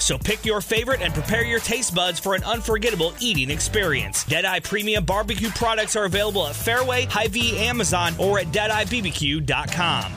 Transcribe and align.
So 0.00 0.18
pick 0.18 0.44
your 0.44 0.60
favorite 0.60 1.02
and 1.02 1.14
prepare 1.14 1.44
your 1.44 1.60
taste 1.60 1.94
buds 1.94 2.18
for 2.18 2.34
an 2.34 2.42
unforgettable 2.42 3.12
eating 3.20 3.50
experience. 3.50 4.24
Deadeye 4.24 4.60
Premium 4.60 5.04
Barbecue 5.04 5.50
products 5.50 5.94
are 5.94 6.06
available 6.06 6.46
at 6.46 6.56
Fairway, 6.56 7.04
Hy-Vee, 7.04 7.58
Amazon, 7.58 8.14
or 8.18 8.38
at 8.38 8.46
DeadeyeBBQ.com. 8.46 10.12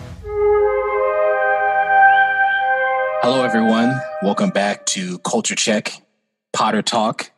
Hello, 3.22 3.44
everyone. 3.44 3.94
Welcome 4.22 4.50
back 4.50 4.86
to 4.88 5.20
Culture 5.20 5.56
Check 5.56 6.02
Potter 6.54 6.82
Talk. 6.82 7.32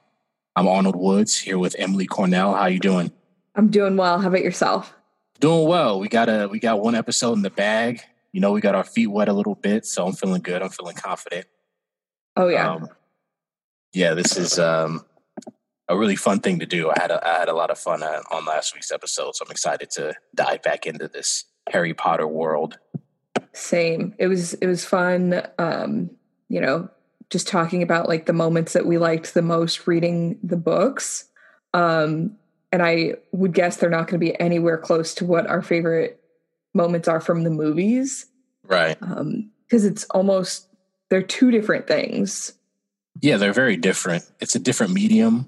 I'm 0.55 0.67
Arnold 0.67 0.95
Woods 0.95 1.37
here 1.37 1.57
with 1.57 1.75
Emily 1.77 2.05
Cornell. 2.05 2.53
How 2.53 2.67
you 2.67 2.79
doing? 2.79 3.11
I'm 3.55 3.69
doing 3.69 3.97
well. 3.97 4.19
How 4.19 4.27
about 4.29 4.43
yourself? 4.43 4.93
Doing 5.39 5.67
well. 5.67 5.99
We 5.99 6.07
got 6.07 6.29
a 6.29 6.47
we 6.47 6.59
got 6.59 6.79
one 6.79 6.95
episode 6.95 7.33
in 7.33 7.41
the 7.41 7.49
bag. 7.49 8.01
You 8.31 8.41
know, 8.41 8.51
we 8.51 8.61
got 8.61 8.75
our 8.75 8.83
feet 8.83 9.07
wet 9.07 9.27
a 9.29 9.33
little 9.33 9.55
bit, 9.55 9.85
so 9.85 10.07
I'm 10.07 10.13
feeling 10.13 10.41
good. 10.41 10.61
I'm 10.61 10.69
feeling 10.69 10.95
confident. 10.95 11.45
Oh 12.35 12.47
yeah. 12.47 12.73
Um, 12.73 12.89
yeah, 13.93 14.13
this 14.13 14.37
is 14.37 14.59
um, 14.59 15.05
a 15.87 15.97
really 15.97 16.15
fun 16.15 16.39
thing 16.39 16.59
to 16.59 16.65
do. 16.65 16.89
I 16.89 16.95
had 16.99 17.11
a, 17.11 17.25
I 17.25 17.39
had 17.39 17.47
a 17.47 17.53
lot 17.53 17.71
of 17.71 17.79
fun 17.79 18.03
uh, 18.03 18.21
on 18.31 18.45
last 18.45 18.73
week's 18.73 18.91
episode, 18.91 19.35
so 19.35 19.45
I'm 19.45 19.51
excited 19.51 19.89
to 19.91 20.13
dive 20.33 20.61
back 20.61 20.85
into 20.85 21.07
this 21.07 21.45
Harry 21.69 21.93
Potter 21.93 22.27
world. 22.27 22.77
Same. 23.53 24.13
It 24.17 24.27
was 24.27 24.53
it 24.55 24.67
was 24.67 24.83
fun. 24.83 25.41
Um, 25.57 26.09
you 26.49 26.59
know, 26.59 26.89
just 27.29 27.47
talking 27.47 27.81
about 27.81 28.07
like 28.07 28.25
the 28.25 28.33
moments 28.33 28.73
that 28.73 28.85
we 28.85 28.97
liked 28.97 29.33
the 29.33 29.41
most 29.41 29.87
reading 29.87 30.39
the 30.43 30.57
books. 30.57 31.25
Um, 31.73 32.37
and 32.71 32.83
I 32.83 33.15
would 33.31 33.53
guess 33.53 33.77
they're 33.77 33.89
not 33.89 34.07
going 34.07 34.19
to 34.19 34.25
be 34.25 34.37
anywhere 34.39 34.77
close 34.77 35.13
to 35.15 35.25
what 35.25 35.47
our 35.47 35.61
favorite 35.61 36.21
moments 36.73 37.07
are 37.07 37.21
from 37.21 37.43
the 37.43 37.49
movies. 37.49 38.25
Right. 38.63 38.97
Um, 39.01 39.51
because 39.65 39.85
it's 39.85 40.03
almost 40.05 40.67
they're 41.09 41.21
two 41.21 41.51
different 41.51 41.87
things. 41.87 42.53
Yeah, 43.21 43.37
they're 43.37 43.53
very 43.53 43.77
different. 43.77 44.23
It's 44.39 44.55
a 44.55 44.59
different 44.59 44.93
medium, 44.93 45.47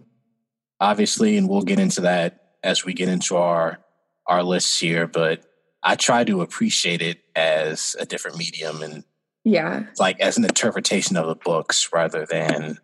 obviously, 0.79 1.37
and 1.37 1.49
we'll 1.49 1.61
get 1.63 1.79
into 1.79 2.01
that 2.01 2.55
as 2.63 2.85
we 2.85 2.93
get 2.93 3.09
into 3.09 3.35
our 3.37 3.79
our 4.27 4.43
lists 4.43 4.79
here. 4.79 5.07
But 5.07 5.43
I 5.83 5.95
try 5.95 6.23
to 6.25 6.41
appreciate 6.41 7.01
it 7.01 7.19
as 7.35 7.95
a 7.99 8.05
different 8.05 8.37
medium 8.37 8.81
and 8.81 9.03
Yeah. 9.45 9.85
like 9.99 10.19
as 10.19 10.37
an 10.37 10.43
interpretation 10.45 11.15
of 11.17 11.27
the 11.27 11.35
books 11.35 11.89
rather 11.93 12.25
than 12.25 12.77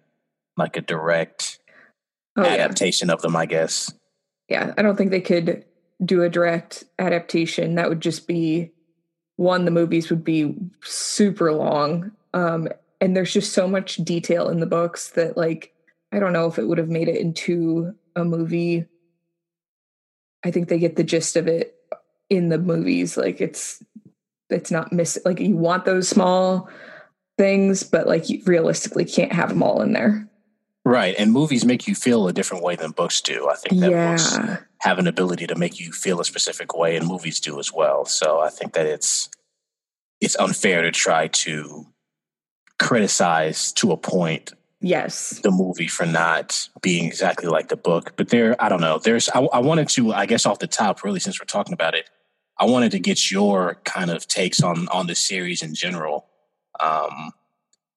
like 0.57 0.77
a 0.77 0.81
direct 0.81 1.59
Oh, 2.37 2.43
yeah. 2.43 2.49
adaptation 2.49 3.09
of 3.09 3.21
them, 3.21 3.35
I 3.35 3.45
guess. 3.45 3.93
yeah. 4.49 4.73
I 4.77 4.81
don't 4.81 4.95
think 4.95 5.11
they 5.11 5.21
could 5.21 5.65
do 6.03 6.23
a 6.23 6.29
direct 6.29 6.83
adaptation. 6.97 7.75
That 7.75 7.89
would 7.89 8.01
just 8.01 8.27
be 8.27 8.71
one, 9.35 9.65
the 9.65 9.71
movies 9.71 10.09
would 10.09 10.23
be 10.23 10.55
super 10.81 11.51
long. 11.53 12.11
Um, 12.33 12.67
and 12.99 13.15
there's 13.15 13.33
just 13.33 13.53
so 13.53 13.67
much 13.67 13.97
detail 13.97 14.49
in 14.49 14.59
the 14.59 14.65
books 14.65 15.11
that 15.11 15.37
like 15.37 15.73
I 16.11 16.19
don't 16.19 16.33
know 16.33 16.47
if 16.47 16.59
it 16.59 16.67
would 16.67 16.77
have 16.77 16.89
made 16.89 17.07
it 17.07 17.19
into 17.19 17.95
a 18.15 18.23
movie. 18.23 18.85
I 20.45 20.51
think 20.51 20.67
they 20.67 20.79
get 20.79 20.95
the 20.95 21.03
gist 21.03 21.35
of 21.35 21.47
it 21.47 21.75
in 22.29 22.49
the 22.49 22.57
movies. 22.57 23.17
Like 23.17 23.41
it's 23.41 23.83
it's 24.49 24.71
not 24.71 24.93
miss 24.93 25.17
like 25.25 25.39
you 25.39 25.55
want 25.55 25.85
those 25.85 26.07
small 26.07 26.69
things, 27.37 27.83
but 27.83 28.07
like 28.07 28.29
you 28.29 28.41
realistically 28.45 29.05
can't 29.05 29.33
have 29.33 29.49
them 29.49 29.63
all 29.63 29.81
in 29.81 29.93
there. 29.93 30.27
Right. 30.85 31.15
And 31.17 31.31
movies 31.31 31.63
make 31.63 31.87
you 31.87 31.95
feel 31.95 32.27
a 32.27 32.33
different 32.33 32.63
way 32.63 32.75
than 32.75 32.91
books 32.91 33.21
do. 33.21 33.49
I 33.49 33.55
think 33.55 33.81
that 33.81 33.91
books 33.91 34.37
have 34.79 34.99
an 34.99 35.07
ability 35.07 35.47
to 35.47 35.55
make 35.55 35.79
you 35.79 35.93
feel 35.93 36.19
a 36.19 36.25
specific 36.25 36.75
way 36.75 36.97
and 36.97 37.07
movies 37.07 37.39
do 37.39 37.57
as 37.59 37.71
well. 37.71 38.05
So 38.05 38.41
I 38.41 38.49
think 38.49 38.73
that 38.73 38.85
it's 38.85 39.29
it's 40.19 40.35
unfair 40.35 40.81
to 40.81 40.91
try 40.91 41.27
to 41.27 41.87
criticize 42.79 43.71
to 43.73 43.91
a 43.91 43.97
point 43.97 44.53
Yes. 44.81 45.39
the 45.43 45.51
movie 45.51 45.87
for 45.87 46.05
not 46.05 46.67
being 46.81 47.05
exactly 47.05 47.47
like 47.47 47.69
the 47.69 47.77
book. 47.77 48.13
But 48.17 48.29
there, 48.29 48.61
I 48.61 48.67
don't 48.67 48.81
know. 48.81 48.99
There's, 48.99 49.29
I, 49.29 49.39
I 49.39 49.59
wanted 49.59 49.87
to, 49.89 50.13
I 50.13 50.25
guess, 50.25 50.45
off 50.45 50.59
the 50.59 50.67
top, 50.67 51.05
really, 51.05 51.21
since 51.21 51.39
we're 51.39 51.45
talking 51.45 51.73
about 51.73 51.95
it, 51.95 52.09
I 52.57 52.65
wanted 52.65 52.91
to 52.91 52.99
get 52.99 53.31
your 53.31 53.79
kind 53.85 54.11
of 54.11 54.27
takes 54.27 54.61
on 54.61 54.87
on 54.89 55.07
the 55.07 55.15
series 55.15 55.61
in 55.63 55.73
general, 55.73 56.25
um, 56.79 57.31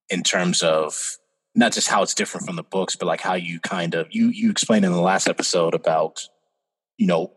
in 0.09 0.22
terms 0.22 0.62
of 0.62 1.19
not 1.54 1.72
just 1.72 1.88
how 1.88 2.03
it's 2.03 2.15
different 2.15 2.47
from 2.47 2.56
the 2.56 2.62
books, 2.62 2.97
but 2.97 3.06
like 3.06 3.20
how 3.20 3.34
you 3.34 3.60
kind 3.60 3.94
of 3.94 4.06
you 4.10 4.28
you 4.28 4.50
explained 4.50 4.84
in 4.84 4.92
the 4.92 5.00
last 5.00 5.28
episode 5.28 5.75
about 5.75 6.28
you 6.98 7.06
know 7.06 7.32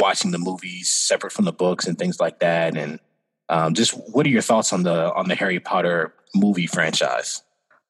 watching 0.00 0.32
the 0.32 0.38
movies 0.38 0.90
separate 0.90 1.32
from 1.32 1.44
the 1.44 1.52
books 1.52 1.86
and 1.86 1.98
things 1.98 2.20
like 2.20 2.40
that, 2.40 2.76
and 2.76 2.98
um, 3.48 3.72
just 3.72 3.92
what 4.12 4.26
are 4.26 4.30
your 4.30 4.42
thoughts 4.42 4.72
on 4.72 4.82
the 4.82 5.14
on 5.14 5.28
the 5.28 5.34
Harry 5.34 5.60
Potter 5.60 6.12
movie 6.34 6.66
franchise? 6.66 7.42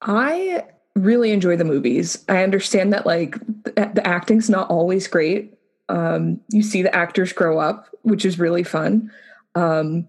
I 0.02 0.64
really 0.96 1.30
enjoy 1.30 1.56
the 1.56 1.64
movies. 1.64 2.24
I 2.28 2.42
understand 2.42 2.92
that 2.92 3.06
like 3.06 3.38
the, 3.64 4.02
acting's 4.04 4.50
not 4.50 4.68
always 4.70 5.06
great. 5.06 5.54
Um, 5.88 6.40
you 6.50 6.62
see 6.62 6.82
the 6.82 6.94
actors 6.94 7.32
grow 7.32 7.58
up, 7.58 7.88
which 8.02 8.24
is 8.24 8.38
really 8.38 8.62
fun. 8.62 9.10
Um, 9.54 10.08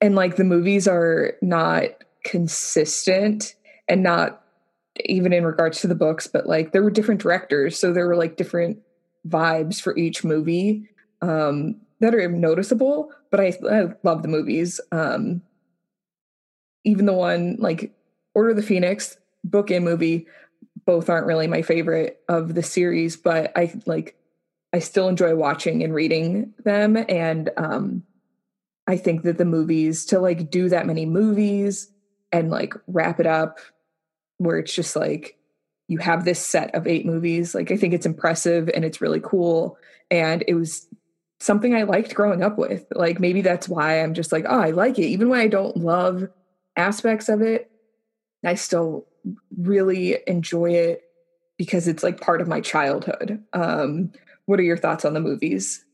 and 0.00 0.14
like 0.14 0.36
the 0.36 0.44
movies 0.44 0.88
are 0.88 1.34
not 1.42 1.84
consistent 2.24 3.54
and 3.88 4.02
not 4.02 4.42
even 5.04 5.32
in 5.32 5.44
regards 5.44 5.80
to 5.80 5.86
the 5.86 5.94
books, 5.94 6.26
but 6.26 6.46
like 6.46 6.72
there 6.72 6.82
were 6.82 6.90
different 6.90 7.20
directors, 7.20 7.78
so 7.78 7.92
there 7.92 8.06
were 8.06 8.16
like 8.16 8.36
different 8.36 8.78
vibes 9.28 9.80
for 9.80 9.96
each 9.96 10.24
movie 10.24 10.88
um, 11.22 11.76
that 12.00 12.14
are 12.14 12.28
noticeable. 12.28 13.12
But 13.30 13.40
I, 13.40 13.58
I 13.70 13.88
love 14.02 14.22
the 14.22 14.28
movies. 14.28 14.80
Um, 14.92 15.42
even 16.84 17.06
the 17.06 17.12
one 17.12 17.56
like 17.58 17.92
Order 18.34 18.54
the 18.54 18.62
Phoenix 18.62 19.16
book 19.44 19.70
and 19.70 19.84
movie 19.84 20.26
both 20.86 21.08
aren't 21.08 21.26
really 21.26 21.46
my 21.46 21.62
favorite 21.62 22.20
of 22.28 22.54
the 22.54 22.62
series, 22.62 23.16
but 23.16 23.52
I 23.56 23.72
like 23.86 24.16
I 24.72 24.78
still 24.78 25.08
enjoy 25.08 25.34
watching 25.34 25.82
and 25.82 25.94
reading 25.94 26.54
them. 26.64 26.96
And 27.08 27.50
um 27.56 28.04
I 28.86 28.96
think 28.96 29.22
that 29.22 29.38
the 29.38 29.44
movies 29.44 30.06
to 30.06 30.18
like 30.18 30.50
do 30.50 30.68
that 30.68 30.86
many 30.86 31.06
movies 31.06 31.90
and 32.32 32.50
like 32.50 32.74
wrap 32.86 33.20
it 33.20 33.26
up 33.26 33.58
where 34.38 34.58
it's 34.58 34.74
just 34.74 34.96
like 34.96 35.36
you 35.88 35.98
have 35.98 36.24
this 36.24 36.44
set 36.44 36.74
of 36.74 36.86
eight 36.86 37.04
movies 37.04 37.54
like 37.54 37.70
I 37.70 37.76
think 37.76 37.94
it's 37.94 38.06
impressive 38.06 38.70
and 38.74 38.84
it's 38.84 39.00
really 39.00 39.20
cool. 39.20 39.76
And 40.10 40.42
it 40.48 40.54
was 40.54 40.88
something 41.40 41.74
I 41.74 41.84
liked 41.84 42.14
growing 42.14 42.42
up 42.42 42.58
with. 42.58 42.84
Like 42.94 43.20
maybe 43.20 43.42
that's 43.42 43.68
why 43.68 44.02
I'm 44.02 44.14
just 44.14 44.32
like 44.32 44.46
oh 44.48 44.60
I 44.60 44.70
like 44.70 44.98
it. 44.98 45.06
Even 45.06 45.28
when 45.28 45.40
I 45.40 45.48
don't 45.48 45.76
love 45.76 46.28
aspects 46.76 47.28
of 47.28 47.42
it 47.42 47.70
I 48.44 48.54
still 48.54 49.06
really 49.58 50.16
enjoy 50.26 50.70
it 50.70 51.02
because 51.58 51.86
it's 51.86 52.02
like 52.02 52.20
part 52.22 52.40
of 52.40 52.48
my 52.48 52.60
childhood. 52.62 53.42
Um, 53.52 54.12
what 54.46 54.58
are 54.58 54.62
your 54.62 54.78
thoughts 54.78 55.04
on 55.04 55.12
the 55.12 55.20
movies? 55.20 55.84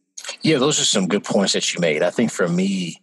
Yeah, 0.43 0.59
those 0.59 0.81
are 0.81 0.85
some 0.85 1.09
good 1.09 1.25
points 1.25 1.55
that 1.55 1.75
you 1.75 1.81
made. 1.81 2.03
I 2.05 2.11
think 2.11 2.31
for 2.31 2.47
me, 2.49 3.01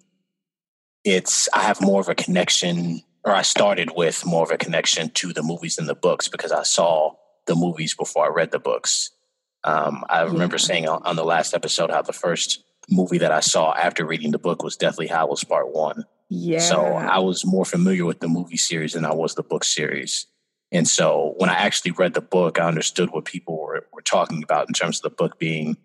it's 1.04 1.50
I 1.54 1.64
have 1.64 1.82
more 1.82 2.00
of 2.00 2.08
a 2.08 2.16
connection, 2.16 3.02
or 3.26 3.34
I 3.34 3.42
started 3.42 3.92
with 3.98 4.26
more 4.26 4.44
of 4.44 4.52
a 4.52 4.58
connection 4.58 5.10
to 5.10 5.34
the 5.34 5.44
movies 5.44 5.76
than 5.76 5.88
the 5.88 5.96
books 5.96 6.30
because 6.30 6.54
I 6.54 6.64
saw 6.64 7.16
the 7.46 7.56
movies 7.56 7.94
before 7.94 8.26
I 8.26 8.30
read 8.30 8.52
the 8.52 8.60
books. 8.60 9.10
Um, 9.66 10.06
I 10.10 10.22
remember 10.22 10.56
Yeah. 10.56 10.66
saying 10.66 10.88
on, 10.88 11.04
on 11.04 11.18
the 11.18 11.26
last 11.26 11.54
episode 11.54 11.90
how 11.92 12.02
the 12.02 12.14
first 12.14 12.64
movie 12.90 13.18
that 13.18 13.32
I 13.32 13.42
saw 13.42 13.74
after 13.74 14.06
reading 14.06 14.32
the 14.32 14.40
book 14.40 14.64
was 14.64 14.78
Deathly 14.78 15.08
Hallows 15.08 15.44
Part 15.44 15.74
One. 15.74 16.06
Yeah. 16.36 16.60
So 16.60 16.82
I 16.84 17.20
was 17.20 17.46
more 17.46 17.64
familiar 17.64 18.06
with 18.06 18.20
the 18.20 18.28
movie 18.28 18.58
series 18.58 18.94
than 18.94 19.06
I 19.06 19.14
was 19.14 19.36
the 19.36 19.44
book 19.44 19.64
series. 19.64 20.26
And 20.72 20.88
so 20.88 21.36
when 21.38 21.52
I 21.52 21.54
actually 21.54 21.92
read 21.92 22.16
the 22.16 22.22
book, 22.22 22.60
I 22.60 22.68
understood 22.68 23.12
what 23.12 23.26
people 23.26 23.60
were, 23.60 23.86
were 23.94 24.02
talking 24.02 24.42
about 24.42 24.68
in 24.68 24.74
terms 24.74 24.98
of 24.98 25.04
the 25.04 25.16
book 25.16 25.38
being 25.38 25.78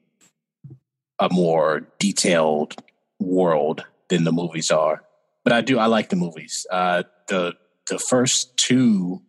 a 1.18 1.28
more 1.30 1.86
detailed 1.98 2.76
world 3.20 3.84
than 4.08 4.24
the 4.24 4.32
movies 4.32 4.70
are. 4.70 5.04
But 5.44 5.52
I 5.52 5.60
do 5.60 5.78
I 5.78 5.86
like 5.86 6.08
the 6.08 6.16
movies. 6.16 6.66
Uh, 6.70 7.02
the 7.26 7.52
the 7.90 7.98
first 7.98 8.56
two 8.56 9.20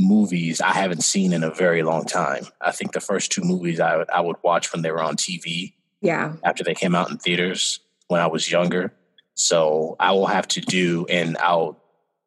movies 0.00 0.60
I 0.60 0.72
haven't 0.72 1.04
seen 1.04 1.32
in 1.32 1.44
a 1.44 1.54
very 1.54 1.84
long 1.84 2.06
time. 2.06 2.46
I 2.60 2.72
think 2.72 2.92
the 2.92 3.00
first 3.00 3.30
two 3.30 3.42
movies 3.42 3.78
I 3.78 3.98
would 3.98 4.10
I 4.10 4.20
would 4.20 4.36
watch 4.42 4.72
when 4.72 4.82
they 4.82 4.90
were 4.90 5.02
on 5.02 5.16
TV 5.16 5.74
yeah. 6.00 6.34
after 6.42 6.64
they 6.64 6.74
came 6.74 6.96
out 6.96 7.10
in 7.10 7.18
theaters 7.18 7.78
when 8.08 8.20
I 8.20 8.26
was 8.26 8.50
younger. 8.50 8.92
So 9.34 9.96
I 9.98 10.12
will 10.12 10.26
have 10.26 10.46
to 10.48 10.60
do, 10.60 11.06
and 11.08 11.36
I'll 11.38 11.82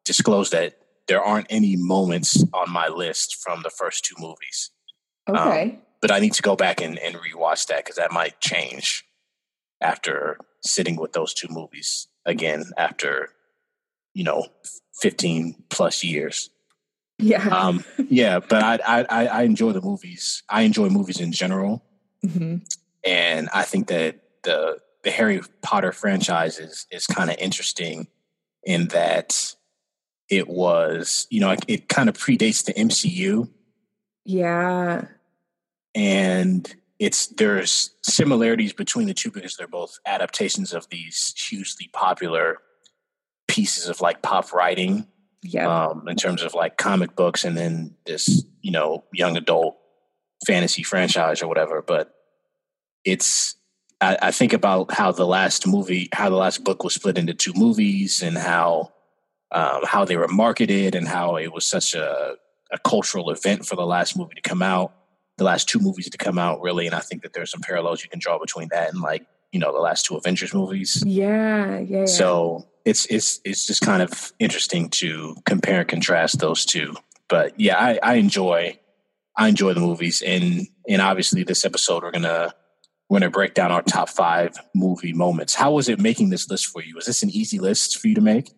disclose 0.05 0.49
that 0.51 0.77
there 1.07 1.21
aren't 1.21 1.47
any 1.49 1.75
moments 1.75 2.43
on 2.53 2.71
my 2.71 2.87
list 2.87 3.37
from 3.43 3.61
the 3.61 3.69
first 3.69 4.05
two 4.05 4.15
movies. 4.19 4.71
Okay. 5.29 5.61
Um, 5.63 5.77
but 6.01 6.11
I 6.11 6.19
need 6.19 6.33
to 6.33 6.41
go 6.41 6.55
back 6.55 6.81
and, 6.81 6.97
and 6.99 7.15
rewatch 7.15 7.67
that 7.67 7.83
because 7.83 7.95
that 7.95 8.11
might 8.11 8.39
change 8.41 9.05
after 9.81 10.37
sitting 10.65 10.95
with 10.95 11.13
those 11.13 11.33
two 11.33 11.47
movies 11.49 12.07
again 12.25 12.65
after, 12.77 13.29
you 14.13 14.23
know, 14.23 14.47
15 15.01 15.55
plus 15.69 16.03
years. 16.03 16.49
yeah. 17.19 17.47
Um, 17.47 17.83
yeah, 18.09 18.39
but 18.39 18.63
I, 18.63 18.79
I, 18.85 19.05
I 19.09 19.25
I 19.27 19.41
enjoy 19.43 19.71
the 19.71 19.81
movies. 19.81 20.43
I 20.49 20.61
enjoy 20.63 20.89
movies 20.89 21.19
in 21.19 21.31
general. 21.31 21.83
hmm 22.21 22.57
And 23.05 23.49
I 23.53 23.63
think 23.63 23.87
that 23.87 24.19
the 24.43 24.79
the 25.03 25.11
Harry 25.11 25.41
Potter 25.61 25.91
franchise 25.91 26.59
is 26.59 26.85
is 26.91 27.05
kind 27.07 27.29
of 27.29 27.37
interesting 27.37 28.07
in 28.63 28.87
that 28.89 29.55
it 30.29 30.47
was, 30.47 31.27
you 31.29 31.39
know, 31.41 31.51
it, 31.51 31.59
it 31.67 31.89
kind 31.89 32.07
of 32.09 32.17
predates 32.17 32.63
the 32.65 32.73
MCU 32.73 33.49
Yeah. 34.25 35.05
and 35.93 36.73
it's 36.99 37.27
there's 37.27 37.91
similarities 38.03 38.71
between 38.73 39.07
the 39.07 39.13
two 39.13 39.31
because 39.31 39.57
they're 39.57 39.67
both 39.67 39.99
adaptations 40.05 40.73
of 40.73 40.87
these 40.89 41.33
hugely 41.35 41.89
popular 41.91 42.59
pieces 43.47 43.89
of 43.89 43.99
like 43.99 44.21
pop 44.21 44.53
writing 44.53 45.05
Yeah. 45.41 45.67
um, 45.87 46.07
in 46.07 46.15
terms 46.15 46.41
of 46.43 46.53
like 46.53 46.77
comic 46.77 47.15
books 47.15 47.43
and 47.43 47.57
then 47.57 47.95
this 48.05 48.45
you 48.61 48.71
know 48.71 49.03
young 49.13 49.35
adult 49.35 49.77
fantasy 50.47 50.83
franchise 50.83 51.41
or 51.41 51.47
whatever 51.47 51.81
but 51.81 52.13
it's 53.03 53.55
I, 54.03 54.17
I 54.27 54.31
think 54.31 54.53
about 54.53 54.93
how 54.93 55.11
the 55.11 55.25
last 55.25 55.67
movie 55.67 56.09
how 56.13 56.29
the 56.29 56.35
last 56.35 56.63
book 56.63 56.83
was 56.83 56.93
split 56.93 57.17
into 57.17 57.33
two 57.33 57.53
movies 57.55 58.21
and 58.21 58.37
how 58.37 58.91
um, 59.51 59.81
how 59.83 60.03
they 60.05 60.17
were 60.17 60.27
marketed 60.27 60.95
and 60.95 61.07
how 61.07 61.35
it 61.35 61.53
was 61.53 61.65
such 61.65 61.93
a, 61.93 62.35
a 62.71 62.79
cultural 62.79 63.29
event 63.29 63.65
for 63.65 63.75
the 63.75 63.85
last 63.85 64.17
movie 64.17 64.35
to 64.35 64.41
come 64.41 64.61
out 64.61 64.93
the 65.37 65.43
last 65.43 65.67
two 65.67 65.79
movies 65.79 66.09
to 66.09 66.17
come 66.17 66.37
out 66.37 66.61
really 66.61 66.85
and 66.85 66.95
i 66.95 66.99
think 66.99 67.23
that 67.23 67.33
there's 67.33 67.51
some 67.51 67.61
parallels 67.61 68.03
you 68.03 68.09
can 68.09 68.19
draw 68.19 68.37
between 68.37 68.67
that 68.69 68.91
and 68.91 69.01
like 69.01 69.25
you 69.51 69.59
know 69.59 69.73
the 69.73 69.79
last 69.79 70.05
two 70.05 70.15
avengers 70.15 70.53
movies 70.53 71.03
yeah. 71.05 71.79
Yeah. 71.79 71.99
Yeah. 71.99 72.05
so 72.05 72.67
it's 72.85 73.05
it's 73.05 73.39
it's 73.45 73.65
just 73.65 73.81
kind 73.81 74.01
of 74.01 74.33
interesting 74.39 74.89
to 74.89 75.35
compare 75.45 75.81
and 75.81 75.89
contrast 75.89 76.39
those 76.39 76.65
two. 76.65 76.95
But 77.29 77.59
yeah, 77.59 77.77
I, 77.77 77.99
I 78.03 78.13
enjoy 78.15 78.77
I 79.37 79.47
enjoy 79.47 79.73
the 79.73 79.79
movies 79.79 80.21
and 80.21 80.67
and 80.87 81.01
obviously 81.01 81.43
this 81.43 81.65
episode 81.65 82.03
we're 82.03 82.11
gonna 82.11 82.53
we're 83.13 83.19
gonna 83.19 83.29
break 83.29 83.53
down 83.53 83.71
our 83.71 83.83
top 83.83 84.09
five 84.09 84.57
movie 84.73 85.13
moments. 85.13 85.53
How 85.53 85.71
was 85.71 85.87
it 85.87 85.99
making 85.99 86.31
this 86.31 86.49
list 86.49 86.65
for 86.65 86.81
you? 86.81 86.95
Was 86.95 87.05
this 87.05 87.21
an 87.21 87.29
easy 87.29 87.59
list 87.59 87.99
for 87.99 88.07
you 88.07 88.15
to 88.15 88.21
make? 88.21 88.49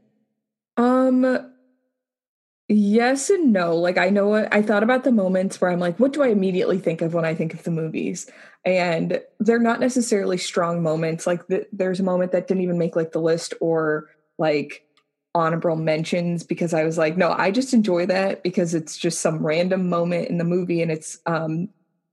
Um 0.77 1.51
yes 2.69 3.29
and 3.29 3.51
no. 3.51 3.75
Like 3.75 3.97
I 3.97 4.09
know 4.09 4.29
what 4.29 4.53
I 4.53 4.61
thought 4.61 4.81
about 4.81 5.03
the 5.03 5.11
moments 5.11 5.59
where 5.59 5.71
I'm 5.71 5.79
like, 5.79 5.99
what 5.99 6.13
do 6.13 6.23
I 6.23 6.27
immediately 6.27 6.79
think 6.79 7.01
of 7.01 7.13
when 7.13 7.25
I 7.25 7.35
think 7.35 7.53
of 7.53 7.63
the 7.63 7.71
movies? 7.71 8.31
And 8.63 9.21
they're 9.41 9.59
not 9.59 9.81
necessarily 9.81 10.37
strong 10.37 10.81
moments. 10.81 11.27
Like 11.27 11.45
the, 11.47 11.67
there's 11.73 11.99
a 11.99 12.03
moment 12.03 12.31
that 12.31 12.47
didn't 12.47 12.63
even 12.63 12.77
make 12.77 12.95
like 12.95 13.11
the 13.11 13.19
list 13.19 13.53
or 13.59 14.05
like 14.37 14.85
honorable 15.35 15.75
mentions 15.75 16.45
because 16.45 16.73
I 16.73 16.85
was 16.85 16.97
like, 16.97 17.17
no, 17.17 17.33
I 17.33 17.51
just 17.51 17.73
enjoy 17.73 18.05
that 18.05 18.41
because 18.41 18.73
it's 18.73 18.95
just 18.95 19.19
some 19.19 19.45
random 19.45 19.89
moment 19.89 20.29
in 20.29 20.37
the 20.37 20.45
movie 20.45 20.81
and 20.81 20.91
it's 20.91 21.19
um 21.25 21.67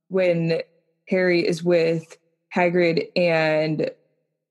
when 0.09 0.61
Harry 1.09 1.47
is 1.47 1.63
with 1.63 2.17
Hagrid 2.55 3.09
and 3.17 3.91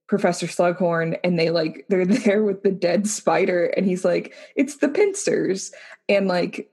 Professor 0.07 0.47
Slughorn 0.47 1.17
and 1.23 1.39
they 1.39 1.49
like 1.49 1.85
they're 1.89 2.05
there 2.05 2.43
with 2.43 2.63
the 2.63 2.71
dead 2.71 3.07
spider 3.07 3.65
and 3.65 3.85
he's 3.85 4.03
like 4.03 4.33
it's 4.55 4.77
the 4.77 4.89
pincers. 4.89 5.71
And 6.09 6.27
like 6.27 6.69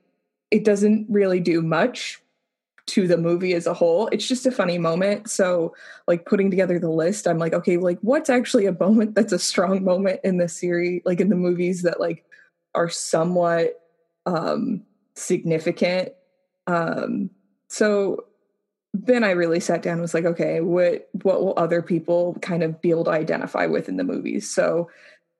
it 0.51 0.65
doesn't 0.65 1.05
really 1.09 1.39
do 1.39 1.61
much 1.61 2.21
to 2.87 3.07
the 3.07 3.17
movie 3.17 3.53
as 3.53 3.67
a 3.67 3.73
whole. 3.73 4.07
It's 4.07 4.27
just 4.27 4.47
a 4.47 4.51
funny 4.51 4.79
moment. 4.79 5.29
So 5.29 5.75
like 6.07 6.25
putting 6.25 6.49
together 6.49 6.79
the 6.79 6.89
list 6.89 7.27
I'm 7.27 7.37
like 7.37 7.53
okay 7.53 7.77
like 7.77 7.99
what's 8.01 8.29
actually 8.29 8.65
a 8.65 8.77
moment 8.79 9.15
that's 9.15 9.33
a 9.33 9.39
strong 9.39 9.83
moment 9.83 10.19
in 10.23 10.37
the 10.37 10.49
series 10.49 11.01
like 11.05 11.21
in 11.21 11.29
the 11.29 11.35
movies 11.35 11.83
that 11.83 11.99
like 11.99 12.25
are 12.75 12.89
somewhat 12.89 13.79
um 14.25 14.83
significant? 15.15 16.09
Um 16.67 17.29
so 17.67 18.25
then 18.93 19.23
I 19.23 19.31
really 19.31 19.59
sat 19.59 19.81
down 19.81 19.93
and 19.93 20.01
was 20.01 20.13
like, 20.13 20.25
okay, 20.25 20.61
what 20.61 21.09
what 21.21 21.41
will 21.41 21.53
other 21.57 21.81
people 21.81 22.37
kind 22.41 22.63
of 22.63 22.81
be 22.81 22.89
able 22.89 23.05
to 23.05 23.11
identify 23.11 23.65
with 23.65 23.87
in 23.87 23.97
the 23.97 24.03
movies? 24.03 24.49
So 24.49 24.89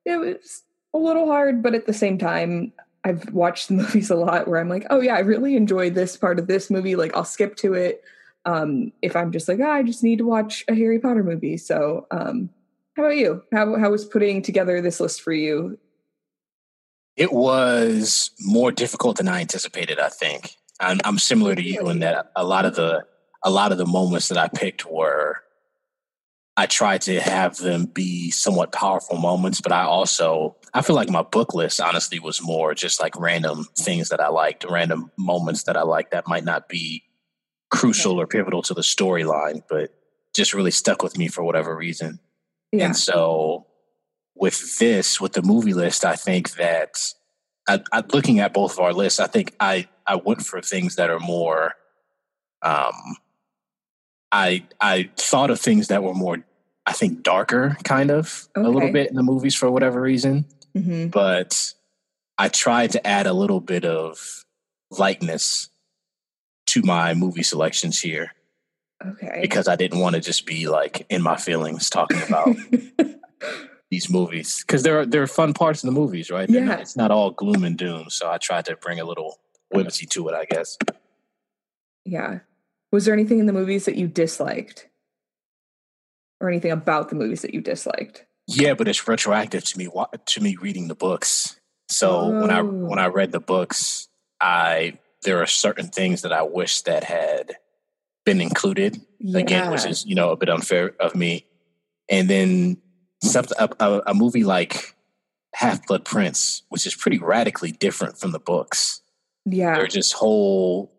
it 0.04 0.16
was 0.18 0.62
a 0.94 0.98
little 0.98 1.26
hard, 1.26 1.62
but 1.62 1.74
at 1.74 1.86
the 1.86 1.92
same 1.92 2.18
time, 2.18 2.72
I've 3.04 3.32
watched 3.32 3.68
the 3.68 3.74
movies 3.82 4.10
a 4.10 4.16
lot 4.16 4.48
where 4.48 4.60
I'm 4.60 4.68
like, 4.68 4.86
oh 4.90 5.00
yeah, 5.00 5.14
I 5.14 5.20
really 5.20 5.56
enjoyed 5.56 5.94
this 5.94 6.16
part 6.16 6.38
of 6.38 6.46
this 6.46 6.70
movie. 6.70 6.96
Like 6.96 7.16
I'll 7.16 7.24
skip 7.24 7.56
to 7.56 7.74
it 7.74 8.04
um, 8.44 8.92
if 9.02 9.16
I'm 9.16 9.32
just 9.32 9.48
like, 9.48 9.60
oh, 9.60 9.70
I 9.70 9.82
just 9.82 10.02
need 10.02 10.18
to 10.18 10.26
watch 10.26 10.64
a 10.68 10.74
Harry 10.74 10.98
Potter 10.98 11.24
movie. 11.24 11.56
So 11.56 12.06
um, 12.10 12.50
how 12.96 13.04
about 13.04 13.16
you? 13.16 13.42
How 13.52 13.76
how 13.78 13.90
was 13.90 14.04
putting 14.04 14.42
together 14.42 14.80
this 14.80 15.00
list 15.00 15.22
for 15.22 15.32
you? 15.32 15.78
It 17.16 17.32
was 17.32 18.30
more 18.40 18.72
difficult 18.72 19.18
than 19.18 19.28
I 19.28 19.40
anticipated, 19.40 19.98
I 19.98 20.08
think. 20.08 20.56
I'm, 20.78 21.00
I'm 21.04 21.18
similar 21.18 21.54
to 21.54 21.62
you 21.62 21.88
in 21.90 21.98
that 21.98 22.32
a 22.34 22.44
lot 22.44 22.64
of 22.64 22.74
the 22.74 23.04
a 23.42 23.50
lot 23.50 23.72
of 23.72 23.78
the 23.78 23.86
moments 23.86 24.28
that 24.28 24.38
I 24.38 24.48
picked 24.48 24.86
were 24.86 25.42
I 26.56 26.66
tried 26.66 27.00
to 27.02 27.20
have 27.20 27.56
them 27.56 27.86
be 27.86 28.30
somewhat 28.30 28.72
powerful 28.72 29.16
moments, 29.16 29.60
but 29.60 29.72
I 29.72 29.84
also 29.84 30.56
I 30.74 30.82
feel 30.82 30.94
like 30.94 31.08
my 31.08 31.22
book 31.22 31.54
list 31.54 31.80
honestly 31.80 32.18
was 32.18 32.42
more 32.42 32.74
just 32.74 33.00
like 33.00 33.18
random 33.18 33.66
things 33.78 34.10
that 34.10 34.20
I 34.20 34.28
liked, 34.28 34.64
random 34.68 35.10
moments 35.18 35.62
that 35.64 35.76
I 35.76 35.82
liked 35.82 36.10
that 36.10 36.28
might 36.28 36.44
not 36.44 36.68
be 36.68 37.02
crucial 37.70 38.20
or 38.20 38.26
pivotal 38.26 38.62
to 38.62 38.74
the 38.74 38.82
storyline, 38.82 39.62
but 39.68 39.94
just 40.34 40.52
really 40.52 40.70
stuck 40.70 41.02
with 41.02 41.16
me 41.16 41.28
for 41.28 41.42
whatever 41.42 41.74
reason. 41.74 42.20
Yeah. 42.72 42.86
And 42.86 42.96
so 42.96 43.66
with 44.34 44.78
this, 44.78 45.20
with 45.20 45.32
the 45.32 45.42
movie 45.42 45.74
list, 45.74 46.04
I 46.04 46.16
think 46.16 46.52
that 46.52 46.96
I, 47.68 47.80
I, 47.92 48.02
looking 48.12 48.40
at 48.40 48.52
both 48.52 48.72
of 48.72 48.80
our 48.80 48.92
lists, 48.92 49.18
I 49.20 49.26
think 49.26 49.54
I 49.60 49.88
I 50.06 50.16
went 50.16 50.44
for 50.44 50.60
things 50.60 50.96
that 50.96 51.10
are 51.10 51.20
more. 51.20 51.74
Um, 52.62 53.16
I 54.32 54.64
I 54.80 55.10
thought 55.16 55.50
of 55.50 55.60
things 55.60 55.88
that 55.88 56.02
were 56.02 56.14
more, 56.14 56.38
I 56.86 56.92
think, 56.92 57.22
darker, 57.22 57.76
kind 57.84 58.10
of 58.10 58.48
a 58.54 58.60
little 58.60 58.92
bit 58.92 59.08
in 59.10 59.16
the 59.16 59.22
movies 59.22 59.54
for 59.54 59.70
whatever 59.70 60.00
reason, 60.00 60.44
hmm 60.76 61.08
but 61.08 61.72
I 62.38 62.48
tried 62.48 62.92
to 62.92 63.06
add 63.06 63.26
a 63.26 63.32
little 63.32 63.60
bit 63.60 63.84
of 63.84 64.44
lightness 64.90 65.68
to 66.68 66.82
my 66.82 67.12
movie 67.14 67.42
selections 67.42 68.00
here 68.00 68.32
Okay. 69.04 69.38
because 69.42 69.66
I 69.68 69.76
didn't 69.76 69.98
want 70.00 70.14
to 70.14 70.20
just 70.20 70.46
be 70.46 70.68
like 70.68 71.06
in 71.10 71.22
my 71.22 71.36
feelings 71.36 71.90
talking 71.90 72.22
about 72.22 72.54
these 73.90 74.08
movies 74.08 74.62
because 74.64 74.82
there 74.84 75.00
are 75.00 75.06
there 75.06 75.22
are 75.22 75.26
fun 75.26 75.52
parts 75.54 75.82
in 75.82 75.88
the 75.92 75.98
movies, 76.00 76.30
right? 76.30 76.48
They're 76.48 76.64
not- 76.64 76.76
Yeah. 76.78 76.82
it's 76.82 76.96
not 76.96 77.10
all 77.10 77.30
gloom 77.32 77.64
and 77.64 77.76
doom. 77.76 78.06
So 78.10 78.30
I 78.30 78.38
tried 78.38 78.66
to 78.66 78.76
bring 78.76 79.00
a 79.00 79.04
little 79.04 79.38
whimsy 79.72 80.06
to 80.06 80.28
it, 80.28 80.34
I 80.34 80.44
guess. 80.44 80.78
yeah. 82.04 82.40
Was 82.92 83.04
there 83.04 83.14
anything 83.14 83.38
in 83.38 83.46
the 83.46 83.52
movies 83.52 83.84
that 83.84 83.96
you 83.96 84.08
disliked? 84.08 84.88
Or 86.40 86.48
anything 86.48 86.70
about 86.70 87.10
the 87.10 87.16
movies 87.16 87.42
that 87.42 87.54
you 87.54 87.60
disliked? 87.60 88.24
Yeah, 88.46 88.74
but 88.74 88.88
it's 88.88 89.06
retroactive 89.06 89.64
to 89.64 89.78
me 89.78 89.88
to 90.26 90.40
me 90.40 90.56
reading 90.56 90.88
the 90.88 90.94
books. 90.94 91.60
So 91.88 92.28
when 92.28 92.50
I 92.50 92.60
Oh. 92.60 92.64
when 92.64 92.98
I 92.98 93.06
oh. 93.06 93.10
read 93.10 93.32
the 93.32 93.40
books, 93.40 94.08
I 94.40 94.98
there 95.22 95.42
are 95.42 95.46
certain 95.46 95.88
things 95.88 96.22
that 96.22 96.32
I 96.32 96.42
wish 96.42 96.82
that 96.82 97.04
had 97.04 97.56
been 98.24 98.40
included 98.40 99.00
again, 99.34 99.70
which 99.70 99.84
is 99.84 100.04
you 100.06 100.14
know 100.14 100.30
a 100.30 100.36
bit 100.36 100.48
unfair 100.48 100.94
of 100.98 101.14
me. 101.14 101.46
And 102.08 102.28
then 102.28 102.78
something 103.22 103.56
a, 103.58 103.68
a, 103.78 104.02
a 104.08 104.14
movie 104.14 104.44
like 104.44 104.96
Half 105.54 105.86
Blood 105.86 106.04
Prince, 106.04 106.62
which 106.70 106.86
is 106.86 106.94
pretty 106.94 107.18
radically 107.18 107.70
different 107.72 108.18
from 108.18 108.32
the 108.32 108.40
books. 108.40 109.02
yeah. 109.44 109.74
there 109.74 109.84
are 109.84 109.88
just 109.88 110.12
whole 110.14 110.92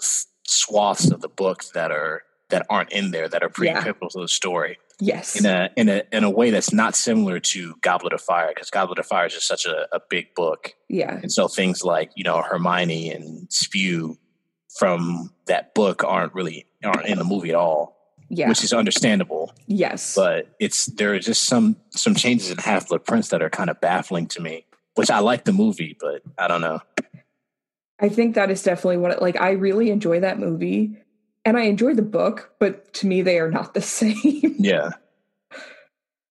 swaths 0.52 1.10
of 1.12 1.22
the 1.22 1.30
books 1.30 1.72
that 1.72 1.92
are 1.92 2.24
that 2.50 2.66
aren't 2.70 2.92
in 2.92 3.12
there 3.12 3.30
that 3.30 3.44
are 3.44 3.50
pretty 3.50 3.72
Yeah. 3.72 3.82
pivotal 3.84 4.10
to 4.10 4.22
the 4.22 4.28
story 4.28 4.78
Yes. 5.00 5.38
in 5.40 5.46
a 5.46 5.70
in 5.78 5.88
a 5.90 6.04
in 6.12 6.24
a 6.24 6.30
way 6.30 6.50
that's 6.52 6.74
not 6.74 6.96
similar 6.96 7.40
to 7.40 7.76
Goblet 7.82 8.14
of 8.14 8.22
Fire 8.22 8.52
because 8.54 8.70
Goblet 8.70 9.00
of 9.00 9.06
Fire 9.06 9.28
is 9.28 9.34
just 9.34 9.48
such 9.48 9.66
a, 9.66 9.88
a 9.94 10.00
big 10.10 10.36
book, 10.36 10.74
yeah. 10.90 11.18
and 11.22 11.32
so 11.32 11.48
things 11.48 11.84
like 11.84 12.12
you 12.16 12.24
know 12.24 12.42
Hermione 12.42 13.10
and 13.12 13.52
Spew 13.52 14.18
from 14.78 15.32
that 15.48 15.74
book 15.74 16.04
aren't 16.04 16.34
really 16.34 16.66
aren't 16.84 17.06
in 17.08 17.18
the 17.18 17.24
movie 17.24 17.50
at 17.50 17.56
all, 17.56 17.98
Yeah. 18.30 18.50
which 18.50 18.64
is 18.64 18.74
understandable. 18.74 19.54
yes. 19.68 20.16
But 20.16 20.48
it's 20.60 20.86
there 20.88 21.14
are 21.14 21.20
just 21.20 21.44
some 21.46 21.78
some 21.92 22.16
changes 22.16 22.52
in 22.52 22.58
Half 22.58 22.90
Blood 22.90 23.06
Prince 23.06 23.30
that 23.30 23.42
are 23.42 23.50
kind 23.50 23.70
of 23.70 23.80
baffling 23.82 24.28
to 24.28 24.42
me. 24.42 24.66
Which 24.96 25.10
I 25.10 25.20
like 25.20 25.46
the 25.46 25.54
movie, 25.54 25.96
but 26.02 26.22
I 26.38 26.48
don't 26.50 26.60
know. 26.62 26.82
I 28.02 28.10
think 28.10 28.36
that 28.36 28.50
is 28.52 28.64
definitely 28.64 28.98
what 28.98 29.12
it, 29.12 29.22
like 29.22 29.40
I 29.40 29.52
really 29.52 29.90
enjoy 29.92 30.20
that 30.22 30.40
movie 30.40 30.98
and 31.46 31.58
I 31.58 31.64
enjoy 31.64 31.94
the 31.94 32.02
book, 32.02 32.52
but 32.60 32.94
to 32.96 33.08
me 33.08 33.22
they 33.22 33.40
are 33.40 33.52
not 33.52 33.74
the 33.74 33.82
same. 34.00 34.56
Yeah. 34.60 34.92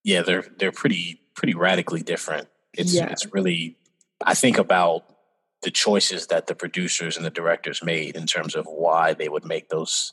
Yeah, 0.05 0.23
they're 0.23 0.45
they're 0.59 0.73
pretty 0.73 1.21
pretty 1.35 1.55
radically 1.55 2.03
different. 2.03 2.49
It's 2.75 2.95
Yeah. 2.95 3.11
it's 3.11 3.33
really 3.33 3.77
I 4.25 4.35
think 4.35 4.59
about 4.59 5.05
the 5.63 5.71
choices 5.71 6.29
that 6.29 6.47
the 6.47 6.55
producers 6.55 7.17
and 7.17 7.25
the 7.27 7.31
directors 7.31 7.83
made 7.85 8.17
in 8.17 8.27
terms 8.27 8.55
of 8.55 8.67
why 8.67 9.13
they 9.15 9.29
would 9.29 9.45
make 9.45 9.69
those 9.69 10.13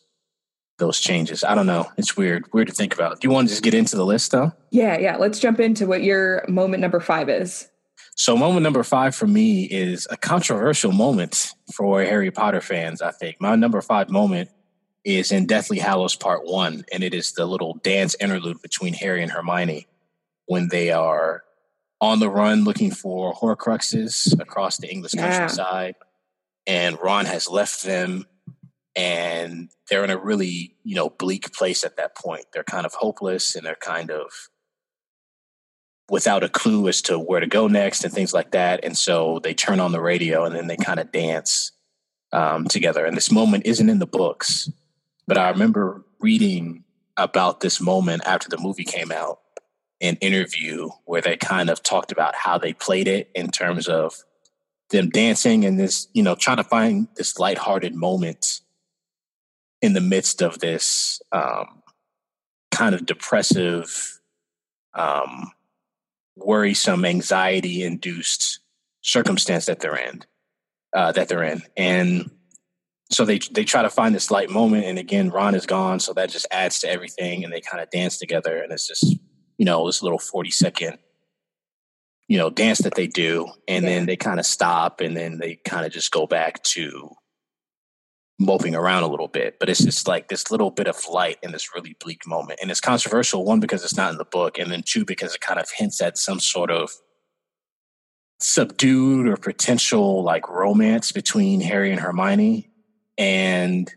those 0.78 1.00
changes. 1.00 1.44
I 1.44 1.56
don't 1.56 1.66
know. 1.66 1.88
It's 1.98 2.16
weird. 2.16 2.54
Weird 2.54 2.68
to 2.68 2.74
think 2.74 2.94
about. 2.94 3.20
Do 3.20 3.28
you 3.28 3.34
want 3.34 3.48
to 3.48 3.52
just 3.52 3.64
get 3.64 3.74
into 3.74 3.96
the 3.96 4.06
list 4.06 4.32
though? 4.32 4.52
Yeah, 4.70 4.98
yeah. 5.00 5.18
Let's 5.18 5.40
jump 5.40 5.60
into 5.60 5.88
what 5.88 6.04
your 6.04 6.46
moment 6.48 6.82
number 6.82 7.00
five 7.00 7.30
is. 7.30 7.68
So, 8.20 8.36
moment 8.36 8.64
number 8.64 8.82
five 8.82 9.16
for 9.16 9.28
me 9.28 9.66
is 9.66 10.08
a 10.10 10.18
controversial 10.18 10.92
moment 10.92 11.54
for 11.72 12.02
Harry 12.02 12.32
Potter 12.32 12.62
fans, 12.62 13.00
I 13.00 13.12
think. 13.12 13.38
My 13.40 13.56
number 13.56 13.80
five 13.80 14.10
moment 14.10 14.50
is 15.04 15.32
in 15.32 15.46
Deathly 15.46 15.78
Hallows 15.78 16.16
Part 16.16 16.44
One, 16.44 16.84
and 16.92 17.04
it 17.04 17.14
is 17.14 17.34
the 17.34 17.46
little 17.46 17.76
dance 17.84 18.16
interlude 18.20 18.60
between 18.64 18.96
Harry 18.96 19.22
and 19.22 19.32
Hermione 19.32 19.88
when 20.48 20.70
they 20.70 20.92
are 20.92 21.44
on 22.02 22.20
the 22.20 22.30
run 22.30 22.64
looking 22.64 22.90
for 22.90 23.36
Horcruxes 23.36 24.40
across 24.40 24.78
the 24.78 24.92
English 24.92 25.14
yeah. 25.14 25.30
countryside. 25.30 25.96
And 26.66 26.98
Ron 27.00 27.26
has 27.26 27.48
left 27.48 27.84
them, 27.84 28.26
and 28.96 29.70
they're 29.92 30.04
in 30.04 30.10
a 30.10 30.18
really, 30.18 30.76
you 30.84 30.96
know, 30.96 31.12
bleak 31.12 31.54
place 31.54 31.84
at 31.84 31.98
that 31.98 32.16
point. 32.16 32.46
They're 32.52 32.64
kind 32.64 32.88
of 32.88 32.96
hopeless 32.96 33.56
and 33.56 33.64
they're 33.64 33.76
kind 33.76 34.10
of 34.10 34.32
without 36.10 36.44
a 36.44 36.50
clue 36.50 36.88
as 36.88 37.02
to 37.04 37.20
where 37.20 37.40
to 37.40 37.48
go 37.48 37.68
next 37.68 38.04
and 38.04 38.14
things 38.14 38.34
like 38.34 38.52
that. 38.52 38.80
And 38.84 38.98
so 38.98 39.40
they 39.44 39.54
turn 39.54 39.80
on 39.80 39.92
the 39.92 40.02
radio 40.02 40.46
and 40.46 40.56
then 40.56 40.68
they 40.68 40.78
kind 40.78 41.00
of 41.00 41.12
dance 41.12 41.72
um, 42.32 42.68
together. 42.68 43.06
And 43.06 43.16
this 43.16 43.32
moment 43.32 43.66
isn't 43.66 43.90
in 43.90 44.00
the 44.00 44.08
books, 44.08 44.70
but 45.28 45.38
I 45.38 45.50
remember 45.50 46.04
reading 46.20 46.84
about 47.18 47.60
this 47.60 47.82
moment 47.82 48.22
after 48.26 48.48
the 48.48 48.58
movie 48.58 48.84
came 48.84 49.12
out, 49.12 49.40
an 50.00 50.16
interview 50.22 50.90
where 51.06 51.22
they 51.22 51.36
kind 51.36 51.70
of 51.70 51.84
talked 51.84 52.12
about 52.12 52.36
how 52.36 52.58
they 52.58 52.74
played 52.74 53.08
it 53.08 53.30
in 53.36 53.50
terms 53.50 53.88
of 53.88 54.24
them 54.90 55.10
dancing 55.10 55.66
and 55.66 55.80
this, 55.80 56.08
you 56.14 56.24
know, 56.24 56.36
trying 56.36 56.58
to 56.58 56.64
find 56.64 57.08
this 57.16 57.38
lighthearted 57.40 57.94
moment 57.94 58.62
in 59.82 59.94
the 59.94 60.02
midst 60.02 60.42
of 60.42 60.60
this 60.60 61.22
um, 61.32 61.82
kind 62.72 62.96
of 62.96 63.06
depressive 63.06 64.20
um, 64.94 65.52
worrisome, 66.38 67.06
anxiety 67.06 67.84
induced 67.84 68.60
circumstance 69.02 69.66
that 69.66 69.80
they're 69.80 69.98
in. 69.98 70.24
Uh, 70.94 71.12
that 71.12 71.28
they're 71.28 71.44
in, 71.44 71.62
and 71.76 72.32
so 73.12 73.26
they 73.26 73.40
they 73.52 73.66
try 73.66 73.82
to 73.82 73.90
find 73.90 74.16
this 74.16 74.32
light 74.32 74.50
moment. 74.50 74.86
And 74.86 74.98
again, 74.98 75.30
Ron 75.30 75.54
is 75.54 75.66
gone, 75.66 76.00
so 76.00 76.14
that 76.14 76.30
just 76.30 76.48
adds 76.50 76.80
to 76.80 76.90
everything. 76.90 77.44
And 77.44 77.52
they 77.52 77.60
kind 77.60 77.84
of 77.84 77.90
dance 77.92 78.18
together, 78.18 78.64
and 78.64 78.72
it's 78.72 78.88
just 78.88 79.04
you 79.58 79.66
know 79.66 79.86
this 79.86 80.02
little 80.02 80.18
forty 80.18 80.50
second 80.50 80.98
you 82.28 82.38
know 82.38 82.50
dance 82.50 82.80
that 82.80 82.96
they 82.96 83.08
do, 83.08 83.48
and 83.68 83.84
yeah. 83.84 83.90
then 83.90 84.06
they 84.06 84.16
kind 84.16 84.40
of 84.40 84.46
stop, 84.46 85.02
and 85.02 85.16
then 85.16 85.38
they 85.38 85.56
kind 85.56 85.86
of 85.86 85.92
just 85.92 86.12
go 86.12 86.28
back 86.28 86.62
to 86.64 87.10
moping 88.40 88.76
around 88.76 89.04
a 89.04 89.08
little 89.08 89.28
bit, 89.28 89.58
but 89.60 89.70
it's 89.70 89.84
just 89.84 90.08
like 90.08 90.28
this 90.28 90.52
little 90.52 90.70
bit 90.70 90.88
of 90.88 90.98
light 91.10 91.38
in 91.42 91.52
this 91.52 91.74
really 91.74 91.96
bleak 92.00 92.28
moment. 92.28 92.60
And 92.62 92.70
it's 92.70 92.82
controversial, 92.82 93.44
one, 93.44 93.60
because 93.60 93.84
it's 93.84 93.98
not 93.98 94.12
in 94.12 94.18
the 94.18 94.26
book, 94.26 94.60
and 94.60 94.72
then 94.72 94.84
two, 94.84 95.06
because 95.06 95.34
it 95.34 95.42
kind 95.42 95.60
of 95.60 95.70
hints 95.72 96.02
at 96.02 96.18
some 96.18 96.40
sort 96.40 96.70
of 96.70 96.92
subdued 98.40 99.28
or 99.28 99.38
potential 99.38 100.24
like 100.24 100.48
romance 100.48 101.12
between 101.12 101.62
Harry 101.62 101.92
and 101.92 102.00
Hermione. 102.00 102.70
And 103.18 103.92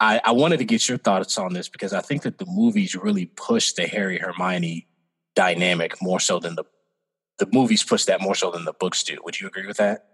I, 0.00 0.20
I 0.24 0.32
wanted 0.32 0.56
to 0.58 0.64
get 0.64 0.88
your 0.88 0.98
thoughts 0.98 1.36
on 1.36 1.52
this 1.52 1.68
because 1.68 1.92
I 1.92 2.00
think 2.00 2.22
that 2.22 2.38
the 2.38 2.46
movies 2.46 2.94
really 2.94 3.26
push 3.26 3.72
the 3.72 3.86
Harry 3.86 4.18
Hermione 4.18 4.88
dynamic 5.34 6.00
more 6.02 6.20
so 6.20 6.38
than 6.38 6.54
the 6.54 6.64
the 7.38 7.48
movies 7.52 7.82
push 7.82 8.04
that 8.04 8.20
more 8.20 8.34
so 8.34 8.50
than 8.50 8.64
the 8.64 8.74
books 8.74 9.02
do. 9.02 9.18
Would 9.24 9.40
you 9.40 9.46
agree 9.48 9.66
with 9.66 9.78
that? 9.78 10.11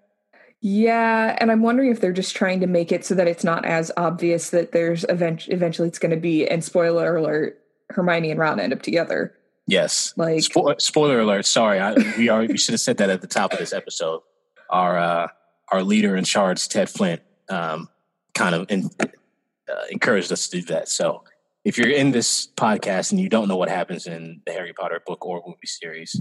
Yeah, 0.61 1.37
and 1.41 1.53
I'm 1.53 1.63
wondering 1.63 1.91
if 1.91 2.01
they're 2.01 2.13
just 2.13 2.35
trying 2.35 2.61
to 2.61 2.67
make 2.67 2.91
it 2.91 3.05
so 3.05 3.15
that 3.15 3.29
it's 3.29 3.45
not 3.45 3.65
as 3.65 3.93
obvious 3.97 4.51
that 4.51 4.73
there's 4.73 5.05
event- 5.09 5.49
eventually 5.49 5.87
it's 5.87 6.01
going 6.01 6.11
to 6.11 6.17
be. 6.21 6.49
And 6.49 6.65
spoiler 6.65 7.17
alert: 7.17 7.61
Hermione 7.91 8.33
and 8.33 8.41
Ron 8.41 8.59
end 8.59 8.73
up 8.73 8.83
together. 8.83 9.35
Yes, 9.67 10.13
like 10.17 10.39
Spo- 10.39 10.81
spoiler 10.81 11.21
alert. 11.21 11.47
Sorry, 11.47 11.79
I, 11.79 11.95
we 12.17 12.29
are. 12.29 12.41
we 12.45 12.59
should 12.59 12.73
have 12.73 12.81
said 12.81 12.97
that 12.97 13.11
at 13.11 13.21
the 13.21 13.29
top 13.29 13.53
of 13.53 13.61
this 13.61 13.73
episode. 13.73 14.23
Our 14.69 14.99
uh, 14.99 15.29
our 15.71 15.83
leader 15.85 16.17
in 16.17 16.25
charge, 16.25 16.67
Ted 16.69 16.91
Flint, 16.91 17.23
um, 17.49 17.89
kind 18.35 18.57
of 18.57 18.67
in, 18.69 18.91
uh, 19.01 19.85
encouraged 19.91 20.33
us 20.33 20.49
to 20.49 20.61
do 20.61 20.67
that. 20.67 20.89
So 20.89 21.23
if 21.65 21.79
you're 21.79 21.91
in 21.91 22.11
this 22.11 22.49
podcast 22.57 23.13
and 23.13 23.21
you 23.21 23.29
don't 23.29 23.47
know 23.47 23.57
what 23.57 23.69
happens 23.69 24.09
in 24.09 24.43
the 24.45 24.53
Harry 24.53 24.73
Potter 24.73 25.01
book 25.07 25.25
or 25.25 25.41
movie 25.47 25.59
series, 25.67 26.21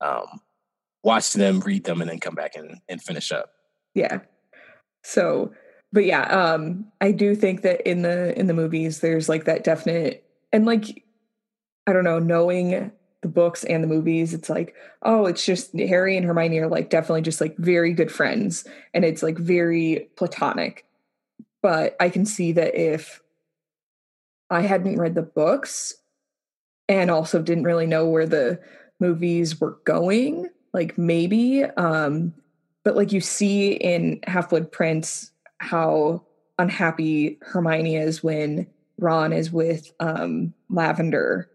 um, 0.00 0.40
watch 1.02 1.32
them, 1.32 1.60
read 1.60 1.84
them, 1.84 2.00
and 2.00 2.08
then 2.08 2.20
come 2.20 2.34
back 2.36 2.54
and, 2.54 2.80
and 2.88 3.02
finish 3.02 3.32
up 3.32 3.50
yeah. 3.94 4.20
So 5.02 5.52
but 5.92 6.04
yeah 6.04 6.22
um 6.22 6.86
i 7.00 7.12
do 7.12 7.34
think 7.34 7.62
that 7.62 7.80
in 7.88 8.02
the 8.02 8.36
in 8.38 8.46
the 8.46 8.54
movies 8.54 9.00
there's 9.00 9.28
like 9.28 9.44
that 9.44 9.62
definite 9.62 10.24
and 10.52 10.64
like 10.64 11.04
i 11.86 11.92
don't 11.92 12.04
know 12.04 12.18
knowing 12.18 12.90
the 13.20 13.28
books 13.28 13.62
and 13.64 13.84
the 13.84 13.88
movies 13.88 14.34
it's 14.34 14.50
like 14.50 14.74
oh 15.02 15.26
it's 15.26 15.44
just 15.44 15.78
harry 15.78 16.16
and 16.16 16.26
hermione 16.26 16.58
are 16.58 16.68
like 16.68 16.90
definitely 16.90 17.22
just 17.22 17.40
like 17.40 17.56
very 17.58 17.92
good 17.92 18.10
friends 18.10 18.66
and 18.94 19.04
it's 19.04 19.22
like 19.22 19.38
very 19.38 20.08
platonic. 20.16 20.84
But 21.62 21.94
i 22.00 22.08
can 22.08 22.26
see 22.26 22.52
that 22.52 22.74
if 22.74 23.22
i 24.50 24.62
hadn't 24.62 24.98
read 24.98 25.14
the 25.14 25.22
books 25.22 25.94
and 26.88 27.10
also 27.10 27.40
didn't 27.40 27.64
really 27.64 27.86
know 27.86 28.06
where 28.08 28.26
the 28.26 28.58
movies 28.98 29.60
were 29.60 29.78
going 29.84 30.48
like 30.72 30.98
maybe 30.98 31.62
um 31.64 32.34
but 32.84 32.96
like 32.96 33.12
you 33.12 33.20
see 33.20 33.72
in 33.72 34.20
Half 34.26 34.50
Blood 34.50 34.72
Prince 34.72 35.30
how 35.58 36.22
unhappy 36.58 37.38
Hermione 37.42 37.96
is 37.96 38.22
when 38.22 38.66
Ron 38.98 39.32
is 39.32 39.52
with 39.52 39.92
um, 40.00 40.54
Lavender. 40.68 41.50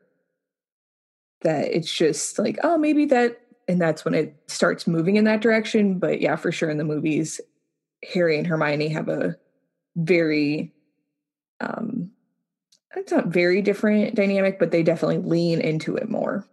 That 1.42 1.66
it's 1.72 1.94
just 1.94 2.40
like, 2.40 2.58
oh, 2.64 2.78
maybe 2.78 3.06
that, 3.06 3.40
and 3.68 3.80
that's 3.80 4.04
when 4.04 4.16
it 4.16 4.36
starts 4.48 4.88
moving 4.88 5.18
in 5.18 5.26
that 5.26 5.42
direction. 5.42 6.00
But 6.00 6.20
yeah, 6.20 6.36
for 6.36 6.52
sure 6.52 6.70
in 6.70 6.78
the 6.78 6.84
movies, 6.84 7.40
Harry 8.14 8.38
and 8.38 8.48
Hermione 8.48 8.90
have 8.90 9.08
a 9.08 9.36
very, 9.96 10.74
um, 11.60 12.12
it's 12.96 13.12
not 13.12 13.28
very 13.28 13.62
different 13.62 14.16
dynamic, 14.16 14.58
but 14.58 14.72
they 14.72 14.82
definitely 14.82 15.20
lean 15.20 15.62
into 15.62 15.96
it 15.96 16.10
more. 16.10 16.46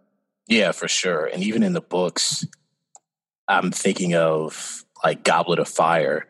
Yeah, 0.47 0.71
for 0.71 0.87
sure. 0.87 1.25
And 1.25 1.41
even 1.41 1.63
in 1.63 1.73
the 1.73 1.81
books, 1.81 2.45
I'm 3.47 3.71
thinking 3.71 4.15
of 4.15 4.83
like 5.03 5.23
Goblet 5.23 5.59
of 5.59 5.67
Fire, 5.67 6.27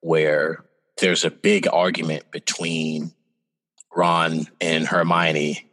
where 0.00 0.64
there's 0.98 1.24
a 1.24 1.30
big 1.30 1.66
argument 1.72 2.30
between 2.30 3.12
Ron 3.94 4.46
and 4.60 4.86
Hermione 4.86 5.68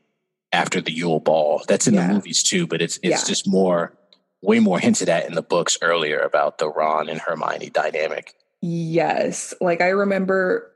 after 0.51 0.81
the 0.81 0.91
Yule 0.91 1.19
Ball. 1.19 1.61
That's 1.67 1.87
in 1.87 1.93
yeah. 1.93 2.07
the 2.07 2.13
movies 2.13 2.43
too, 2.43 2.67
but 2.67 2.81
it's 2.81 2.97
it's 2.97 3.23
yeah. 3.23 3.27
just 3.27 3.47
more 3.47 3.93
way 4.41 4.59
more 4.59 4.79
hinted 4.79 5.09
at 5.09 5.27
in 5.27 5.35
the 5.35 5.41
books 5.41 5.77
earlier 5.81 6.19
about 6.19 6.57
the 6.57 6.69
Ron 6.69 7.09
and 7.09 7.19
Hermione 7.19 7.69
dynamic. 7.69 8.33
Yes. 8.61 9.53
Like 9.61 9.81
I 9.81 9.89
remember 9.89 10.71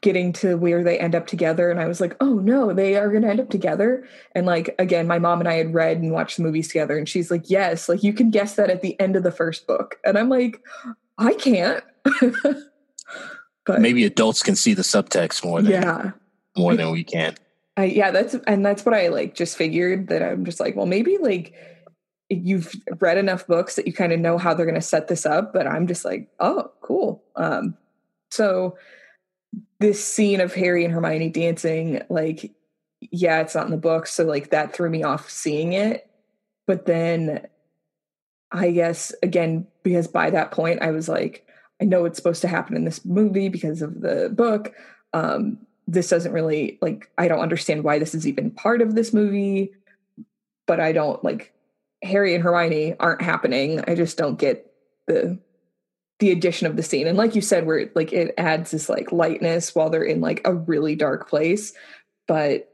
getting 0.00 0.32
to 0.34 0.56
where 0.56 0.84
they 0.84 0.98
end 0.98 1.14
up 1.14 1.26
together 1.26 1.70
and 1.70 1.80
I 1.80 1.86
was 1.86 2.00
like, 2.00 2.16
"Oh 2.20 2.34
no, 2.34 2.72
they 2.72 2.96
are 2.96 3.10
going 3.10 3.22
to 3.22 3.28
end 3.28 3.40
up 3.40 3.50
together." 3.50 4.06
And 4.34 4.46
like 4.46 4.74
again, 4.78 5.06
my 5.06 5.18
mom 5.18 5.40
and 5.40 5.48
I 5.48 5.54
had 5.54 5.74
read 5.74 5.98
and 5.98 6.12
watched 6.12 6.36
the 6.36 6.42
movies 6.42 6.68
together 6.68 6.96
and 6.96 7.08
she's 7.08 7.30
like, 7.30 7.50
"Yes, 7.50 7.88
like 7.88 8.02
you 8.02 8.12
can 8.12 8.30
guess 8.30 8.56
that 8.56 8.70
at 8.70 8.82
the 8.82 8.98
end 9.00 9.16
of 9.16 9.22
the 9.22 9.32
first 9.32 9.66
book." 9.66 9.98
And 10.04 10.18
I'm 10.18 10.28
like, 10.28 10.60
"I 11.18 11.34
can't." 11.34 11.82
but 13.64 13.80
maybe 13.80 14.04
adults 14.04 14.42
can 14.42 14.56
see 14.56 14.74
the 14.74 14.82
subtext 14.82 15.44
more 15.44 15.62
than 15.62 15.72
yeah. 15.72 16.10
more 16.56 16.74
than 16.74 16.90
we 16.90 17.04
can. 17.04 17.34
I, 17.76 17.84
yeah, 17.84 18.10
that's 18.10 18.34
and 18.46 18.64
that's 18.64 18.84
what 18.84 18.94
I 18.94 19.08
like 19.08 19.34
just 19.34 19.56
figured 19.56 20.08
that 20.08 20.22
I'm 20.22 20.44
just 20.44 20.60
like, 20.60 20.76
well, 20.76 20.86
maybe 20.86 21.18
like 21.18 21.54
you've 22.28 22.74
read 23.00 23.18
enough 23.18 23.46
books 23.46 23.76
that 23.76 23.86
you 23.86 23.92
kind 23.92 24.12
of 24.12 24.20
know 24.20 24.38
how 24.38 24.54
they're 24.54 24.66
going 24.66 24.74
to 24.74 24.80
set 24.80 25.08
this 25.08 25.26
up, 25.26 25.52
but 25.52 25.66
I'm 25.66 25.86
just 25.86 26.04
like, 26.04 26.28
oh, 26.40 26.70
cool. 26.80 27.22
Um, 27.36 27.76
so 28.30 28.76
this 29.80 30.04
scene 30.04 30.40
of 30.40 30.54
Harry 30.54 30.84
and 30.84 30.92
Hermione 30.94 31.30
dancing, 31.30 32.02
like, 32.08 32.52
yeah, 33.00 33.40
it's 33.40 33.54
not 33.54 33.66
in 33.66 33.70
the 33.70 33.76
book. 33.76 34.06
So, 34.06 34.24
like, 34.24 34.50
that 34.50 34.72
threw 34.72 34.88
me 34.88 35.02
off 35.02 35.28
seeing 35.28 35.72
it. 35.72 36.08
But 36.66 36.86
then 36.86 37.46
I 38.50 38.70
guess, 38.70 39.12
again, 39.22 39.66
because 39.82 40.06
by 40.06 40.30
that 40.30 40.52
point 40.52 40.80
I 40.80 40.92
was 40.92 41.08
like, 41.08 41.46
I 41.82 41.84
know 41.84 42.04
it's 42.04 42.16
supposed 42.16 42.42
to 42.42 42.48
happen 42.48 42.76
in 42.76 42.84
this 42.84 43.04
movie 43.04 43.48
because 43.48 43.82
of 43.82 44.00
the 44.00 44.30
book. 44.32 44.72
Um, 45.12 45.58
this 45.86 46.08
doesn't 46.08 46.32
really, 46.32 46.78
like, 46.80 47.10
I 47.18 47.28
don't 47.28 47.40
understand 47.40 47.84
why 47.84 47.98
this 47.98 48.14
is 48.14 48.26
even 48.26 48.52
part 48.52 48.80
of 48.80 48.94
this 48.94 49.12
movie, 49.12 49.72
but 50.66 50.80
I 50.80 50.92
don't 50.92 51.22
like 51.22 51.52
Harry 52.02 52.34
and 52.34 52.42
Hermione 52.42 52.94
aren't 52.98 53.22
happening. 53.22 53.82
I 53.86 53.94
just 53.94 54.16
don't 54.16 54.38
get 54.38 54.72
the 55.06 55.38
the 56.20 56.30
addition 56.30 56.66
of 56.66 56.76
the 56.76 56.82
scene 56.82 57.06
and 57.06 57.18
like 57.18 57.34
you 57.34 57.40
said 57.40 57.66
where 57.66 57.90
like 57.94 58.12
it 58.12 58.34
adds 58.38 58.70
this 58.70 58.88
like 58.88 59.10
lightness 59.12 59.74
while 59.74 59.90
they're 59.90 60.02
in 60.04 60.20
like 60.20 60.40
a 60.44 60.54
really 60.54 60.94
dark 60.94 61.28
place 61.28 61.72
but 62.28 62.72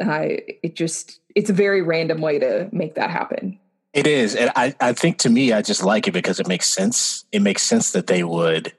i 0.00 0.38
it 0.62 0.74
just 0.74 1.20
it's 1.34 1.50
a 1.50 1.52
very 1.54 1.82
random 1.82 2.20
way 2.20 2.38
to 2.38 2.68
make 2.72 2.94
that 2.94 3.10
happen 3.10 3.58
It 3.94 4.06
is. 4.06 4.34
And 4.34 4.50
I, 4.56 4.74
I 4.80 4.94
think 4.94 5.18
to 5.18 5.28
me, 5.28 5.52
I 5.52 5.60
just 5.60 5.84
like 5.84 6.08
it 6.08 6.12
because 6.12 6.40
it 6.40 6.48
makes 6.48 6.66
sense. 6.66 7.26
It 7.30 7.42
makes 7.42 7.62
sense 7.62 7.92
that 7.92 8.06
they 8.06 8.24
would, 8.24 8.72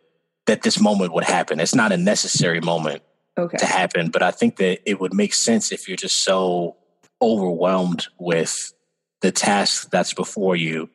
that 0.47 0.63
this 0.63 0.79
moment 0.81 1.13
would 1.13 1.23
happen. 1.23 1.59
It's 1.59 1.75
not 1.75 1.91
a 1.91 1.97
necessary 1.97 2.59
moment 2.59 3.03
Okay. 3.37 3.57
to 3.59 3.65
happen, 3.67 4.09
but 4.09 4.23
I 4.23 4.31
think 4.31 4.57
that 4.57 4.79
it 4.89 4.99
would 4.99 5.13
make 5.13 5.35
sense 5.35 5.71
if 5.71 5.87
you're 5.87 5.97
just 6.01 6.23
so 6.23 6.77
overwhelmed 7.21 8.07
with 8.19 8.73
the 9.21 9.31
task 9.31 9.91
that's 9.91 10.15
before 10.15 10.55
you. 10.55 10.89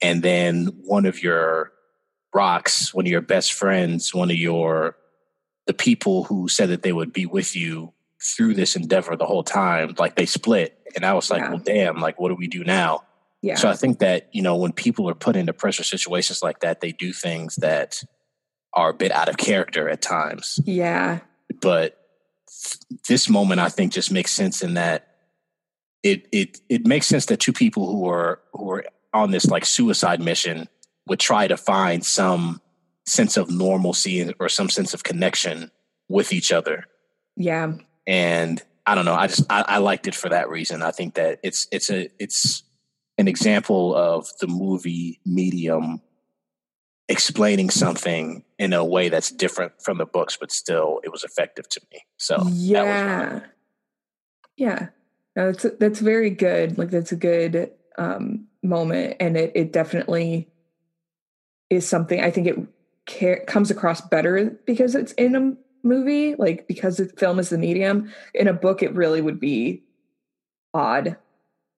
And 0.00 0.22
then 0.22 0.66
one 0.84 1.04
of 1.04 1.20
your 1.20 1.72
rocks, 2.34 2.92
one 2.92 3.06
of 3.06 3.10
your 3.10 3.20
best 3.20 3.52
friends, 3.52 4.12
one 4.14 4.30
of 4.30 4.36
your, 4.36 4.96
the 5.66 5.74
people 5.74 6.24
who 6.24 6.48
said 6.48 6.68
that 6.70 6.82
they 6.82 6.92
would 6.92 7.12
be 7.12 7.26
with 7.26 7.54
you 7.56 7.92
through 8.22 8.54
this 8.54 8.76
endeavor 8.76 9.16
the 9.16 9.26
whole 9.26 9.44
time, 9.44 9.94
like 9.98 10.16
they 10.16 10.26
split. 10.26 10.78
And 10.96 11.04
I 11.04 11.14
was 11.14 11.30
like, 11.30 11.40
Yeah. 11.42 11.48
well, 11.50 11.58
damn, 11.58 12.00
like, 12.00 12.18
what 12.20 12.28
do 12.30 12.34
we 12.34 12.48
do 12.48 12.64
now? 12.64 13.04
Yeah. 13.42 13.56
So 13.56 13.68
I 13.68 13.74
think 13.74 13.98
that, 13.98 14.28
you 14.32 14.42
know, 14.42 14.56
when 14.56 14.72
people 14.72 15.08
are 15.10 15.14
put 15.14 15.36
into 15.36 15.52
pressure 15.52 15.84
situations 15.84 16.42
like 16.42 16.60
that, 16.60 16.80
they 16.80 16.92
do 16.92 17.12
things 17.12 17.56
that 17.56 18.02
are 18.72 18.90
a 18.90 18.94
bit 18.94 19.12
out 19.12 19.28
of 19.28 19.36
character 19.36 19.88
at 19.88 20.02
times. 20.02 20.58
yeah. 20.64 21.20
But 21.60 21.98
this 23.08 23.28
moment 23.28 23.60
I 23.60 23.68
think 23.68 23.92
just 23.92 24.10
makes 24.12 24.30
sense 24.30 24.62
in 24.62 24.74
that 24.74 25.08
it 26.02 26.26
it 26.32 26.60
it 26.68 26.86
makes 26.86 27.06
sense 27.06 27.26
that 27.26 27.40
two 27.40 27.52
people 27.52 27.90
who 27.90 28.08
are 28.08 28.40
who 28.52 28.70
are 28.70 28.84
on 29.12 29.30
this 29.30 29.46
like 29.46 29.64
suicide 29.64 30.20
mission 30.20 30.68
would 31.06 31.20
try 31.20 31.46
to 31.46 31.56
find 31.56 32.04
some 32.04 32.60
sense 33.06 33.36
of 33.36 33.50
normalcy 33.50 34.32
or 34.38 34.48
some 34.48 34.70
sense 34.70 34.94
of 34.94 35.04
connection 35.04 35.70
with 36.08 36.32
each 36.32 36.52
other. 36.52 36.84
Yeah. 37.36 37.74
And 38.06 38.62
I 38.86 38.94
don't 38.94 39.04
know, 39.04 39.14
I 39.14 39.26
just 39.26 39.50
I, 39.50 39.64
I 39.66 39.78
liked 39.78 40.06
it 40.06 40.14
for 40.14 40.28
that 40.28 40.48
reason. 40.48 40.82
I 40.82 40.90
think 40.90 41.14
that 41.14 41.40
it's 41.42 41.66
it's 41.72 41.90
a 41.90 42.08
it's 42.18 42.62
an 43.18 43.28
example 43.28 43.94
of 43.94 44.26
the 44.40 44.46
movie 44.46 45.20
medium 45.24 46.02
explaining 47.08 47.70
something 47.70 48.44
in 48.58 48.72
a 48.72 48.84
way 48.84 49.08
that's 49.08 49.30
different 49.30 49.72
from 49.82 49.98
the 49.98 50.06
books, 50.06 50.36
but 50.38 50.50
still 50.50 51.00
it 51.04 51.12
was 51.12 51.24
effective 51.24 51.68
to 51.70 51.80
me. 51.92 52.00
So 52.16 52.36
that 52.36 52.44
was 52.44 52.54
yeah. 52.54 53.40
Yeah. 54.56 54.88
No, 55.36 55.52
that's 55.52 55.66
that's 55.78 56.00
very 56.00 56.30
good. 56.30 56.78
Like 56.78 56.90
that's 56.90 57.12
a 57.12 57.16
good 57.16 57.72
um 57.96 58.46
moment 58.62 59.16
and 59.20 59.36
it 59.36 59.52
it 59.54 59.72
definitely 59.72 60.48
is 61.70 61.88
something 61.88 62.20
I 62.20 62.30
think 62.30 62.46
it 62.46 62.58
ca- 63.08 63.44
comes 63.46 63.70
across 63.70 64.00
better 64.00 64.56
because 64.66 64.94
it's 64.94 65.12
in 65.12 65.34
a 65.34 65.54
movie, 65.86 66.34
like 66.36 66.66
because 66.66 66.96
the 66.96 67.06
film 67.06 67.38
is 67.38 67.50
the 67.50 67.58
medium. 67.58 68.12
In 68.34 68.48
a 68.48 68.52
book 68.52 68.82
it 68.82 68.94
really 68.94 69.20
would 69.20 69.40
be 69.40 69.82
odd. 70.72 71.16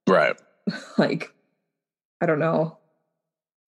right. 0.08 0.36
Like 0.98 1.32
I 2.20 2.26
don't 2.26 2.40
know. 2.40 2.78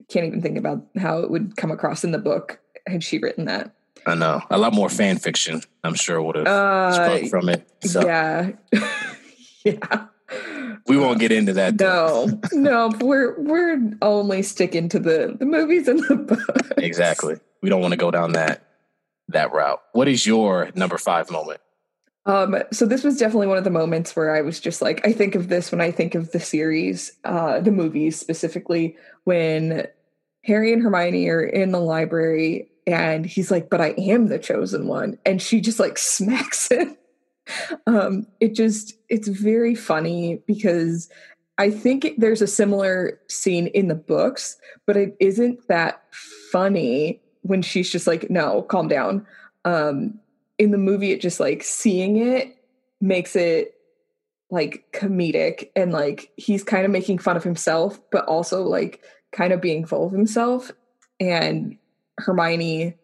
Can't 0.09 0.25
even 0.25 0.41
think 0.41 0.57
about 0.57 0.85
how 0.97 1.19
it 1.19 1.29
would 1.29 1.55
come 1.55 1.71
across 1.71 2.03
in 2.03 2.11
the 2.11 2.17
book 2.17 2.59
had 2.87 3.03
she 3.03 3.19
written 3.19 3.45
that. 3.45 3.73
I 4.05 4.15
know 4.15 4.41
a 4.49 4.57
lot 4.57 4.73
more 4.73 4.89
fan 4.89 5.17
fiction. 5.17 5.61
I'm 5.83 5.93
sure 5.93 6.21
would 6.21 6.35
have 6.35 6.47
Uh 6.47 6.91
sprung 6.91 7.29
from 7.29 7.49
it. 7.49 7.69
So 7.83 8.05
yeah. 8.05 8.51
yeah. 9.63 10.05
We 10.87 10.97
won't 10.97 11.19
get 11.19 11.31
into 11.31 11.53
that. 11.53 11.77
though. 11.77 12.27
No, 12.53 12.89
no, 12.89 12.97
we're 12.99 13.39
we're 13.39 13.93
only 14.01 14.41
sticking 14.43 14.89
to 14.89 14.99
the 14.99 15.35
the 15.37 15.45
movies 15.45 15.87
and 15.87 15.99
the 16.07 16.15
books. 16.15 16.71
exactly. 16.77 17.37
We 17.61 17.69
don't 17.69 17.81
want 17.81 17.91
to 17.93 17.97
go 17.97 18.11
down 18.11 18.33
that 18.33 18.65
that 19.29 19.51
route. 19.53 19.81
What 19.93 20.07
is 20.07 20.25
your 20.25 20.71
number 20.75 20.97
five 20.97 21.29
moment? 21.31 21.61
Um, 22.25 22.57
so 22.71 22.85
this 22.85 23.03
was 23.03 23.17
definitely 23.17 23.47
one 23.47 23.57
of 23.57 23.63
the 23.63 23.71
moments 23.71 24.15
where 24.15 24.35
I 24.35 24.41
was 24.41 24.59
just 24.59 24.81
like, 24.81 25.05
I 25.07 25.13
think 25.13 25.35
of 25.35 25.47
this 25.47 25.71
when 25.71 25.81
I 25.81 25.89
think 25.89 26.13
of 26.13 26.31
the 26.31 26.39
series, 26.39 27.11
uh, 27.23 27.59
the 27.59 27.71
movies 27.71 28.19
specifically, 28.19 28.97
when 29.23 29.87
Harry 30.43 30.71
and 30.71 30.83
Hermione 30.83 31.27
are 31.29 31.43
in 31.43 31.71
the 31.71 31.79
library 31.79 32.69
and 32.85 33.25
he's 33.25 33.49
like, 33.49 33.69
but 33.69 33.81
I 33.81 33.95
am 33.97 34.27
the 34.27 34.39
chosen 34.39 34.87
one. 34.87 35.17
And 35.25 35.41
she 35.41 35.61
just 35.61 35.79
like 35.79 35.97
smacks 35.97 36.69
him. 36.69 36.97
Um, 37.87 38.27
it 38.39 38.55
just, 38.55 38.93
it's 39.09 39.27
very 39.27 39.75
funny 39.75 40.41
because 40.47 41.09
I 41.57 41.69
think 41.69 42.13
there's 42.17 42.41
a 42.41 42.47
similar 42.47 43.19
scene 43.27 43.67
in 43.67 43.87
the 43.89 43.95
books, 43.95 44.57
but 44.85 44.95
it 44.95 45.17
isn't 45.19 45.67
that 45.67 46.03
funny 46.51 47.21
when 47.41 47.61
she's 47.61 47.89
just 47.89 48.07
like, 48.07 48.29
no, 48.29 48.61
calm 48.61 48.87
down. 48.87 49.25
Um, 49.65 50.19
in 50.57 50.71
the 50.71 50.77
movie, 50.77 51.11
it 51.11 51.21
just 51.21 51.39
like 51.39 51.63
seeing 51.63 52.17
it 52.17 52.55
makes 53.01 53.35
it 53.35 53.75
like 54.51 54.85
comedic 54.93 55.69
and 55.75 55.91
like 55.91 56.31
he's 56.37 56.63
kind 56.63 56.85
of 56.85 56.91
making 56.91 57.19
fun 57.19 57.37
of 57.37 57.43
himself, 57.43 57.99
but 58.11 58.25
also 58.25 58.63
like 58.63 59.03
kind 59.31 59.53
of 59.53 59.61
being 59.61 59.85
full 59.85 60.05
of 60.05 60.11
himself. 60.11 60.71
And 61.19 61.77
Hermione 62.19 62.95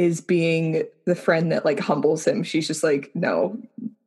is 0.00 0.22
being 0.22 0.82
the 1.04 1.14
friend 1.14 1.52
that 1.52 1.66
like 1.66 1.78
humbles 1.78 2.26
him. 2.26 2.42
She's 2.42 2.66
just 2.66 2.82
like, 2.82 3.10
no, 3.14 3.58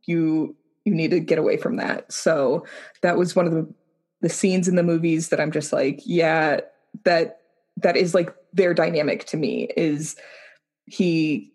you 0.06 0.56
you 0.86 0.94
need 0.96 1.12
to 1.12 1.20
get 1.20 1.38
away 1.38 1.56
from 1.56 1.76
that. 1.76 2.12
So 2.12 2.66
that 3.04 3.16
was 3.16 3.36
one 3.36 3.46
of 3.46 3.54
the 3.54 3.72
the 4.22 4.30
scenes 4.30 4.68
in 4.68 4.76
the 4.76 4.82
movies 4.82 5.30
that 5.30 5.40
I'm 5.40 5.52
just 5.52 5.72
like, 5.72 6.02
yeah, 6.04 6.62
that 7.06 7.42
that 7.78 7.96
is 7.96 8.16
like 8.16 8.34
their 8.54 8.74
dynamic 8.74 9.26
to 9.26 9.38
me 9.38 9.70
is 9.78 10.16
he 10.88 11.54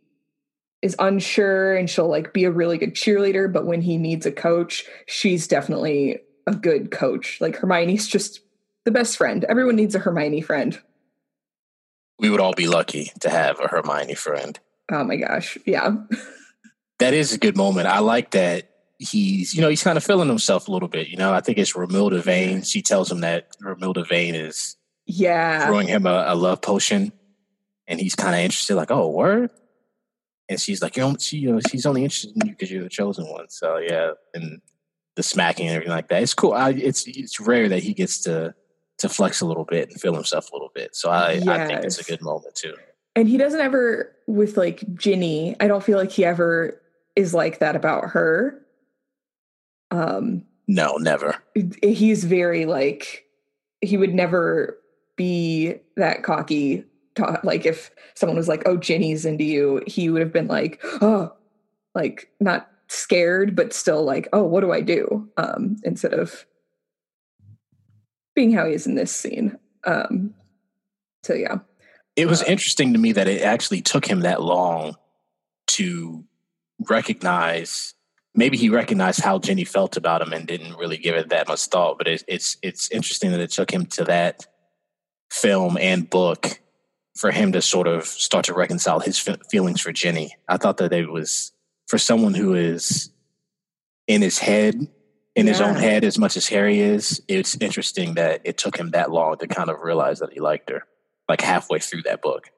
is 0.82 0.94
unsure 1.00 1.74
and 1.74 1.90
she'll 1.90 2.06
like 2.08 2.32
be 2.32 2.44
a 2.44 2.50
really 2.52 2.78
good 2.78 2.94
cheerleader, 2.94 3.52
but 3.52 3.66
when 3.66 3.82
he 3.82 3.96
needs 3.96 4.24
a 4.24 4.30
coach, 4.30 4.84
she's 5.06 5.48
definitely 5.48 6.20
a 6.46 6.54
good 6.54 6.92
coach. 6.92 7.40
Like 7.40 7.56
Hermione's 7.56 8.06
just 8.06 8.38
the 8.84 8.92
best 8.92 9.16
friend. 9.16 9.42
Everyone 9.48 9.74
needs 9.74 9.96
a 9.96 9.98
Hermione 9.98 10.42
friend. 10.42 10.80
We 12.18 12.30
would 12.30 12.40
all 12.40 12.54
be 12.54 12.66
lucky 12.68 13.12
to 13.20 13.30
have 13.30 13.60
a 13.60 13.68
Hermione 13.68 14.14
friend. 14.14 14.58
Oh 14.90 15.04
my 15.04 15.16
gosh. 15.16 15.56
Yeah. 15.66 15.96
That 16.98 17.14
is 17.14 17.32
a 17.32 17.38
good 17.38 17.56
moment. 17.56 17.86
I 17.86 18.00
like 18.00 18.32
that 18.32 18.70
he's, 18.98 19.54
you 19.54 19.60
know, 19.60 19.68
he's 19.68 19.84
kind 19.84 19.96
of 19.96 20.02
feeling 20.02 20.26
himself 20.28 20.66
a 20.66 20.72
little 20.72 20.88
bit. 20.88 21.06
You 21.06 21.16
know, 21.16 21.32
I 21.32 21.40
think 21.40 21.56
it's 21.56 21.74
Romilda 21.74 22.20
Vane. 22.24 22.62
She 22.62 22.82
tells 22.82 23.08
him 23.08 23.20
that 23.20 23.56
Romilda 23.62 24.04
Vane 24.08 24.34
is 24.34 24.74
Yeah. 25.06 25.64
throwing 25.66 25.86
him 25.86 26.06
a, 26.06 26.24
a 26.26 26.34
love 26.34 26.60
potion, 26.60 27.12
and 27.86 28.00
he's 28.00 28.16
kind 28.16 28.34
of 28.34 28.40
interested, 28.40 28.74
like, 28.74 28.90
"Oh, 28.90 29.08
word." 29.10 29.50
And 30.48 30.60
she's 30.60 30.82
like, 30.82 30.96
"You 30.96 31.04
know, 31.04 31.16
she, 31.20 31.38
you 31.38 31.52
know, 31.52 31.60
she's 31.70 31.86
only 31.86 32.02
interested 32.02 32.32
in 32.34 32.48
you 32.48 32.52
because 32.54 32.68
you're 32.68 32.82
the 32.82 32.88
chosen 32.88 33.26
one." 33.28 33.48
So 33.48 33.76
yeah, 33.78 34.14
and 34.34 34.60
the 35.14 35.22
smacking 35.22 35.68
and 35.68 35.76
everything 35.76 35.94
like 35.94 36.08
that. 36.08 36.24
It's 36.24 36.34
cool. 36.34 36.52
I, 36.52 36.70
it's 36.70 37.06
it's 37.06 37.38
rare 37.38 37.68
that 37.68 37.84
he 37.84 37.94
gets 37.94 38.22
to 38.22 38.56
to 38.98 39.08
flex 39.08 39.40
a 39.40 39.46
little 39.46 39.64
bit 39.64 39.90
and 39.90 40.00
feel 40.00 40.14
himself 40.14 40.50
a 40.50 40.54
little 40.54 40.70
bit. 40.74 40.94
So 40.94 41.10
I 41.10 41.40
I 41.46 41.66
think 41.66 41.84
it's 41.84 41.98
a 42.00 42.04
good 42.04 42.22
moment 42.22 42.54
too. 42.54 42.74
And 43.16 43.28
he 43.28 43.36
doesn't 43.36 43.60
ever 43.60 44.14
with 44.26 44.56
like 44.56 44.82
Ginny, 44.94 45.56
I 45.60 45.68
don't 45.68 45.82
feel 45.82 45.98
like 45.98 46.10
he 46.12 46.24
ever 46.24 46.80
is 47.16 47.34
like 47.34 47.58
that 47.60 47.76
about 47.76 48.10
her. 48.10 48.60
Um 49.90 50.44
No, 50.66 50.96
never. 50.96 51.36
he's 51.82 52.24
very 52.24 52.66
like 52.66 53.24
he 53.80 53.96
would 53.96 54.14
never 54.14 54.78
be 55.16 55.74
that 55.96 56.22
cocky 56.22 56.84
ta- 57.14 57.40
like 57.42 57.66
if 57.66 57.90
someone 58.14 58.36
was 58.36 58.48
like 58.48 58.62
oh 58.66 58.76
ginny's 58.76 59.24
into 59.24 59.44
you 59.44 59.82
he 59.86 60.08
would 60.08 60.22
have 60.22 60.32
been 60.32 60.46
like 60.46 60.80
oh 61.00 61.32
like 61.94 62.30
not 62.40 62.70
scared 62.88 63.54
but 63.56 63.72
still 63.72 64.04
like 64.04 64.28
oh 64.32 64.44
what 64.44 64.60
do 64.60 64.72
i 64.72 64.80
do 64.80 65.28
um 65.36 65.76
instead 65.82 66.14
of 66.14 66.46
being 68.38 68.52
how 68.52 68.64
he 68.68 68.74
is 68.74 68.86
in 68.86 68.94
this 68.94 69.10
scene 69.20 69.48
um 69.84 70.32
so 71.26 71.34
yeah 71.34 71.58
It 72.14 72.26
was 72.26 72.42
Uh, 72.42 72.46
interesting 72.54 72.92
to 72.94 72.98
me 73.04 73.10
that 73.18 73.28
it 73.34 73.42
actually 73.42 73.82
took 73.82 74.04
him 74.06 74.20
that 74.20 74.40
long 74.42 74.96
to 75.78 76.24
recognize. 76.88 77.94
Maybe 78.34 78.56
he 78.56 78.68
recognized 78.70 79.20
how 79.20 79.38
Ginny 79.46 79.64
felt 79.64 79.96
about 79.96 80.22
him 80.22 80.32
and 80.32 80.46
didn't 80.46 80.78
really 80.82 80.96
give 80.96 81.16
it 81.20 81.28
that 81.30 81.48
much 81.48 81.66
thought. 81.72 81.98
But 81.98 82.08
it, 82.08 82.24
it's 82.34 82.56
it's 82.62 82.90
interesting 82.90 83.30
that 83.32 83.40
it 83.46 83.50
took 83.58 83.70
him 83.70 83.86
to 83.96 84.04
that 84.04 84.46
film 85.30 85.76
and 85.90 86.08
book 86.08 86.60
for 87.20 87.30
him 87.30 87.52
to 87.52 87.60
sort 87.60 87.88
of 87.88 88.04
start 88.04 88.44
to 88.46 88.54
reconcile 88.54 89.00
his 89.00 89.18
fe- 89.18 89.44
feelings 89.50 89.80
for 89.80 89.92
Ginny. 89.92 90.28
I 90.48 90.56
thought 90.56 90.76
that 90.78 90.92
it 90.92 91.10
was 91.10 91.52
for 91.90 91.98
someone 91.98 92.34
who 92.34 92.54
is 92.54 93.10
in 94.06 94.22
his 94.22 94.38
head, 94.38 94.74
in 95.38 95.46
his 95.46 95.60
own 95.60 95.76
head 95.76 96.04
as 96.04 96.18
much 96.18 96.36
as 96.36 96.48
Harry 96.48 96.80
is. 96.80 97.22
It's 97.28 97.56
interesting 97.60 98.14
that 98.14 98.40
it 98.44 98.58
took 98.58 98.76
him 98.76 98.90
that 98.90 99.10
long 99.10 99.38
to 99.38 99.46
kind 99.46 99.70
of 99.70 99.80
realize 99.80 100.18
that 100.20 100.32
he 100.32 100.40
liked 100.40 100.70
her, 100.70 100.84
like 101.28 101.40
halfway 101.40 101.78
through 101.78 102.02
that 102.02 102.22
book. 102.22 102.50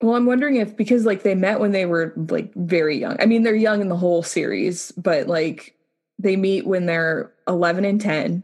Well, 0.00 0.14
I'm 0.14 0.26
wondering 0.26 0.56
if 0.56 0.76
because 0.76 1.04
like 1.04 1.22
they 1.22 1.34
met 1.34 1.58
when 1.58 1.72
they 1.72 1.86
were 1.86 2.14
like 2.16 2.54
very 2.54 2.96
young. 2.96 3.16
I 3.20 3.26
mean, 3.26 3.42
they're 3.42 3.54
young 3.54 3.80
in 3.80 3.88
the 3.88 3.96
whole 3.96 4.22
series, 4.22 4.92
but 4.92 5.26
like 5.26 5.74
they 6.18 6.36
meet 6.36 6.66
when 6.66 6.86
they're 6.86 7.32
11 7.48 7.84
and 7.84 8.00
10 8.00 8.42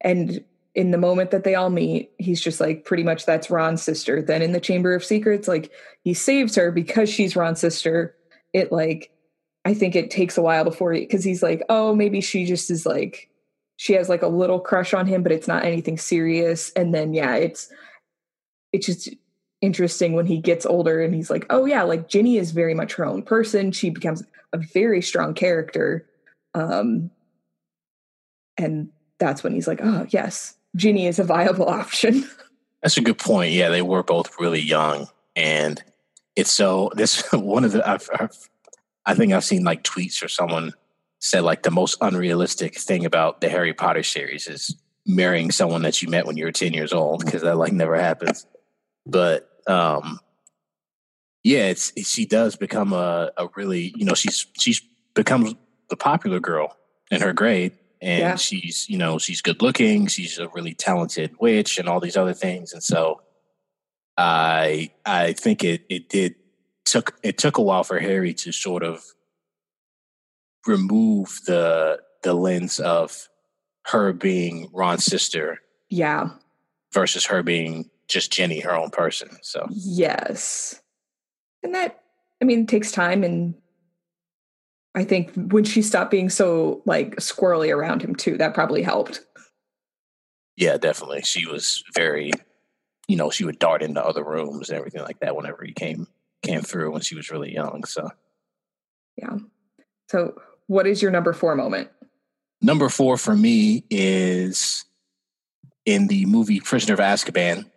and 0.00 0.44
in 0.74 0.90
the 0.90 0.98
moment 0.98 1.30
that 1.30 1.44
they 1.44 1.54
all 1.54 1.70
meet, 1.70 2.10
he's 2.18 2.40
just 2.40 2.60
like 2.60 2.84
pretty 2.84 3.04
much 3.04 3.26
that's 3.26 3.50
Ron's 3.50 3.82
sister. 3.82 4.20
Then 4.20 4.42
in 4.42 4.52
the 4.52 4.60
Chamber 4.60 4.92
of 4.94 5.04
Secrets, 5.04 5.46
like 5.46 5.72
he 6.02 6.14
saves 6.14 6.56
her 6.56 6.72
because 6.72 7.08
she's 7.08 7.36
Ron's 7.36 7.60
sister. 7.60 8.14
It 8.52 8.72
like 8.72 9.10
I 9.64 9.74
think 9.74 9.96
it 9.96 10.10
takes 10.10 10.36
a 10.36 10.42
while 10.42 10.64
before 10.64 10.92
he, 10.92 11.00
because 11.00 11.24
he's 11.24 11.42
like, 11.42 11.62
"Oh, 11.68 11.94
maybe 11.94 12.20
she 12.20 12.44
just 12.44 12.70
is 12.70 12.84
like 12.84 13.30
she 13.76 13.94
has 13.94 14.08
like 14.08 14.22
a 14.22 14.28
little 14.28 14.60
crush 14.60 14.94
on 14.94 15.06
him, 15.06 15.22
but 15.22 15.32
it's 15.32 15.48
not 15.48 15.64
anything 15.64 15.98
serious. 15.98 16.70
And 16.72 16.94
then 16.94 17.14
yeah, 17.14 17.34
it's 17.34 17.72
it's 18.72 18.86
just 18.86 19.08
interesting 19.60 20.14
when 20.14 20.26
he 20.26 20.38
gets 20.38 20.66
older 20.66 21.02
and 21.02 21.14
he's 21.14 21.30
like, 21.30 21.46
oh 21.50 21.64
yeah, 21.64 21.82
like 21.82 22.08
Ginny 22.08 22.36
is 22.36 22.50
very 22.50 22.74
much 22.74 22.94
her 22.94 23.06
own 23.06 23.22
person. 23.22 23.72
She 23.72 23.90
becomes 23.90 24.22
a 24.52 24.58
very 24.58 25.02
strong 25.02 25.34
character. 25.34 26.06
Um 26.54 27.10
and 28.56 28.90
that's 29.18 29.42
when 29.42 29.54
he's 29.54 29.66
like, 29.66 29.80
oh 29.82 30.06
yes, 30.10 30.56
Ginny 30.76 31.06
is 31.06 31.18
a 31.18 31.24
viable 31.24 31.68
option. 31.68 32.28
That's 32.82 32.96
a 32.96 33.02
good 33.02 33.18
point. 33.18 33.52
Yeah, 33.52 33.70
they 33.70 33.82
were 33.82 34.02
both 34.02 34.38
really 34.38 34.60
young, 34.60 35.08
and 35.34 35.82
it's 36.36 36.52
so 36.52 36.90
this 36.94 37.22
one 37.32 37.64
of 37.64 37.72
the 37.72 37.88
I've, 37.88 38.08
I've, 38.20 38.50
I 39.06 39.14
think 39.14 39.32
I've 39.32 39.44
seen 39.44 39.64
like 39.64 39.82
tweets 39.82 40.22
or 40.22 40.28
someone 40.28 40.72
said 41.20 41.42
like 41.42 41.62
the 41.62 41.70
most 41.70 41.96
unrealistic 42.00 42.78
thing 42.78 43.04
about 43.04 43.40
the 43.40 43.48
Harry 43.48 43.72
Potter 43.72 44.02
series 44.02 44.46
is 44.46 44.76
marrying 45.06 45.50
someone 45.50 45.82
that 45.82 46.02
you 46.02 46.08
met 46.08 46.26
when 46.26 46.36
you 46.36 46.44
were 46.44 46.52
10 46.52 46.72
years 46.72 46.92
old 46.92 47.24
because 47.24 47.42
that 47.42 47.56
like 47.56 47.72
never 47.72 47.96
happens. 47.96 48.46
But 49.06 49.48
um 49.66 50.20
yeah, 51.42 51.66
it's 51.66 51.92
she 52.08 52.24
does 52.24 52.56
become 52.56 52.92
a, 52.94 53.30
a 53.36 53.48
really, 53.54 53.92
you 53.96 54.04
know, 54.04 54.14
she's 54.14 54.46
she's 54.58 54.80
becomes 55.14 55.54
the 55.90 55.96
popular 55.96 56.40
girl 56.40 56.76
in 57.10 57.20
her 57.20 57.32
grade 57.32 57.72
and 58.00 58.20
yeah. 58.20 58.36
she's, 58.36 58.88
you 58.88 58.98
know, 58.98 59.18
she's 59.18 59.42
good 59.42 59.62
looking, 59.62 60.06
she's 60.06 60.38
a 60.38 60.48
really 60.48 60.74
talented 60.74 61.34
witch 61.38 61.78
and 61.78 61.88
all 61.88 62.00
these 62.00 62.16
other 62.16 62.34
things 62.34 62.72
and 62.72 62.82
so 62.82 63.20
I 64.16 64.90
I 65.04 65.32
think 65.32 65.64
it 65.64 65.84
it 65.88 66.08
did 66.08 66.36
took 66.84 67.18
it 67.22 67.38
took 67.38 67.58
a 67.58 67.62
while 67.62 67.84
for 67.84 67.98
Harry 67.98 68.34
to 68.34 68.52
sort 68.52 68.82
of 68.82 69.04
remove 70.66 71.40
the 71.46 72.00
the 72.22 72.34
lens 72.34 72.80
of 72.80 73.28
her 73.86 74.12
being 74.12 74.70
Ron's 74.72 75.04
sister. 75.04 75.60
Yeah. 75.90 76.30
Versus 76.92 77.26
her 77.26 77.42
being 77.42 77.90
just 78.08 78.32
Ginny, 78.32 78.60
her 78.60 78.74
own 78.74 78.90
person. 78.90 79.30
So 79.42 79.66
Yes. 79.70 80.80
And 81.62 81.74
that 81.74 82.02
I 82.40 82.44
mean 82.44 82.66
takes 82.66 82.92
time 82.92 83.24
and 83.24 83.54
I 84.94 85.04
think 85.04 85.32
when 85.34 85.64
she 85.64 85.82
stopped 85.82 86.10
being 86.10 86.30
so 86.30 86.82
like 86.84 87.16
squirrely 87.16 87.74
around 87.74 88.02
him 88.02 88.14
too, 88.14 88.38
that 88.38 88.54
probably 88.54 88.82
helped. 88.82 89.20
Yeah, 90.56 90.76
definitely. 90.76 91.22
She 91.22 91.46
was 91.46 91.82
very 91.94 92.30
you 93.06 93.16
know, 93.16 93.28
she 93.28 93.44
would 93.44 93.58
dart 93.58 93.82
into 93.82 94.02
other 94.02 94.24
rooms 94.24 94.70
and 94.70 94.78
everything 94.78 95.02
like 95.02 95.20
that 95.20 95.36
whenever 95.36 95.62
he 95.62 95.72
came 95.72 96.06
came 96.44 96.60
through 96.60 96.92
when 96.92 97.00
she 97.00 97.16
was 97.16 97.30
really 97.30 97.52
young. 97.52 97.84
So 97.84 98.08
yeah. 99.16 99.38
So 100.08 100.40
what 100.66 100.86
is 100.86 101.02
your 101.02 101.10
number 101.10 101.32
four 101.32 101.56
moment? 101.56 101.90
Number 102.62 102.88
four 102.88 103.16
for 103.16 103.36
me 103.36 103.84
is 103.90 104.84
in 105.84 106.06
the 106.06 106.26
movie 106.26 106.60
Prisoner 106.60 106.94
of 106.94 107.00
Azkaban. 107.00 107.70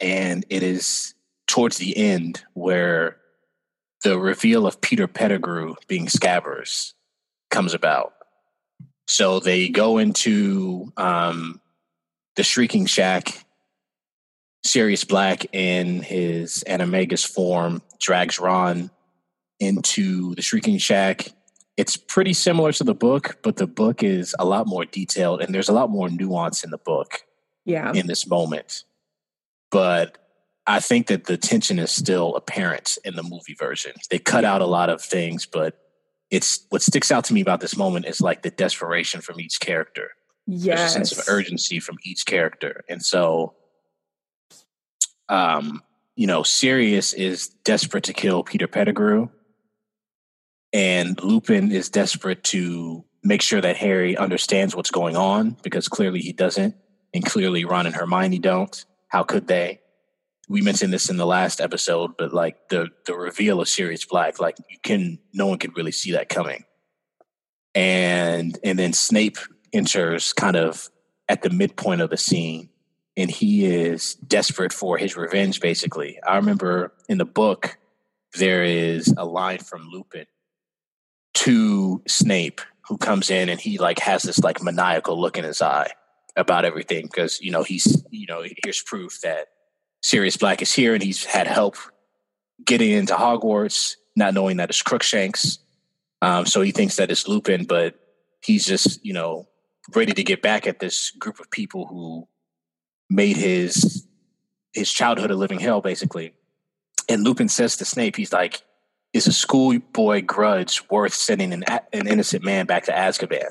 And 0.00 0.44
it 0.48 0.62
is 0.62 1.14
towards 1.46 1.78
the 1.78 1.96
end 1.96 2.42
where 2.54 3.16
the 4.02 4.18
reveal 4.18 4.66
of 4.66 4.80
Peter 4.80 5.06
Pettigrew 5.06 5.74
being 5.88 6.06
Scabbers 6.06 6.94
comes 7.50 7.74
about. 7.74 8.14
So 9.08 9.40
they 9.40 9.68
go 9.68 9.98
into 9.98 10.92
um, 10.96 11.60
the 12.36 12.44
Shrieking 12.44 12.86
Shack. 12.86 13.44
Sirius 14.64 15.04
Black 15.04 15.46
in 15.54 16.02
his 16.02 16.64
animagus 16.66 17.26
form 17.26 17.82
drags 17.98 18.38
Ron 18.38 18.90
into 19.58 20.34
the 20.34 20.42
Shrieking 20.42 20.78
Shack 20.78 21.32
it's 21.80 21.96
pretty 21.96 22.34
similar 22.34 22.72
to 22.72 22.84
the 22.84 22.94
book, 22.94 23.38
but 23.42 23.56
the 23.56 23.66
book 23.66 24.02
is 24.02 24.34
a 24.38 24.44
lot 24.44 24.66
more 24.66 24.84
detailed 24.84 25.40
and 25.40 25.54
there's 25.54 25.70
a 25.70 25.72
lot 25.72 25.88
more 25.88 26.10
nuance 26.10 26.62
in 26.62 26.68
the 26.68 26.76
book. 26.76 27.22
Yeah. 27.64 27.92
In 27.94 28.06
this 28.06 28.26
moment. 28.26 28.84
But 29.70 30.18
I 30.66 30.80
think 30.80 31.06
that 31.06 31.24
the 31.24 31.38
tension 31.38 31.78
is 31.78 31.90
still 31.90 32.36
apparent 32.36 32.98
in 33.02 33.16
the 33.16 33.22
movie 33.22 33.54
version. 33.58 33.92
They 34.10 34.18
cut 34.18 34.44
out 34.44 34.60
a 34.60 34.66
lot 34.66 34.90
of 34.90 35.00
things, 35.00 35.46
but 35.46 35.78
it's 36.30 36.66
what 36.68 36.82
sticks 36.82 37.10
out 37.10 37.24
to 37.24 37.34
me 37.34 37.40
about 37.40 37.60
this 37.62 37.78
moment 37.78 38.04
is 38.04 38.20
like 38.20 38.42
the 38.42 38.50
desperation 38.50 39.22
from 39.22 39.40
each 39.40 39.58
character. 39.58 40.10
Yes. 40.46 40.78
There's 40.78 40.90
a 40.90 40.92
sense 40.92 41.12
of 41.12 41.32
urgency 41.32 41.80
from 41.80 41.96
each 42.04 42.26
character. 42.26 42.84
And 42.90 43.02
so 43.02 43.54
um, 45.30 45.82
you 46.16 46.26
know, 46.26 46.42
Sirius 46.42 47.14
is 47.14 47.48
desperate 47.64 48.04
to 48.04 48.12
kill 48.12 48.42
Peter 48.42 48.66
Pettigrew 48.66 49.28
and 50.72 51.20
Lupin 51.22 51.72
is 51.72 51.88
desperate 51.88 52.44
to 52.44 53.04
make 53.22 53.42
sure 53.42 53.60
that 53.60 53.76
Harry 53.76 54.16
understands 54.16 54.74
what's 54.74 54.90
going 54.90 55.16
on 55.16 55.56
because 55.62 55.88
clearly 55.88 56.20
he 56.20 56.32
doesn't, 56.32 56.74
and 57.12 57.24
clearly 57.24 57.64
Ron 57.64 57.86
and 57.86 57.94
Hermione 57.94 58.38
don't. 58.38 58.84
How 59.08 59.24
could 59.24 59.48
they? 59.48 59.80
We 60.48 60.62
mentioned 60.62 60.92
this 60.92 61.10
in 61.10 61.16
the 61.16 61.26
last 61.26 61.60
episode, 61.60 62.12
but 62.16 62.32
like 62.32 62.68
the 62.68 62.88
the 63.06 63.14
reveal 63.14 63.60
of 63.60 63.68
Sirius 63.68 64.04
Black, 64.04 64.40
like 64.40 64.56
you 64.68 64.78
can 64.82 65.18
no 65.32 65.46
one 65.46 65.58
could 65.58 65.76
really 65.76 65.92
see 65.92 66.12
that 66.12 66.28
coming. 66.28 66.64
And 67.74 68.58
and 68.64 68.78
then 68.78 68.92
Snape 68.92 69.38
enters 69.72 70.32
kind 70.32 70.56
of 70.56 70.88
at 71.28 71.42
the 71.42 71.50
midpoint 71.50 72.00
of 72.00 72.10
the 72.10 72.16
scene 72.16 72.68
and 73.20 73.30
he 73.30 73.64
is 73.66 74.14
desperate 74.14 74.72
for 74.72 74.98
his 74.98 75.16
revenge 75.16 75.60
basically. 75.60 76.18
I 76.26 76.36
remember 76.36 76.92
in 77.08 77.18
the 77.18 77.24
book 77.24 77.78
there 78.34 78.62
is 78.62 79.12
a 79.16 79.24
line 79.24 79.58
from 79.58 79.88
Lupin 79.88 80.26
to 81.34 82.02
Snape, 82.06 82.60
who 82.88 82.98
comes 82.98 83.30
in 83.30 83.48
and 83.48 83.60
he 83.60 83.78
like 83.78 83.98
has 84.00 84.22
this 84.22 84.40
like 84.40 84.62
maniacal 84.62 85.20
look 85.20 85.38
in 85.38 85.44
his 85.44 85.62
eye 85.62 85.90
about 86.36 86.64
everything 86.64 87.02
because 87.06 87.40
you 87.40 87.50
know 87.50 87.62
he's 87.62 88.04
you 88.10 88.26
know 88.26 88.44
here's 88.64 88.82
proof 88.82 89.20
that 89.22 89.48
Sirius 90.02 90.36
Black 90.36 90.62
is 90.62 90.72
here 90.72 90.94
and 90.94 91.02
he's 91.02 91.24
had 91.24 91.46
help 91.46 91.76
getting 92.64 92.90
into 92.90 93.14
Hogwarts, 93.14 93.96
not 94.16 94.34
knowing 94.34 94.56
that 94.58 94.70
it's 94.70 94.82
Crookshanks. 94.82 95.58
Um, 96.22 96.46
so 96.46 96.60
he 96.60 96.72
thinks 96.72 96.96
that 96.96 97.10
it's 97.10 97.28
Lupin, 97.28 97.64
but 97.64 97.94
he's 98.42 98.64
just 98.64 99.04
you 99.04 99.12
know 99.12 99.46
ready 99.94 100.12
to 100.12 100.24
get 100.24 100.42
back 100.42 100.66
at 100.66 100.80
this 100.80 101.10
group 101.10 101.40
of 101.40 101.50
people 101.50 101.86
who 101.86 102.28
made 103.10 103.36
his 103.36 104.06
his 104.72 104.90
childhood 104.90 105.30
a 105.30 105.36
living 105.36 105.58
hell, 105.58 105.80
basically. 105.80 106.32
And 107.08 107.24
Lupin 107.24 107.48
says 107.48 107.76
to 107.76 107.84
Snape, 107.84 108.14
he's 108.14 108.32
like, 108.32 108.62
is 109.12 109.26
a 109.26 109.32
schoolboy 109.32 110.22
grudge 110.22 110.88
worth 110.88 111.12
sending 111.12 111.52
an, 111.52 111.64
an 111.92 112.06
innocent 112.06 112.44
man 112.44 112.66
back 112.66 112.84
to 112.84 112.92
Azkaban? 112.92 113.50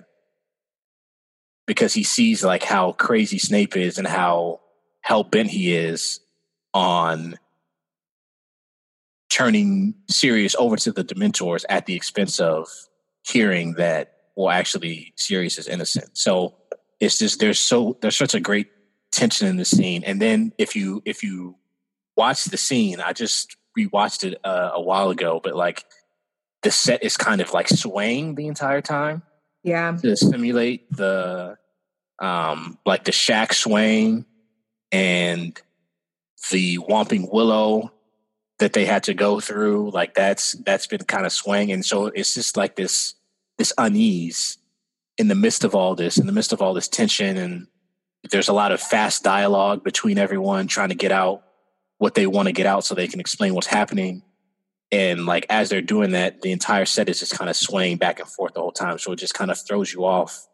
Because 1.67 1.93
he 1.93 2.03
sees 2.03 2.43
like 2.43 2.63
how 2.63 2.93
crazy 2.93 3.37
Snape 3.37 3.75
is 3.75 3.97
and 3.97 4.07
how 4.07 4.61
hell 5.01 5.23
bent 5.25 5.49
he 5.49 5.75
is 5.75 6.21
on 6.73 7.37
turning 9.29 9.95
Sirius 10.07 10.55
over 10.57 10.77
to 10.77 10.91
the 10.91 11.03
Dementors 11.03 11.65
at 11.69 11.85
the 11.85 11.95
expense 11.95 12.39
of 12.39 12.67
hearing 13.27 13.73
that, 13.73 14.13
well, 14.35 14.49
actually, 14.49 15.13
Sirius 15.17 15.57
is 15.57 15.67
innocent. 15.67 16.17
So 16.17 16.55
it's 16.99 17.17
just 17.17 17.39
there's 17.39 17.59
so 17.59 17.97
there's 18.01 18.15
such 18.15 18.33
a 18.33 18.39
great 18.39 18.67
tension 19.11 19.47
in 19.47 19.57
the 19.57 19.65
scene, 19.65 20.03
and 20.03 20.21
then 20.21 20.53
if 20.57 20.75
you 20.75 21.01
if 21.05 21.23
you 21.23 21.55
watch 22.15 22.45
the 22.45 22.57
scene, 22.57 22.99
I 22.99 23.13
just 23.13 23.55
rewatched 23.77 24.23
it 24.23 24.39
uh, 24.43 24.71
a 24.73 24.81
while 24.81 25.09
ago, 25.09 25.39
but 25.43 25.55
like 25.55 25.85
the 26.63 26.71
set 26.71 27.03
is 27.03 27.17
kind 27.17 27.41
of 27.41 27.53
like 27.53 27.69
swaying 27.69 28.35
the 28.35 28.47
entire 28.47 28.81
time. 28.81 29.23
Yeah. 29.63 29.95
To 30.01 30.15
simulate 30.15 30.91
the 30.91 31.57
um 32.19 32.77
like 32.85 33.05
the 33.05 33.11
shack 33.11 33.53
swaying 33.53 34.25
and 34.91 35.59
the 36.51 36.77
Whomping 36.77 37.31
Willow 37.31 37.91
that 38.59 38.73
they 38.73 38.85
had 38.85 39.03
to 39.03 39.13
go 39.13 39.39
through, 39.39 39.91
like 39.91 40.13
that's 40.13 40.53
that's 40.65 40.87
been 40.87 41.03
kind 41.03 41.25
of 41.25 41.31
swaying. 41.31 41.71
And 41.71 41.85
so 41.85 42.07
it's 42.07 42.33
just 42.33 42.57
like 42.57 42.75
this 42.75 43.15
this 43.57 43.73
unease 43.77 44.57
in 45.17 45.27
the 45.27 45.35
midst 45.35 45.63
of 45.63 45.75
all 45.75 45.95
this, 45.95 46.17
in 46.17 46.25
the 46.25 46.33
midst 46.33 46.53
of 46.53 46.61
all 46.61 46.73
this 46.73 46.87
tension 46.87 47.37
and 47.37 47.67
there's 48.23 48.49
a 48.49 48.53
lot 48.53 48.71
of 48.71 48.81
fast 48.81 49.23
dialogue 49.23 49.83
between 49.83 50.17
everyone 50.17 50.67
trying 50.67 50.89
to 50.89 50.95
get 50.95 51.11
out 51.11 51.43
what 51.97 52.15
they 52.15 52.27
want 52.27 52.47
to 52.47 52.51
get 52.53 52.65
out 52.65 52.83
so 52.85 52.95
they 52.95 53.07
can 53.07 53.19
explain 53.19 53.53
what's 53.53 53.67
happening. 53.67 54.23
And 54.91 55.25
like 55.25 55.45
as 55.49 55.69
they're 55.69 55.81
doing 55.81 56.11
that, 56.11 56.41
the 56.41 56.51
entire 56.51 56.85
set 56.85 57.09
is 57.09 57.19
just 57.19 57.37
kind 57.37 57.49
of 57.49 57.55
swaying 57.55 57.97
back 57.97 58.19
and 58.19 58.27
forth 58.27 58.53
the 58.53 58.61
whole 58.61 58.71
time. 58.71 58.97
So 58.97 59.11
it 59.11 59.17
just 59.17 59.33
kind 59.33 59.51
of 59.51 59.59
throws 59.59 59.93
you 59.93 60.05
off 60.05 60.47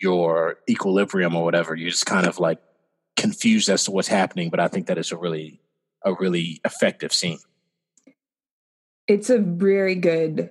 your 0.00 0.58
equilibrium 0.68 1.36
or 1.36 1.44
whatever. 1.44 1.74
You're 1.74 1.90
just 1.90 2.06
kind 2.06 2.26
of 2.26 2.38
like 2.38 2.58
confused 3.16 3.68
as 3.68 3.84
to 3.84 3.90
what's 3.90 4.08
happening. 4.08 4.50
But 4.50 4.60
I 4.60 4.68
think 4.68 4.86
that 4.86 4.98
is 4.98 5.12
a 5.12 5.16
really 5.16 5.60
a 6.04 6.14
really 6.14 6.60
effective 6.64 7.12
scene. 7.12 7.38
It's 9.06 9.30
a 9.30 9.38
very 9.38 9.94
good 9.94 10.50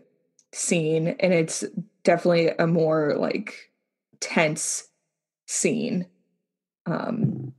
scene 0.54 1.10
and 1.20 1.34
it's 1.34 1.64
definitely 2.04 2.50
a 2.50 2.68
more 2.68 3.16
like 3.18 3.72
tense 4.20 4.87
scene. 5.48 6.06
Um 6.86 7.54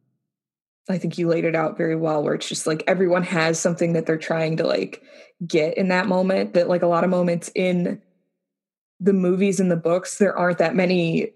I 0.91 0.97
think 0.97 1.19
you 1.19 1.29
laid 1.29 1.45
it 1.45 1.55
out 1.55 1.77
very 1.77 1.97
well 1.97 2.23
where 2.23 2.35
it's 2.35 2.49
just 2.49 2.67
like 2.67 2.83
everyone 2.87 3.23
has 3.25 3.61
something 3.61 3.93
that 3.93 4.07
they're 4.07 4.17
trying 4.17 4.57
to 4.57 4.67
like 4.67 5.03
get 5.47 5.77
in 5.77 5.89
that 5.89 6.07
moment 6.07 6.55
that 6.55 6.69
like 6.69 6.83
a 6.83 6.87
lot 6.87 7.05
of 7.05 7.11
moments 7.11 7.51
in 7.55 8.01
the 9.01 9.13
movies 9.13 9.61
and 9.61 9.71
the 9.71 9.77
books 9.77 10.19
there 10.19 10.37
aren't 10.37 10.59
that 10.59 10.75
many 10.75 11.33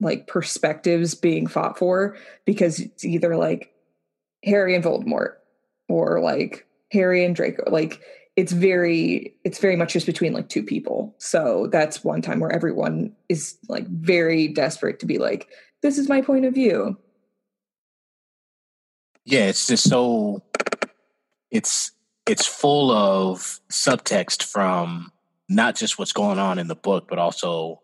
like 0.00 0.26
perspectives 0.26 1.14
being 1.14 1.46
fought 1.46 1.78
for 1.78 2.16
because 2.44 2.80
it's 2.80 3.04
either 3.04 3.36
like 3.36 3.72
Harry 4.44 4.74
and 4.74 4.84
Voldemort 4.84 5.34
or 5.88 6.20
like 6.20 6.66
Harry 6.92 7.24
and 7.24 7.34
Draco. 7.34 7.70
Like 7.70 8.00
it's 8.38 8.52
very 8.52 9.34
it's 9.42 9.58
very 9.58 9.74
much 9.74 9.94
just 9.94 10.06
between 10.06 10.32
like 10.32 10.48
two 10.48 10.62
people. 10.62 11.12
So 11.18 11.66
that's 11.72 12.04
one 12.04 12.22
time 12.22 12.38
where 12.38 12.52
everyone 12.52 13.12
is 13.28 13.58
like 13.68 13.84
very 13.88 14.46
desperate 14.46 15.00
to 15.00 15.06
be 15.06 15.18
like, 15.18 15.48
this 15.82 15.98
is 15.98 16.08
my 16.08 16.22
point 16.22 16.44
of 16.44 16.54
view. 16.54 16.96
Yeah, 19.24 19.46
it's 19.46 19.66
just 19.66 19.90
so 19.90 20.44
it's 21.50 21.90
it's 22.28 22.46
full 22.46 22.92
of 22.92 23.58
subtext 23.72 24.44
from 24.44 25.10
not 25.48 25.74
just 25.74 25.98
what's 25.98 26.12
going 26.12 26.38
on 26.38 26.60
in 26.60 26.68
the 26.68 26.76
book, 26.76 27.08
but 27.08 27.18
also 27.18 27.82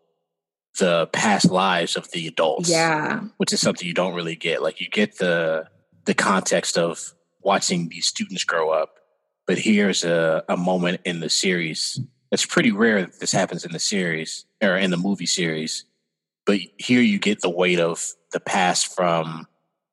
the 0.79 1.09
past 1.09 1.51
lives 1.51 1.97
of 1.97 2.09
the 2.13 2.29
adults. 2.29 2.71
Yeah. 2.71 3.23
Which 3.39 3.53
is 3.53 3.61
something 3.61 3.89
you 3.89 3.93
don't 3.93 4.15
really 4.15 4.37
get. 4.37 4.63
Like 4.63 4.81
you 4.81 4.89
get 4.89 5.19
the 5.19 5.67
the 6.05 6.15
context 6.15 6.79
of 6.79 7.13
watching 7.41 7.89
these 7.89 8.07
students 8.07 8.45
grow 8.45 8.71
up, 8.71 9.01
but 9.47 9.59
here's 9.59 10.05
a, 10.05 10.45
a 10.49 10.57
moment 10.57 11.01
in 11.05 11.21
the 11.21 11.29
series. 11.29 12.01
It's 12.33 12.47
pretty 12.47 12.73
rare 12.73 13.03
that 13.03 13.21
this 13.21 13.33
happens 13.33 13.65
in 13.65 13.73
the 13.73 13.79
series 13.79 14.45
or 14.63 14.77
in 14.77 14.91
the 14.91 14.97
movie 14.97 15.27
series. 15.27 15.85
But 16.47 16.61
here 16.79 17.01
you 17.01 17.19
get 17.19 17.41
the 17.41 17.51
weight 17.51 17.81
of 17.81 18.13
the 18.33 18.41
past 18.41 18.95
from 18.95 19.47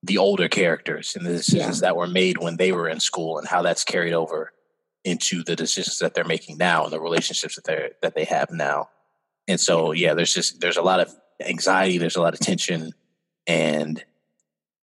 the 0.03 0.17
older 0.17 0.49
characters 0.49 1.15
and 1.15 1.25
the 1.25 1.31
decisions 1.31 1.77
yeah. 1.77 1.87
that 1.87 1.95
were 1.95 2.07
made 2.07 2.39
when 2.39 2.57
they 2.57 2.71
were 2.71 2.89
in 2.89 2.99
school 2.99 3.37
and 3.37 3.47
how 3.47 3.61
that's 3.61 3.83
carried 3.83 4.13
over 4.13 4.51
into 5.03 5.43
the 5.43 5.55
decisions 5.55 5.99
that 5.99 6.13
they're 6.13 6.23
making 6.23 6.57
now 6.57 6.83
and 6.83 6.93
the 6.93 6.99
relationships 6.99 7.55
that 7.55 7.65
they 7.65 7.89
that 8.01 8.15
they 8.15 8.23
have 8.23 8.49
now. 8.51 8.89
And 9.47 9.59
so 9.59 9.91
yeah, 9.91 10.13
there's 10.13 10.33
just 10.33 10.61
there's 10.61 10.77
a 10.77 10.81
lot 10.81 10.99
of 10.99 11.13
anxiety, 11.45 11.97
there's 11.97 12.15
a 12.15 12.21
lot 12.21 12.33
of 12.33 12.39
tension 12.39 12.93
and 13.47 14.03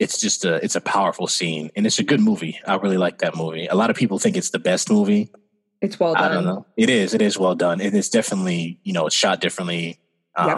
it's 0.01 0.19
just 0.19 0.43
a 0.45 0.55
it's 0.65 0.75
a 0.75 0.81
powerful 0.81 1.27
scene 1.27 1.69
and 1.75 1.85
it's 1.85 1.99
a 1.99 2.03
good 2.03 2.19
movie. 2.19 2.59
I 2.65 2.75
really 2.77 2.97
like 2.97 3.19
that 3.19 3.35
movie. 3.35 3.67
A 3.67 3.75
lot 3.75 3.91
of 3.91 3.95
people 3.95 4.17
think 4.17 4.35
it's 4.35 4.49
the 4.49 4.57
best 4.57 4.89
movie. 4.89 5.31
It's 5.79 5.99
well 5.99 6.15
done. 6.15 6.23
I 6.23 6.33
don't 6.33 6.43
know. 6.43 6.65
It 6.75 6.89
is. 6.89 7.13
It 7.13 7.21
is 7.21 7.37
well 7.37 7.53
done. 7.53 7.79
And 7.79 7.93
It 7.93 7.93
is 7.93 8.09
definitely, 8.09 8.79
you 8.83 8.93
know, 8.93 9.05
it's 9.05 9.15
shot 9.15 9.41
differently. 9.41 9.99
Um, 10.35 10.49
yep. 10.49 10.57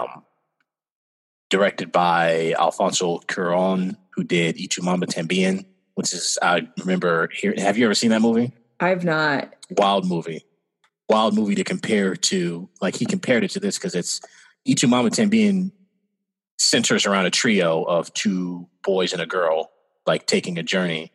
Directed 1.49 1.91
by 1.91 2.53
Alfonso 2.57 3.19
Cuarón, 3.27 3.97
who 4.13 4.23
did 4.23 4.55
Tu 4.55 4.81
También, 4.81 5.65
which 5.95 6.13
is 6.13 6.39
I 6.41 6.69
remember 6.79 7.29
here. 7.33 7.53
Have 7.57 7.77
you 7.77 7.83
ever 7.83 7.95
seen 7.95 8.11
that 8.11 8.21
movie? 8.21 8.53
I've 8.79 9.03
not. 9.03 9.53
Wild 9.71 10.07
movie, 10.07 10.45
wild 11.09 11.35
movie 11.35 11.55
to 11.55 11.65
compare 11.65 12.15
to. 12.15 12.69
Like 12.81 12.95
he 12.95 13.05
compared 13.05 13.43
it 13.43 13.51
to 13.51 13.59
this 13.59 13.77
because 13.77 13.93
it's 13.93 14.21
Tu 14.65 14.87
También 14.87 15.71
centers 16.63 17.05
around 17.05 17.25
a 17.25 17.31
trio 17.31 17.83
of 17.83 18.13
two 18.13 18.67
boys 18.83 19.13
and 19.13 19.21
a 19.21 19.25
girl, 19.25 19.71
like 20.05 20.25
taking 20.25 20.57
a 20.57 20.63
journey, 20.63 21.11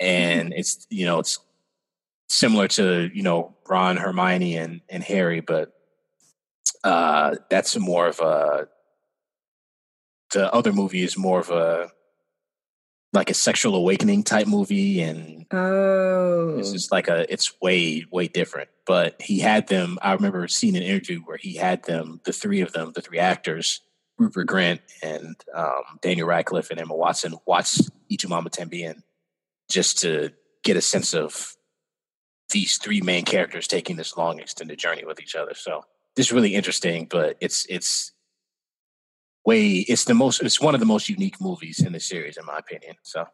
and 0.00 0.50
mm-hmm. 0.50 0.58
it's 0.58 0.86
you 0.90 1.06
know 1.06 1.18
it's 1.18 1.38
similar 2.28 2.68
to 2.68 3.10
you 3.14 3.22
know 3.22 3.54
Ron, 3.68 3.96
Hermione, 3.96 4.56
and 4.56 4.80
and 4.88 5.02
Harry, 5.02 5.40
but 5.40 5.72
uh, 6.84 7.36
that's 7.50 7.78
more 7.78 8.06
of 8.06 8.20
a. 8.20 8.68
The 10.32 10.52
other 10.52 10.72
movie 10.72 11.02
is 11.02 11.18
more 11.18 11.40
of 11.40 11.50
a 11.50 11.90
like 13.12 13.30
a 13.30 13.34
sexual 13.34 13.74
awakening 13.74 14.22
type 14.22 14.46
movie 14.46 15.02
and 15.02 15.44
oh 15.52 16.56
it's 16.58 16.72
just 16.72 16.90
like 16.90 17.08
a 17.08 17.30
it's 17.30 17.60
way 17.60 18.06
way 18.10 18.26
different 18.26 18.70
but 18.86 19.20
he 19.20 19.38
had 19.38 19.68
them 19.68 19.98
i 20.00 20.12
remember 20.12 20.48
seeing 20.48 20.76
an 20.76 20.82
interview 20.82 21.20
where 21.20 21.36
he 21.36 21.56
had 21.56 21.82
them 21.84 22.20
the 22.24 22.32
three 22.32 22.62
of 22.62 22.72
them 22.72 22.92
the 22.94 23.02
three 23.02 23.18
actors 23.18 23.82
rupert 24.18 24.46
Grint 24.46 24.80
and 25.02 25.34
um, 25.54 25.82
daniel 26.00 26.28
radcliffe 26.28 26.70
and 26.70 26.78
emma 26.78 26.94
watson 26.94 27.34
watch 27.46 27.78
Y 28.10 28.16
Tu 28.16 28.28
Mamá 28.28 28.50
También 28.50 29.02
just 29.70 29.98
to 30.00 30.30
get 30.62 30.76
a 30.76 30.80
sense 30.80 31.14
of 31.14 31.56
these 32.50 32.76
three 32.76 33.00
main 33.00 33.24
characters 33.24 33.66
taking 33.66 33.96
this 33.96 34.16
long 34.16 34.38
extended 34.38 34.78
journey 34.78 35.04
with 35.04 35.20
each 35.20 35.34
other. 35.34 35.54
So 35.54 35.84
this 36.16 36.26
is 36.26 36.32
really 36.32 36.54
interesting 36.54 37.06
but 37.10 37.36
it's 37.40 37.66
it's 37.68 38.12
way 39.44 39.78
it's 39.88 40.04
the 40.04 40.14
most 40.14 40.42
it's 40.42 40.60
one 40.60 40.74
of 40.74 40.80
the 40.80 40.86
most 40.86 41.08
unique 41.08 41.40
movies 41.40 41.82
in 41.82 41.92
the 41.92 42.00
series 42.00 42.36
in 42.36 42.44
my 42.44 42.58
opinion 42.58 42.96
so. 43.02 43.26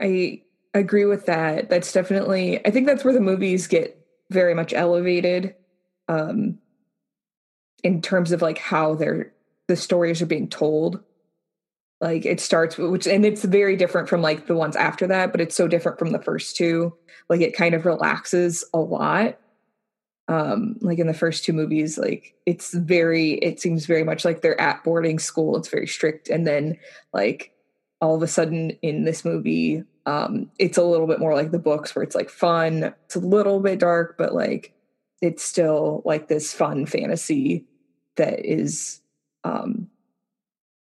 I 0.00 0.42
agree 0.74 1.06
with 1.06 1.26
that. 1.26 1.68
That's 1.68 1.92
definitely 1.92 2.64
i 2.66 2.70
think 2.70 2.86
that's 2.86 3.04
where 3.04 3.12
the 3.12 3.20
movies 3.20 3.66
get 3.66 3.98
very 4.30 4.54
much 4.54 4.72
elevated 4.72 5.54
um 6.08 6.58
in 7.82 8.00
terms 8.00 8.32
of 8.32 8.42
like 8.42 8.58
how 8.58 8.94
they're 8.94 9.32
the 9.68 9.76
stories 9.76 10.22
are 10.22 10.26
being 10.26 10.48
told. 10.48 11.00
Like 12.00 12.26
it 12.26 12.40
starts 12.40 12.76
which 12.76 13.06
and 13.06 13.24
it's 13.24 13.42
very 13.42 13.76
different 13.76 14.08
from 14.08 14.20
like 14.20 14.46
the 14.46 14.54
ones 14.54 14.76
after 14.76 15.06
that 15.06 15.32
but 15.32 15.40
it's 15.40 15.56
so 15.56 15.66
different 15.66 15.98
from 15.98 16.12
the 16.12 16.22
first 16.22 16.56
two. 16.56 16.94
Like 17.28 17.40
it 17.40 17.56
kind 17.56 17.74
of 17.74 17.86
relaxes 17.86 18.64
a 18.74 18.78
lot. 18.78 19.38
Um 20.28 20.76
like 20.80 20.98
in 20.98 21.06
the 21.06 21.14
first 21.14 21.44
two 21.44 21.54
movies 21.54 21.96
like 21.96 22.34
it's 22.44 22.74
very 22.74 23.34
it 23.34 23.60
seems 23.60 23.86
very 23.86 24.04
much 24.04 24.24
like 24.24 24.42
they're 24.42 24.60
at 24.60 24.84
boarding 24.84 25.18
school. 25.18 25.56
It's 25.56 25.68
very 25.68 25.86
strict. 25.86 26.28
And 26.28 26.46
then 26.46 26.78
like 27.14 27.52
all 28.02 28.14
of 28.14 28.22
a 28.22 28.28
sudden 28.28 28.70
in 28.82 29.04
this 29.04 29.24
movie 29.24 29.82
um 30.04 30.50
it's 30.58 30.76
a 30.76 30.84
little 30.84 31.06
bit 31.06 31.18
more 31.18 31.34
like 31.34 31.50
the 31.50 31.58
books 31.58 31.96
where 31.96 32.02
it's 32.02 32.14
like 32.14 32.28
fun. 32.28 32.94
It's 33.06 33.16
a 33.16 33.20
little 33.20 33.60
bit 33.60 33.78
dark 33.78 34.18
but 34.18 34.34
like 34.34 34.74
it's 35.22 35.42
still 35.42 36.02
like 36.04 36.28
this 36.28 36.52
fun 36.52 36.84
fantasy 36.84 37.64
that 38.16 38.44
is 38.44 39.00
um 39.46 39.88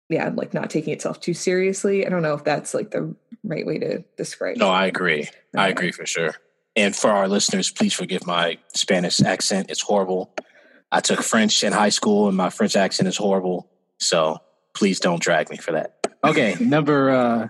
yeah 0.09 0.31
like 0.35 0.53
not 0.53 0.71
taking 0.71 0.93
itself 0.93 1.21
too 1.21 1.35
seriously 1.35 2.07
i 2.07 2.09
don't 2.09 2.23
know 2.23 2.35
if 2.35 2.45
that's 2.45 2.75
like 2.75 2.91
the 2.91 3.15
right 3.45 3.67
way 3.67 3.79
to 3.79 4.05
describe 4.17 4.57
it. 4.57 4.59
no 4.59 4.69
it. 4.69 4.75
i 4.75 4.87
agree 4.87 5.29
i 5.57 5.69
agree 5.69 5.93
for 5.93 6.07
sure 6.07 6.35
and 6.75 6.97
for 6.97 7.11
our 7.11 7.29
listeners, 7.29 7.71
please 7.71 7.93
forgive 7.93 8.27
my 8.27 8.59
Spanish 8.75 9.21
accent. 9.21 9.71
It's 9.71 9.83
horrible. 9.83 10.35
I 10.91 11.01
took 11.01 11.23
French 11.23 11.63
in 11.65 11.73
high 11.73 11.91
school 11.91 12.29
and 12.29 12.37
my 12.37 12.51
French 12.51 12.77
accent 12.77 13.09
is 13.09 13.17
horrible. 13.17 13.71
So 13.99 14.39
please 14.75 14.99
don't 14.99 15.21
drag 15.21 15.51
me 15.51 15.57
for 15.59 15.73
that. 15.73 16.07
Okay, 16.25 16.57
number 16.61 17.11
uh 17.11 17.49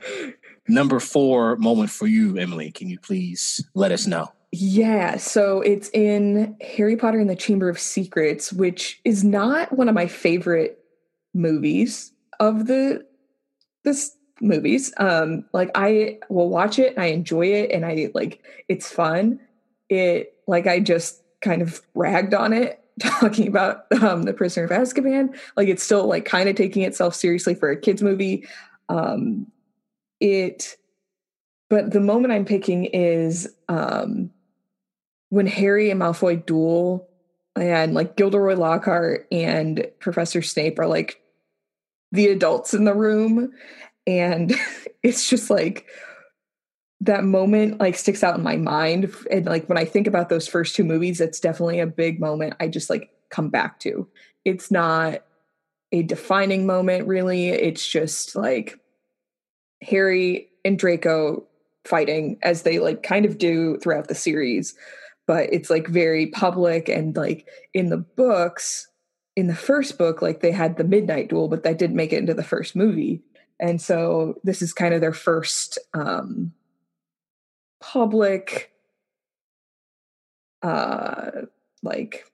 number 0.68 1.00
4 1.00 1.56
moment 1.56 1.90
for 1.90 2.06
you, 2.06 2.36
Emily. 2.36 2.70
Can 2.72 2.88
you 2.88 2.98
please 2.98 3.64
let 3.74 3.92
us 3.92 4.06
know? 4.06 4.32
Yeah, 4.54 5.16
so 5.16 5.62
it's 5.62 5.88
in 5.94 6.56
Harry 6.60 6.96
Potter 6.96 7.18
and 7.18 7.30
the 7.30 7.36
Chamber 7.36 7.70
of 7.70 7.78
Secrets, 7.78 8.52
which 8.52 9.00
is 9.02 9.24
not 9.24 9.72
one 9.72 9.88
of 9.88 9.94
my 9.94 10.06
favorite 10.06 10.81
movies 11.34 12.12
of 12.40 12.66
the 12.66 13.06
this 13.84 14.16
movies. 14.40 14.92
Um, 14.98 15.44
like 15.52 15.70
I 15.74 16.18
will 16.28 16.48
watch 16.48 16.78
it, 16.78 16.98
I 16.98 17.06
enjoy 17.06 17.46
it, 17.46 17.70
and 17.70 17.86
I 17.86 18.10
like 18.14 18.42
it's 18.68 18.90
fun. 18.90 19.40
It 19.88 20.34
like 20.46 20.66
I 20.66 20.80
just 20.80 21.22
kind 21.40 21.62
of 21.62 21.80
ragged 21.94 22.34
on 22.34 22.52
it 22.52 22.80
talking 23.00 23.48
about 23.48 23.84
um, 24.02 24.24
the 24.24 24.32
Prisoner 24.32 24.64
of 24.64 24.70
Azkaban. 24.70 25.36
Like 25.56 25.68
it's 25.68 25.82
still 25.82 26.06
like 26.06 26.24
kind 26.24 26.48
of 26.48 26.56
taking 26.56 26.82
itself 26.82 27.14
seriously 27.14 27.54
for 27.54 27.70
a 27.70 27.80
kids 27.80 28.02
movie. 28.02 28.46
Um, 28.88 29.46
it, 30.20 30.76
but 31.70 31.92
the 31.92 32.00
moment 32.00 32.32
I'm 32.32 32.44
picking 32.44 32.84
is 32.86 33.48
um, 33.68 34.30
when 35.30 35.46
Harry 35.46 35.90
and 35.90 36.00
Malfoy 36.00 36.44
duel, 36.44 37.08
and 37.54 37.92
like 37.92 38.16
Gilderoy 38.16 38.54
Lockhart 38.54 39.26
and 39.30 39.86
Professor 39.98 40.40
Snape 40.40 40.78
are 40.78 40.86
like 40.86 41.21
the 42.12 42.28
adults 42.28 42.74
in 42.74 42.84
the 42.84 42.94
room 42.94 43.52
and 44.06 44.54
it's 45.02 45.28
just 45.28 45.50
like 45.50 45.86
that 47.00 47.24
moment 47.24 47.80
like 47.80 47.96
sticks 47.96 48.22
out 48.22 48.36
in 48.36 48.44
my 48.44 48.56
mind 48.56 49.12
and 49.30 49.46
like 49.46 49.68
when 49.68 49.78
i 49.78 49.84
think 49.84 50.06
about 50.06 50.28
those 50.28 50.46
first 50.46 50.76
two 50.76 50.84
movies 50.84 51.20
it's 51.20 51.40
definitely 51.40 51.80
a 51.80 51.86
big 51.86 52.20
moment 52.20 52.54
i 52.60 52.68
just 52.68 52.88
like 52.88 53.10
come 53.32 53.48
back 53.48 53.80
to. 53.80 54.06
It's 54.44 54.70
not 54.70 55.24
a 55.90 56.02
defining 56.02 56.66
moment 56.66 57.08
really. 57.08 57.48
It's 57.48 57.84
just 57.84 58.36
like 58.36 58.78
harry 59.82 60.48
and 60.64 60.78
draco 60.78 61.44
fighting 61.84 62.38
as 62.42 62.62
they 62.62 62.78
like 62.78 63.02
kind 63.02 63.24
of 63.24 63.36
do 63.36 63.76
throughout 63.78 64.06
the 64.06 64.14
series 64.14 64.76
but 65.26 65.52
it's 65.52 65.70
like 65.70 65.88
very 65.88 66.28
public 66.28 66.88
and 66.88 67.16
like 67.16 67.48
in 67.74 67.88
the 67.88 67.96
books 67.96 68.86
in 69.36 69.46
the 69.46 69.54
first 69.54 69.98
book 69.98 70.22
like 70.22 70.40
they 70.40 70.52
had 70.52 70.76
the 70.76 70.84
midnight 70.84 71.28
duel 71.28 71.48
but 71.48 71.62
that 71.62 71.78
didn't 71.78 71.96
make 71.96 72.12
it 72.12 72.18
into 72.18 72.34
the 72.34 72.42
first 72.42 72.76
movie. 72.76 73.22
And 73.60 73.80
so 73.80 74.40
this 74.42 74.60
is 74.60 74.72
kind 74.72 74.92
of 74.94 75.00
their 75.00 75.12
first 75.12 75.78
um, 75.94 76.52
public 77.80 78.72
uh 80.62 81.30
like 81.82 82.24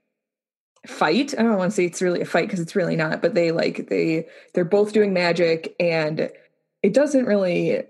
fight. 0.86 1.34
I 1.38 1.42
don't 1.42 1.56
want 1.56 1.70
to 1.70 1.74
say 1.74 1.86
it's 1.86 2.02
really 2.02 2.20
a 2.20 2.26
fight 2.26 2.46
because 2.46 2.60
it's 2.60 2.76
really 2.76 2.96
not 2.96 3.22
but 3.22 3.34
they 3.34 3.52
like 3.52 3.88
they 3.88 4.26
they're 4.54 4.64
both 4.64 4.92
doing 4.92 5.12
magic 5.12 5.74
and 5.80 6.30
it 6.82 6.92
doesn't 6.94 7.24
really 7.24 7.84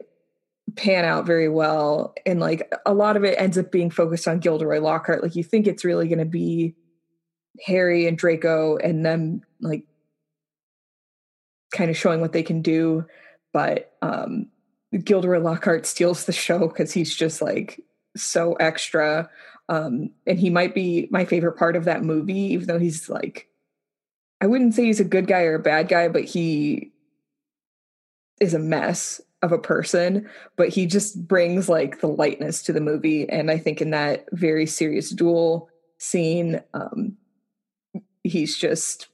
pan 0.76 1.04
out 1.04 1.26
very 1.26 1.48
well. 1.48 2.14
And 2.26 2.40
like 2.40 2.72
a 2.86 2.94
lot 2.94 3.16
of 3.16 3.24
it 3.24 3.38
ends 3.38 3.58
up 3.58 3.70
being 3.70 3.90
focused 3.90 4.28
on 4.28 4.40
gilderoy 4.40 4.80
lockhart. 4.80 5.22
Like 5.22 5.36
you 5.36 5.44
think 5.44 5.66
it's 5.66 5.84
really 5.84 6.08
going 6.08 6.18
to 6.18 6.24
be 6.24 6.74
harry 7.64 8.06
and 8.06 8.18
draco 8.18 8.76
and 8.76 9.04
them 9.04 9.42
like 9.60 9.84
kind 11.72 11.90
of 11.90 11.96
showing 11.96 12.20
what 12.20 12.32
they 12.32 12.42
can 12.42 12.62
do. 12.62 13.06
But 13.52 13.92
um, 14.02 14.48
Gilderoy 15.04 15.40
Lockhart 15.40 15.86
steals 15.86 16.24
the 16.24 16.32
show 16.32 16.68
because 16.68 16.92
he's 16.92 17.14
just 17.14 17.42
like 17.42 17.82
so 18.16 18.54
extra. 18.54 19.28
Um, 19.68 20.10
and 20.26 20.38
he 20.38 20.50
might 20.50 20.74
be 20.74 21.08
my 21.10 21.24
favorite 21.24 21.58
part 21.58 21.76
of 21.76 21.84
that 21.84 22.02
movie, 22.02 22.38
even 22.38 22.66
though 22.66 22.78
he's 22.78 23.08
like, 23.08 23.48
I 24.40 24.46
wouldn't 24.46 24.74
say 24.74 24.84
he's 24.84 25.00
a 25.00 25.04
good 25.04 25.26
guy 25.26 25.42
or 25.42 25.56
a 25.56 25.60
bad 25.60 25.88
guy, 25.88 26.08
but 26.08 26.24
he 26.24 26.92
is 28.40 28.54
a 28.54 28.58
mess 28.58 29.20
of 29.42 29.52
a 29.52 29.58
person, 29.58 30.28
but 30.56 30.68
he 30.68 30.86
just 30.86 31.26
brings 31.26 31.68
like 31.68 32.00
the 32.00 32.08
lightness 32.08 32.62
to 32.62 32.72
the 32.72 32.80
movie. 32.80 33.28
And 33.28 33.50
I 33.50 33.58
think 33.58 33.80
in 33.80 33.90
that 33.90 34.26
very 34.32 34.66
serious 34.66 35.10
duel 35.10 35.68
scene, 35.98 36.60
um, 36.74 37.16
he's 38.24 38.56
just 38.56 39.08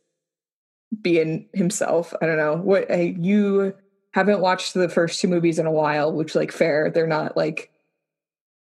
being 1.01 1.49
himself. 1.53 2.14
I 2.21 2.27
don't 2.27 2.37
know 2.37 2.57
what 2.57 2.90
you 2.90 3.75
haven't 4.12 4.40
watched 4.40 4.75
the 4.75 4.88
first 4.88 5.21
two 5.21 5.29
movies 5.29 5.59
in 5.59 5.67
a 5.67 5.73
while, 5.73 6.12
which 6.12 6.35
like 6.35 6.53
fair, 6.53 6.90
they're 6.90 7.07
not 7.07 7.37
like 7.37 7.71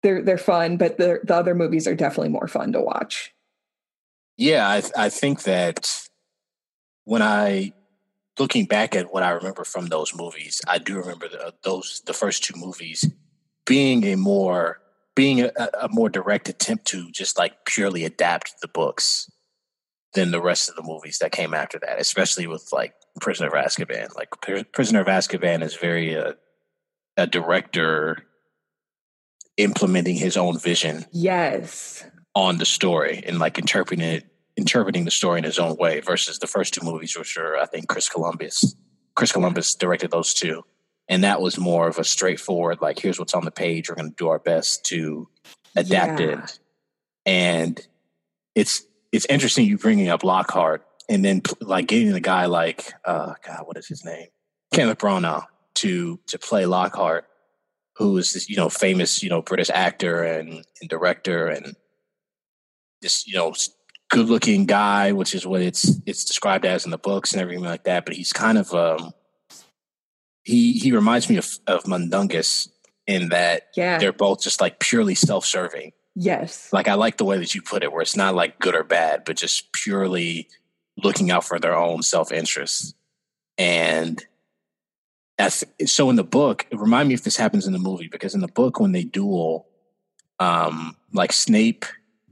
they're 0.02 0.22
they're 0.22 0.38
fun, 0.38 0.76
but 0.76 0.98
the 0.98 1.20
the 1.24 1.34
other 1.34 1.54
movies 1.54 1.86
are 1.86 1.94
definitely 1.94 2.30
more 2.30 2.48
fun 2.48 2.72
to 2.72 2.80
watch. 2.80 3.32
Yeah, 4.36 4.68
I 4.68 4.82
I 4.96 5.08
think 5.08 5.42
that 5.42 6.08
when 7.04 7.22
I 7.22 7.72
looking 8.38 8.66
back 8.66 8.94
at 8.94 9.12
what 9.12 9.22
I 9.22 9.30
remember 9.30 9.64
from 9.64 9.86
those 9.86 10.14
movies, 10.14 10.60
I 10.66 10.78
do 10.78 10.96
remember 10.96 11.28
the, 11.28 11.46
uh, 11.46 11.50
those 11.62 12.02
the 12.06 12.12
first 12.12 12.44
two 12.44 12.54
movies 12.56 13.04
being 13.66 14.04
a 14.04 14.16
more 14.16 14.80
being 15.14 15.40
a, 15.40 15.50
a, 15.80 15.88
more 15.90 16.08
direct 16.08 16.48
attempt 16.48 16.86
to 16.86 17.10
just 17.10 17.36
like 17.36 17.64
purely 17.64 18.04
adapt 18.04 18.60
the 18.62 18.68
books 18.68 19.28
than 20.14 20.30
the 20.30 20.40
rest 20.40 20.68
of 20.68 20.76
the 20.76 20.82
movies 20.82 21.18
that 21.18 21.32
came 21.32 21.54
after 21.54 21.78
that, 21.80 22.00
especially 22.00 22.46
with 22.46 22.68
like 22.72 22.94
Prisoner 23.20 23.48
of 23.48 23.54
Azkaban. 23.54 24.14
Like 24.16 24.28
Prisoner 24.72 25.00
of 25.00 25.06
Azkaban 25.06 25.62
is 25.62 25.76
very 25.76 26.16
uh, 26.16 26.32
a 27.16 27.26
director 27.26 28.24
implementing 29.56 30.16
his 30.16 30.36
own 30.36 30.58
vision. 30.58 31.04
Yes. 31.12 32.04
On 32.34 32.58
the 32.58 32.64
story 32.64 33.22
and 33.26 33.38
like 33.38 33.58
interpreting 33.58 34.00
it 34.00 34.24
interpreting 34.56 35.04
the 35.04 35.10
story 35.10 35.38
in 35.38 35.44
his 35.44 35.58
own 35.58 35.76
way 35.76 36.00
versus 36.00 36.38
the 36.38 36.46
first 36.46 36.74
two 36.74 36.84
movies, 36.84 37.16
which 37.16 37.36
are 37.36 37.56
I 37.56 37.66
think 37.66 37.88
Chris 37.88 38.08
Columbus. 38.08 38.74
Chris 39.14 39.32
Columbus 39.32 39.74
directed 39.74 40.10
those 40.10 40.34
two. 40.34 40.62
And 41.08 41.24
that 41.24 41.40
was 41.40 41.58
more 41.58 41.88
of 41.88 41.98
a 41.98 42.04
straightforward, 42.04 42.82
like, 42.82 42.98
here's 42.98 43.18
what's 43.18 43.32
on 43.32 43.46
the 43.46 43.50
page. 43.50 43.88
We're 43.88 43.94
going 43.94 44.10
to 44.10 44.16
do 44.16 44.28
our 44.28 44.38
best 44.38 44.84
to 44.86 45.26
adapt 45.74 46.20
yeah. 46.20 46.44
it. 46.44 46.58
And 47.24 47.88
it's 48.54 48.82
it's 49.12 49.26
interesting 49.26 49.66
you 49.66 49.78
bringing 49.78 50.08
up 50.08 50.24
Lockhart 50.24 50.84
and 51.08 51.24
then 51.24 51.42
like 51.60 51.86
getting 51.86 52.12
a 52.12 52.20
guy 52.20 52.46
like 52.46 52.92
uh 53.04 53.34
God, 53.44 53.62
what 53.64 53.76
is 53.76 53.88
his 53.88 54.04
name? 54.04 54.28
Kenneth 54.72 54.98
Branagh 54.98 55.44
to 55.76 56.20
to 56.26 56.38
play 56.38 56.66
Lockhart, 56.66 57.26
who 57.96 58.16
is 58.18 58.32
this, 58.32 58.48
you 58.48 58.56
know, 58.56 58.68
famous, 58.68 59.22
you 59.22 59.30
know, 59.30 59.42
British 59.42 59.70
actor 59.70 60.22
and, 60.22 60.64
and 60.80 60.90
director 60.90 61.48
and 61.48 61.76
this, 63.00 63.26
you 63.26 63.34
know, 63.34 63.54
good 64.10 64.28
looking 64.28 64.66
guy, 64.66 65.12
which 65.12 65.34
is 65.34 65.46
what 65.46 65.62
it's 65.62 66.00
it's 66.06 66.24
described 66.24 66.64
as 66.64 66.84
in 66.84 66.90
the 66.90 66.98
books 66.98 67.32
and 67.32 67.40
everything 67.40 67.64
like 67.64 67.84
that. 67.84 68.04
But 68.04 68.14
he's 68.14 68.32
kind 68.32 68.58
of 68.58 68.72
um 68.74 69.12
he 70.44 70.72
he 70.72 70.92
reminds 70.92 71.28
me 71.28 71.36
of 71.36 71.58
of 71.66 71.84
Mundungus 71.84 72.68
in 73.06 73.30
that 73.30 73.68
yeah. 73.76 73.98
they're 73.98 74.12
both 74.12 74.42
just 74.42 74.60
like 74.60 74.78
purely 74.80 75.14
self 75.14 75.44
serving. 75.44 75.92
Yes. 76.20 76.72
Like 76.72 76.88
I 76.88 76.94
like 76.94 77.16
the 77.16 77.24
way 77.24 77.38
that 77.38 77.54
you 77.54 77.62
put 77.62 77.84
it, 77.84 77.92
where 77.92 78.02
it's 78.02 78.16
not 78.16 78.34
like 78.34 78.58
good 78.58 78.74
or 78.74 78.82
bad, 78.82 79.22
but 79.24 79.36
just 79.36 79.72
purely 79.72 80.48
looking 80.96 81.30
out 81.30 81.44
for 81.44 81.60
their 81.60 81.76
own 81.76 82.02
self 82.02 82.32
interest. 82.32 82.96
And 83.56 84.24
that's 85.36 85.62
so 85.86 86.10
in 86.10 86.16
the 86.16 86.24
book, 86.24 86.66
remind 86.72 87.08
me 87.08 87.14
if 87.14 87.22
this 87.22 87.36
happens 87.36 87.68
in 87.68 87.72
the 87.72 87.78
movie, 87.78 88.08
because 88.08 88.34
in 88.34 88.40
the 88.40 88.48
book 88.48 88.80
when 88.80 88.90
they 88.90 89.04
duel, 89.04 89.68
um, 90.40 90.96
like 91.12 91.32
Snape 91.32 91.86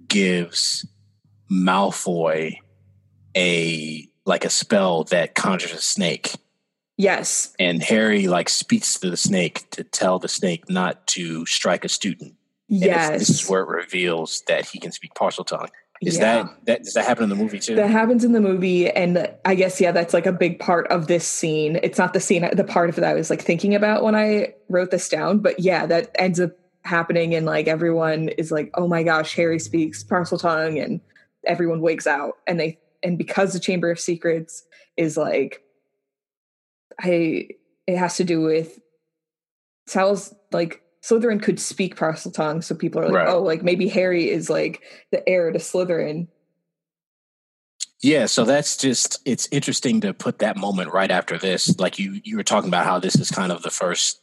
gives 0.09 0.85
Malfoy 1.49 2.57
a 3.37 4.09
like 4.25 4.45
a 4.45 4.51
spell 4.51 5.05
that 5.05 5.37
conjures 5.37 5.73
a 5.73 5.81
snake. 5.81 6.35
Yes. 6.97 7.55
And 7.61 7.85
Harry 7.85 8.27
like 8.27 8.49
speaks 8.49 8.99
to 8.99 9.11
the 9.11 9.17
snake 9.17 9.71
to 9.71 9.85
tell 9.85 10.19
the 10.19 10.27
snake 10.27 10.69
not 10.69 11.07
to 11.09 11.47
strike 11.47 11.85
a 11.85 11.89
student. 11.89 12.35
Yes. 12.69 13.19
This 13.19 13.31
is 13.31 13.49
where 13.49 13.63
it 13.63 13.69
reveals 13.69 14.43
that 14.49 14.67
he 14.67 14.79
can 14.79 14.93
speak 14.93 15.15
Parseltongue. 15.15 15.69
Is 16.03 16.19
yeah. 16.19 16.43
that 16.43 16.67
that 16.67 16.83
does 16.85 16.93
that 16.93 17.07
happen 17.07 17.25
in 17.25 17.31
the 17.31 17.37
movie 17.37 17.59
too? 17.59 17.75
That 17.75 17.89
happens 17.89 18.23
in 18.23 18.33
the 18.33 18.41
movie, 18.41 18.91
and 18.91 19.33
I 19.47 19.55
guess 19.55 19.81
yeah, 19.81 19.93
that's 19.93 20.13
like 20.13 20.27
a 20.27 20.33
big 20.33 20.59
part 20.59 20.87
of 20.89 21.07
this 21.07 21.27
scene. 21.27 21.81
It's 21.83 21.97
not 21.97 22.13
the 22.13 22.21
scene, 22.21 22.47
the 22.53 22.65
part 22.65 22.91
of 22.91 22.97
that 22.97 23.05
I 23.05 23.15
was 23.15 23.31
like 23.31 23.41
thinking 23.41 23.75
about 23.75 24.03
when 24.03 24.15
I 24.15 24.53
wrote 24.69 24.91
this 24.91 25.09
down, 25.09 25.39
but 25.39 25.59
yeah, 25.59 25.87
that 25.87 26.11
ends 26.17 26.39
up 26.39 26.51
happening, 26.85 27.35
and 27.35 27.47
like 27.47 27.67
everyone 27.67 28.29
is 28.29 28.53
like, 28.53 28.71
"Oh 28.75 28.87
my 28.87 29.05
gosh, 29.05 29.35
Harry 29.37 29.59
speaks 29.59 30.05
Parseltongue," 30.05 30.85
and 30.85 31.01
everyone 31.47 31.81
wakes 31.81 32.07
out 32.07 32.39
and 32.47 32.61
they 32.61 32.79
and 33.03 33.17
because 33.17 33.53
the 33.53 33.61
chamber 33.61 33.91
of 33.91 34.01
secrets 34.01 34.65
is 34.97 35.17
like 35.17 35.63
i 37.01 37.49
it 37.87 37.97
has 37.97 38.17
to 38.17 38.25
do 38.25 38.41
with 38.43 38.81
sal's 39.87 40.35
like 40.53 40.83
slytherin 41.03 41.43
could 41.43 41.61
speak 41.61 41.97
parseltongue 41.97 42.63
so 42.63 42.75
people 42.75 43.01
are 43.01 43.07
like 43.07 43.15
right. 43.15 43.29
oh 43.29 43.43
like 43.43 43.63
maybe 43.63 43.89
harry 43.89 44.29
is 44.29 44.51
like 44.51 44.83
the 45.13 45.27
heir 45.29 45.53
to 45.53 45.59
slytherin. 45.59 46.29
Yeah 48.03 48.27
so 48.27 48.45
that's 48.45 48.77
just 48.77 49.21
it's 49.25 49.49
interesting 49.51 50.01
to 50.03 50.13
put 50.13 50.41
that 50.41 50.57
moment 50.57 50.93
right 50.93 51.11
after 51.11 51.39
this. 51.39 51.79
Like 51.79 51.99
you 51.99 52.21
you 52.25 52.37
were 52.37 52.45
talking 52.45 52.69
about 52.69 52.85
how 52.85 52.99
this 52.99 53.17
is 53.17 53.31
kind 53.31 53.51
of 53.51 53.63
the 53.63 53.71
first 53.71 54.21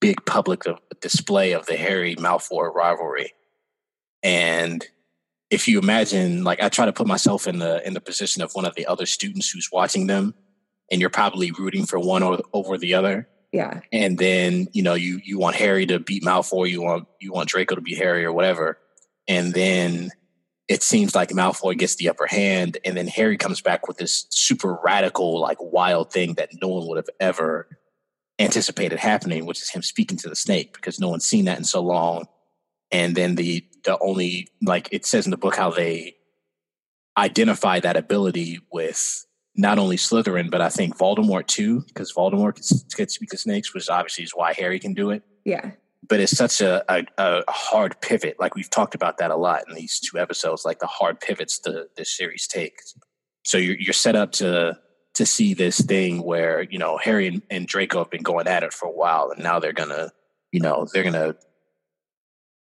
big 0.00 0.24
public 0.26 0.66
uh, 0.66 0.74
display 1.00 1.52
of 1.52 1.66
the 1.66 1.76
harry 1.76 2.14
malfoy 2.16 2.72
rivalry. 2.72 3.32
And 4.22 4.86
if 5.50 5.68
you 5.68 5.78
imagine 5.78 6.44
like 6.44 6.60
i 6.62 6.68
try 6.68 6.86
to 6.86 6.92
put 6.92 7.06
myself 7.06 7.46
in 7.46 7.58
the 7.58 7.86
in 7.86 7.94
the 7.94 8.00
position 8.00 8.42
of 8.42 8.52
one 8.52 8.64
of 8.64 8.74
the 8.74 8.86
other 8.86 9.06
students 9.06 9.50
who's 9.50 9.70
watching 9.72 10.06
them 10.06 10.34
and 10.90 11.00
you're 11.00 11.10
probably 11.10 11.50
rooting 11.52 11.84
for 11.84 11.98
one 11.98 12.22
or, 12.22 12.40
over 12.52 12.78
the 12.78 12.94
other 12.94 13.28
yeah. 13.52 13.80
And 13.92 14.18
then 14.18 14.68
you 14.72 14.82
know 14.82 14.94
you 14.94 15.20
you 15.24 15.38
want 15.38 15.56
harry 15.56 15.86
to 15.86 15.98
beat 15.98 16.22
malfoy 16.22 16.70
you 16.70 16.82
want 16.82 17.06
you 17.20 17.32
want 17.32 17.48
draco 17.48 17.74
to 17.74 17.80
be 17.80 17.94
harry 17.94 18.24
or 18.24 18.32
whatever. 18.32 18.78
And 19.28 19.54
then 19.54 20.10
it 20.68 20.82
seems 20.82 21.14
like 21.14 21.30
malfoy 21.30 21.78
gets 21.78 21.96
the 21.96 22.08
upper 22.08 22.26
hand 22.26 22.78
and 22.84 22.96
then 22.96 23.06
harry 23.06 23.36
comes 23.36 23.60
back 23.60 23.88
with 23.88 23.98
this 23.98 24.26
super 24.30 24.78
radical 24.84 25.40
like 25.40 25.58
wild 25.60 26.12
thing 26.12 26.34
that 26.34 26.50
no 26.60 26.68
one 26.68 26.86
would 26.88 26.96
have 26.96 27.10
ever 27.20 27.68
anticipated 28.38 28.98
happening 28.98 29.46
which 29.46 29.62
is 29.62 29.70
him 29.70 29.82
speaking 29.82 30.18
to 30.18 30.28
the 30.28 30.36
snake 30.36 30.74
because 30.74 31.00
no 31.00 31.08
one's 31.08 31.26
seen 31.26 31.46
that 31.46 31.58
in 31.58 31.64
so 31.64 31.82
long. 31.82 32.26
And 32.92 33.16
then 33.16 33.34
the 33.34 33.64
the 33.84 33.98
only 34.00 34.48
like 34.62 34.88
it 34.92 35.06
says 35.06 35.26
in 35.26 35.30
the 35.30 35.36
book 35.36 35.56
how 35.56 35.70
they 35.70 36.16
identify 37.16 37.80
that 37.80 37.96
ability 37.96 38.60
with 38.70 39.25
not 39.56 39.78
only 39.78 39.96
Slytherin 39.96 40.50
but 40.50 40.60
I 40.60 40.68
think 40.68 40.96
Voldemort 40.96 41.46
too 41.46 41.80
because 41.88 42.12
Voldemort 42.12 42.56
can, 42.56 43.08
speak 43.08 43.30
to 43.30 43.38
snakes, 43.38 43.74
which 43.74 43.88
obviously 43.88 44.24
is 44.24 44.32
why 44.32 44.52
Harry 44.52 44.78
can 44.78 44.94
do 44.94 45.10
it. 45.10 45.22
Yeah, 45.44 45.72
but 46.08 46.20
it's 46.20 46.36
such 46.36 46.60
a, 46.60 46.84
a, 46.92 47.04
a 47.18 47.50
hard 47.50 48.00
pivot. 48.00 48.36
Like 48.38 48.54
we've 48.54 48.70
talked 48.70 48.94
about 48.94 49.18
that 49.18 49.30
a 49.30 49.36
lot 49.36 49.64
in 49.68 49.74
these 49.74 49.98
two 49.98 50.18
episodes, 50.18 50.64
like 50.64 50.78
the 50.78 50.86
hard 50.86 51.20
pivots 51.20 51.58
the 51.60 51.88
this 51.96 52.16
series 52.16 52.46
takes. 52.46 52.94
So 53.44 53.58
you're 53.58 53.76
you're 53.76 53.92
set 53.92 54.16
up 54.16 54.32
to 54.32 54.78
to 55.14 55.26
see 55.26 55.54
this 55.54 55.80
thing 55.80 56.22
where 56.22 56.62
you 56.62 56.78
know 56.78 56.98
Harry 56.98 57.26
and, 57.26 57.42
and 57.50 57.66
Draco 57.66 57.98
have 57.98 58.10
been 58.10 58.22
going 58.22 58.46
at 58.46 58.62
it 58.62 58.72
for 58.72 58.86
a 58.86 58.92
while, 58.92 59.30
and 59.30 59.42
now 59.42 59.58
they're 59.58 59.72
gonna 59.72 60.12
you 60.52 60.60
know 60.60 60.86
they're 60.92 61.04
gonna 61.04 61.36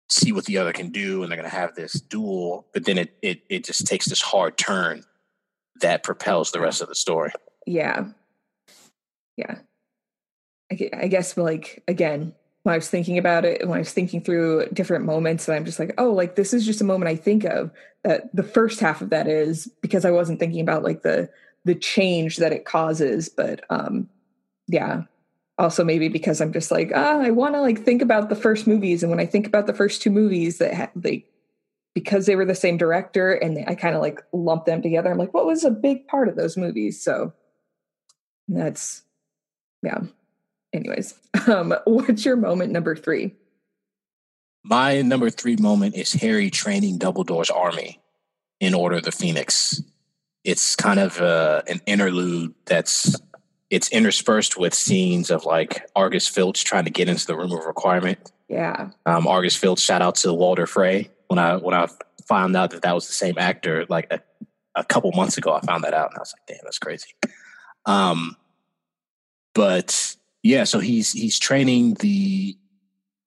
see 0.09 0.31
what 0.31 0.45
the 0.45 0.57
other 0.57 0.73
can 0.73 0.89
do 0.89 1.21
and 1.21 1.31
they're 1.31 1.37
going 1.37 1.49
to 1.49 1.55
have 1.55 1.75
this 1.75 1.93
duel 1.93 2.67
but 2.73 2.83
then 2.85 2.97
it, 2.97 3.15
it 3.21 3.43
it 3.47 3.63
just 3.63 3.85
takes 3.85 4.07
this 4.07 4.21
hard 4.21 4.57
turn 4.57 5.03
that 5.81 6.03
propels 6.03 6.51
the 6.51 6.59
rest 6.59 6.81
of 6.81 6.87
the 6.87 6.95
story. 6.95 7.31
Yeah. 7.65 8.05
Yeah. 9.37 9.59
I, 10.71 10.89
I 10.93 11.07
guess 11.07 11.35
like 11.35 11.83
again 11.87 12.35
when 12.61 12.73
i 12.73 12.77
was 12.77 12.89
thinking 12.89 13.17
about 13.17 13.43
it 13.43 13.67
when 13.67 13.77
i 13.77 13.79
was 13.79 13.91
thinking 13.91 14.21
through 14.21 14.67
different 14.71 15.03
moments 15.03 15.47
and 15.47 15.55
i'm 15.55 15.65
just 15.65 15.79
like 15.79 15.95
oh 15.97 16.11
like 16.11 16.35
this 16.35 16.53
is 16.53 16.63
just 16.63 16.81
a 16.81 16.83
moment 16.83 17.09
i 17.09 17.15
think 17.15 17.43
of 17.43 17.71
that 18.03 18.29
the 18.35 18.43
first 18.43 18.79
half 18.79 19.01
of 19.01 19.09
that 19.09 19.27
is 19.27 19.67
because 19.81 20.05
i 20.05 20.11
wasn't 20.11 20.39
thinking 20.39 20.61
about 20.61 20.83
like 20.83 21.01
the 21.01 21.27
the 21.65 21.73
change 21.73 22.37
that 22.37 22.53
it 22.53 22.65
causes 22.65 23.29
but 23.29 23.63
um 23.71 24.07
yeah. 24.69 25.03
Also 25.57 25.83
maybe 25.83 26.07
because 26.07 26.39
I'm 26.39 26.53
just 26.53 26.71
like, 26.71 26.91
ah, 26.95 27.19
I 27.19 27.31
want 27.31 27.55
to 27.55 27.61
like 27.61 27.83
think 27.83 28.01
about 28.01 28.29
the 28.29 28.35
first 28.35 28.65
movies, 28.65 29.03
and 29.03 29.09
when 29.09 29.19
I 29.19 29.25
think 29.25 29.45
about 29.45 29.67
the 29.67 29.73
first 29.73 30.01
two 30.01 30.09
movies 30.09 30.59
that 30.59 30.73
ha- 30.73 30.91
they 30.95 31.25
because 31.93 32.25
they 32.25 32.35
were 32.35 32.45
the 32.45 32.55
same 32.55 32.77
director 32.77 33.33
and 33.33 33.57
they, 33.57 33.65
I 33.67 33.75
kind 33.75 33.95
of 33.95 34.01
like 34.01 34.21
lump 34.31 34.65
them 34.65 34.81
together. 34.81 35.11
I'm 35.11 35.17
like, 35.17 35.33
what 35.33 35.45
was 35.45 35.63
a 35.63 35.71
big 35.71 36.07
part 36.07 36.27
of 36.27 36.35
those 36.35 36.57
movies? 36.57 37.01
So 37.01 37.33
that's 38.47 39.03
yeah. 39.83 39.99
Anyways, 40.73 41.15
um, 41.47 41.73
what's 41.85 42.25
your 42.25 42.35
moment 42.35 42.71
number 42.71 42.95
three? 42.95 43.35
My 44.63 45.01
number 45.01 45.29
three 45.29 45.55
moment 45.55 45.95
is 45.95 46.13
Harry 46.13 46.49
training 46.49 46.99
Dumbledore's 46.99 47.49
army 47.49 47.99
in 48.59 48.73
Order 48.73 48.97
of 48.97 49.03
the 49.03 49.11
Phoenix. 49.11 49.81
It's 50.43 50.75
kind 50.75 50.99
of 50.99 51.19
uh, 51.19 51.63
an 51.67 51.81
interlude 51.85 52.53
that's 52.65 53.15
it's 53.69 53.89
interspersed 53.89 54.57
with 54.57 54.73
scenes 54.73 55.29
of 55.29 55.45
like 55.45 55.85
Argus 55.95 56.27
Filch 56.27 56.63
trying 56.65 56.85
to 56.85 56.91
get 56.91 57.07
into 57.07 57.25
the 57.25 57.35
room 57.35 57.51
of 57.51 57.65
requirement. 57.65 58.31
Yeah. 58.47 58.89
Um, 59.05 59.27
Argus 59.27 59.55
Filch, 59.55 59.79
shout 59.79 60.01
out 60.01 60.15
to 60.15 60.33
Walder 60.33 60.65
Frey. 60.65 61.09
When 61.29 61.39
I 61.39 61.55
when 61.55 61.73
I 61.73 61.87
found 62.27 62.55
out 62.55 62.71
that 62.71 62.81
that 62.83 62.93
was 62.93 63.07
the 63.07 63.13
same 63.13 63.37
actor, 63.37 63.85
like 63.89 64.11
a, 64.11 64.19
a 64.75 64.83
couple 64.83 65.11
months 65.13 65.37
ago, 65.37 65.53
I 65.53 65.61
found 65.61 65.83
that 65.83 65.93
out, 65.93 66.09
and 66.09 66.17
I 66.17 66.21
was 66.21 66.33
like, 66.35 66.45
damn, 66.47 66.63
that's 66.63 66.79
crazy. 66.79 67.09
Um, 67.85 68.35
but 69.55 70.15
yeah, 70.43 70.63
so 70.63 70.79
he's 70.79 71.11
he's 71.11 71.39
training 71.39 71.95
the 71.95 72.57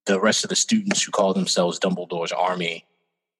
the 0.05 0.19
rest 0.19 0.43
of 0.43 0.49
the 0.49 0.55
students 0.55 1.03
who 1.03 1.11
call 1.11 1.33
themselves 1.33 1.79
Dumbledore's 1.79 2.31
army 2.31 2.85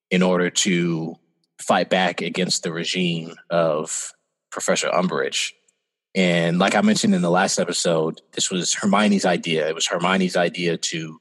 in 0.10 0.22
order 0.22 0.50
to 0.50 1.16
fight 1.60 1.90
back 1.90 2.22
against 2.22 2.64
the 2.64 2.72
regime 2.72 3.36
of 3.50 4.14
Professor 4.52 4.90
Umbridge. 4.90 5.54
And 6.16 6.60
like 6.60 6.76
I 6.76 6.82
mentioned 6.82 7.16
in 7.16 7.22
the 7.22 7.32
last 7.32 7.58
episode, 7.58 8.22
this 8.34 8.52
was 8.52 8.76
Hermione's 8.76 9.26
idea. 9.26 9.68
It 9.68 9.76
was 9.76 9.88
Hermione's 9.88 10.38
idea 10.38 10.78
to 10.78 11.20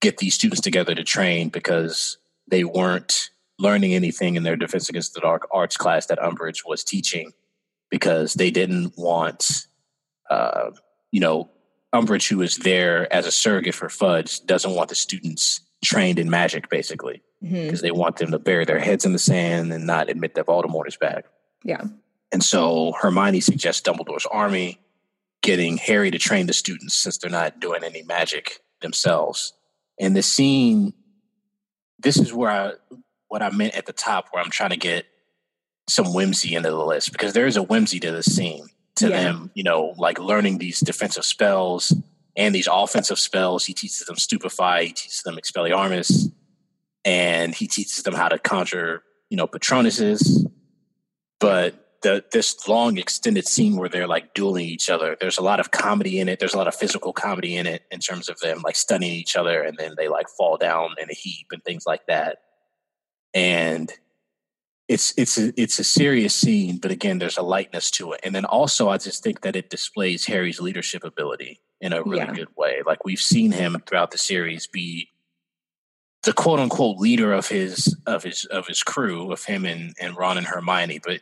get 0.00 0.18
these 0.18 0.34
students 0.34 0.60
together 0.60 0.94
to 0.94 1.02
train 1.02 1.48
because 1.48 2.17
they 2.50 2.64
weren't 2.64 3.30
learning 3.58 3.94
anything 3.94 4.36
in 4.36 4.42
their 4.42 4.56
Defense 4.56 4.88
Against 4.88 5.14
the 5.14 5.20
Dark 5.20 5.48
arts 5.52 5.76
class 5.76 6.06
that 6.06 6.18
Umbridge 6.18 6.66
was 6.66 6.84
teaching 6.84 7.32
because 7.90 8.34
they 8.34 8.50
didn't 8.50 8.94
want, 8.96 9.66
uh, 10.30 10.70
you 11.10 11.20
know, 11.20 11.50
Umbridge, 11.94 12.28
who 12.28 12.42
is 12.42 12.56
there 12.58 13.12
as 13.12 13.26
a 13.26 13.32
surrogate 13.32 13.74
for 13.74 13.88
Fudge, 13.88 14.44
doesn't 14.44 14.74
want 14.74 14.90
the 14.90 14.94
students 14.94 15.60
trained 15.82 16.18
in 16.18 16.28
magic, 16.28 16.68
basically, 16.68 17.22
because 17.40 17.56
mm-hmm. 17.58 17.76
they 17.76 17.90
want 17.90 18.16
them 18.16 18.30
to 18.30 18.38
bury 18.38 18.64
their 18.64 18.78
heads 18.78 19.04
in 19.04 19.12
the 19.12 19.18
sand 19.18 19.72
and 19.72 19.86
not 19.86 20.10
admit 20.10 20.34
that 20.34 20.46
Voldemort 20.46 20.86
is 20.86 20.96
back. 20.96 21.24
Yeah. 21.64 21.84
And 22.30 22.44
so 22.44 22.92
Hermione 23.00 23.40
suggests 23.40 23.80
Dumbledore's 23.80 24.26
army 24.26 24.78
getting 25.42 25.78
Harry 25.78 26.10
to 26.10 26.18
train 26.18 26.46
the 26.46 26.52
students 26.52 26.94
since 26.94 27.16
they're 27.16 27.30
not 27.30 27.60
doing 27.60 27.82
any 27.84 28.02
magic 28.02 28.60
themselves. 28.82 29.54
And 29.98 30.14
the 30.14 30.22
scene, 30.22 30.92
this 31.98 32.16
is 32.16 32.32
where 32.32 32.50
I, 32.50 32.72
what 33.28 33.42
I 33.42 33.50
meant 33.50 33.74
at 33.74 33.86
the 33.86 33.92
top, 33.92 34.28
where 34.30 34.42
I'm 34.42 34.50
trying 34.50 34.70
to 34.70 34.76
get 34.76 35.06
some 35.88 36.12
whimsy 36.12 36.54
into 36.54 36.70
the 36.70 36.84
list 36.84 37.12
because 37.12 37.32
there 37.32 37.46
is 37.46 37.56
a 37.56 37.62
whimsy 37.62 37.98
to 38.00 38.12
the 38.12 38.22
scene 38.22 38.66
to 38.96 39.08
yeah. 39.08 39.22
them, 39.22 39.50
you 39.54 39.62
know, 39.62 39.94
like 39.96 40.18
learning 40.18 40.58
these 40.58 40.80
defensive 40.80 41.24
spells 41.24 41.94
and 42.36 42.54
these 42.54 42.68
offensive 42.70 43.18
spells. 43.18 43.64
He 43.64 43.74
teaches 43.74 44.00
them 44.00 44.16
Stupefy, 44.16 44.86
he 44.86 44.92
teaches 44.92 45.22
them 45.22 45.36
Expelliarmus, 45.36 46.30
and 47.04 47.54
he 47.54 47.66
teaches 47.66 48.02
them 48.02 48.14
how 48.14 48.28
to 48.28 48.38
conjure, 48.38 49.02
you 49.30 49.36
know, 49.36 49.46
Patronuses. 49.46 50.46
But 51.40 51.87
the 52.02 52.24
this 52.32 52.68
long 52.68 52.96
extended 52.96 53.46
scene 53.46 53.76
where 53.76 53.88
they're 53.88 54.06
like 54.06 54.34
dueling 54.34 54.66
each 54.66 54.88
other. 54.88 55.16
There's 55.20 55.38
a 55.38 55.42
lot 55.42 55.60
of 55.60 55.70
comedy 55.70 56.20
in 56.20 56.28
it. 56.28 56.38
There's 56.38 56.54
a 56.54 56.58
lot 56.58 56.68
of 56.68 56.74
physical 56.74 57.12
comedy 57.12 57.56
in 57.56 57.66
it 57.66 57.82
in 57.90 58.00
terms 58.00 58.28
of 58.28 58.38
them 58.38 58.62
like 58.62 58.76
stunning 58.76 59.10
each 59.10 59.36
other 59.36 59.62
and 59.62 59.76
then 59.78 59.94
they 59.96 60.08
like 60.08 60.28
fall 60.28 60.56
down 60.56 60.90
in 61.00 61.10
a 61.10 61.14
heap 61.14 61.48
and 61.50 61.62
things 61.64 61.84
like 61.86 62.06
that. 62.06 62.38
And 63.34 63.92
it's 64.86 65.12
it's 65.18 65.36
a, 65.38 65.52
it's 65.60 65.78
a 65.78 65.84
serious 65.84 66.34
scene, 66.34 66.78
but 66.78 66.90
again, 66.90 67.18
there's 67.18 67.36
a 67.36 67.42
lightness 67.42 67.90
to 67.92 68.12
it. 68.12 68.20
And 68.22 68.34
then 68.34 68.44
also, 68.44 68.88
I 68.88 68.96
just 68.96 69.22
think 69.22 69.42
that 69.42 69.56
it 69.56 69.68
displays 69.68 70.26
Harry's 70.26 70.60
leadership 70.60 71.04
ability 71.04 71.60
in 71.80 71.92
a 71.92 72.02
really 72.02 72.18
yeah. 72.18 72.32
good 72.32 72.48
way. 72.56 72.82
Like 72.86 73.04
we've 73.04 73.20
seen 73.20 73.52
him 73.52 73.76
throughout 73.86 74.12
the 74.12 74.18
series 74.18 74.66
be 74.66 75.10
the 76.22 76.32
quote 76.32 76.58
unquote 76.58 76.98
leader 76.98 77.32
of 77.32 77.48
his 77.48 77.96
of 78.06 78.22
his 78.22 78.44
of 78.46 78.66
his 78.66 78.82
crew, 78.82 79.30
of 79.30 79.44
him 79.44 79.64
and, 79.64 79.94
and 80.00 80.16
Ron 80.16 80.38
and 80.38 80.46
Hermione, 80.46 81.00
but 81.04 81.20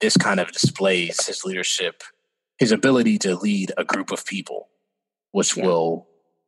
this 0.00 0.16
kind 0.16 0.40
of 0.40 0.52
displays 0.52 1.26
his 1.26 1.44
leadership, 1.44 2.02
his 2.58 2.72
ability 2.72 3.18
to 3.18 3.36
lead 3.36 3.72
a 3.76 3.84
group 3.84 4.10
of 4.10 4.24
people, 4.24 4.68
which 5.32 5.56
yeah. 5.56 5.64
will 5.66 6.06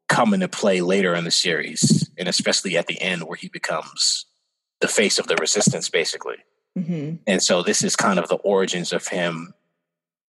come 0.09 0.35
into 0.35 0.49
play 0.49 0.81
later 0.81 1.15
in 1.15 1.25
the 1.25 1.31
series, 1.31 2.11
and 2.19 2.29
especially 2.29 2.77
at 2.77 2.87
the 2.87 3.01
end 3.01 3.23
where 3.25 3.37
he 3.37 3.49
becomes 3.49 4.27
the 4.81 4.89
face 4.89 5.19
of 5.19 5.27
the 5.27 5.37
resistance, 5.37 5.89
basically. 5.89 6.37
Mm-hmm. 6.79 7.17
And 7.27 7.43
so 7.43 7.63
this 7.63 7.83
is 7.83 7.97
kind 7.97 8.19
of 8.19 8.29
the 8.29 8.37
origins 8.37 8.93
of 8.93 9.07
him 9.09 9.55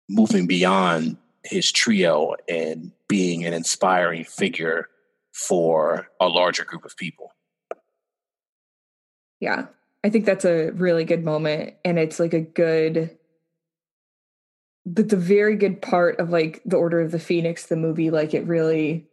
moving 0.09 0.47
beyond 0.47 1.17
his 1.43 1.71
trio 1.71 2.35
and 2.47 2.91
being 3.07 3.45
an 3.45 3.53
inspiring 3.53 4.23
figure 4.23 4.89
for 5.33 6.07
a 6.19 6.27
larger 6.27 6.63
group 6.63 6.85
of 6.85 6.95
people. 6.95 7.31
Yeah. 9.39 9.65
I 10.03 10.09
think 10.09 10.25
that's 10.25 10.45
a 10.45 10.71
really 10.71 11.05
good 11.05 11.23
moment. 11.23 11.75
And 11.85 11.97
it's 11.97 12.19
like 12.19 12.33
a 12.33 12.41
good, 12.41 13.17
the, 14.85 15.03
the 15.03 15.17
very 15.17 15.55
good 15.55 15.81
part 15.81 16.19
of 16.19 16.29
like 16.29 16.61
the 16.65 16.75
Order 16.75 16.99
of 17.01 17.11
the 17.11 17.19
Phoenix, 17.19 17.65
the 17.65 17.77
movie. 17.77 18.09
Like 18.09 18.33
it 18.33 18.45
really, 18.45 19.07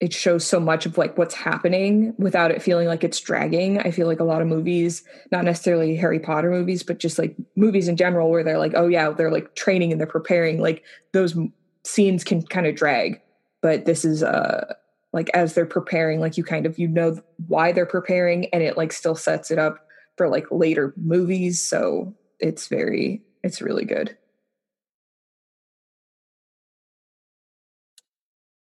it 0.00 0.14
shows 0.14 0.46
so 0.46 0.60
much 0.60 0.86
of 0.86 0.96
like 0.96 1.18
what's 1.18 1.34
happening 1.34 2.14
without 2.18 2.50
it 2.50 2.62
feeling 2.62 2.86
like 2.86 3.04
it's 3.04 3.20
dragging. 3.20 3.80
I 3.80 3.90
feel 3.90 4.06
like 4.06 4.20
a 4.20 4.24
lot 4.24 4.40
of 4.40 4.48
movies, 4.48 5.02
not 5.32 5.44
necessarily 5.44 5.96
Harry 5.96 6.20
Potter 6.20 6.50
movies, 6.50 6.82
but 6.82 6.98
just 6.98 7.18
like 7.18 7.36
movies 7.56 7.88
in 7.88 7.96
general, 7.96 8.30
where 8.30 8.44
they're 8.44 8.58
like, 8.58 8.74
oh 8.76 8.86
yeah, 8.86 9.10
they're 9.10 9.32
like 9.32 9.56
training 9.56 9.90
and 9.90 10.00
they're 10.00 10.06
preparing. 10.06 10.60
Like 10.60 10.84
those 11.12 11.36
scenes 11.84 12.24
can 12.24 12.42
kind 12.42 12.66
of 12.66 12.76
drag. 12.76 13.20
But 13.60 13.86
this 13.86 14.04
is 14.04 14.22
uh 14.22 14.72
like 15.12 15.30
as 15.34 15.54
they're 15.54 15.66
preparing 15.66 16.20
like 16.20 16.36
you 16.36 16.44
kind 16.44 16.66
of 16.66 16.78
you 16.78 16.88
know 16.88 17.18
why 17.46 17.72
they're 17.72 17.86
preparing 17.86 18.46
and 18.46 18.62
it 18.62 18.76
like 18.76 18.92
still 18.92 19.14
sets 19.14 19.50
it 19.50 19.58
up 19.58 19.86
for 20.16 20.28
like 20.28 20.46
later 20.50 20.92
movies 20.96 21.62
so 21.62 22.14
it's 22.38 22.68
very 22.68 23.22
it's 23.42 23.62
really 23.62 23.84
good. 23.84 24.16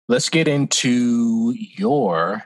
Let's 0.08 0.28
get 0.28 0.48
into 0.48 1.54
your 1.56 2.44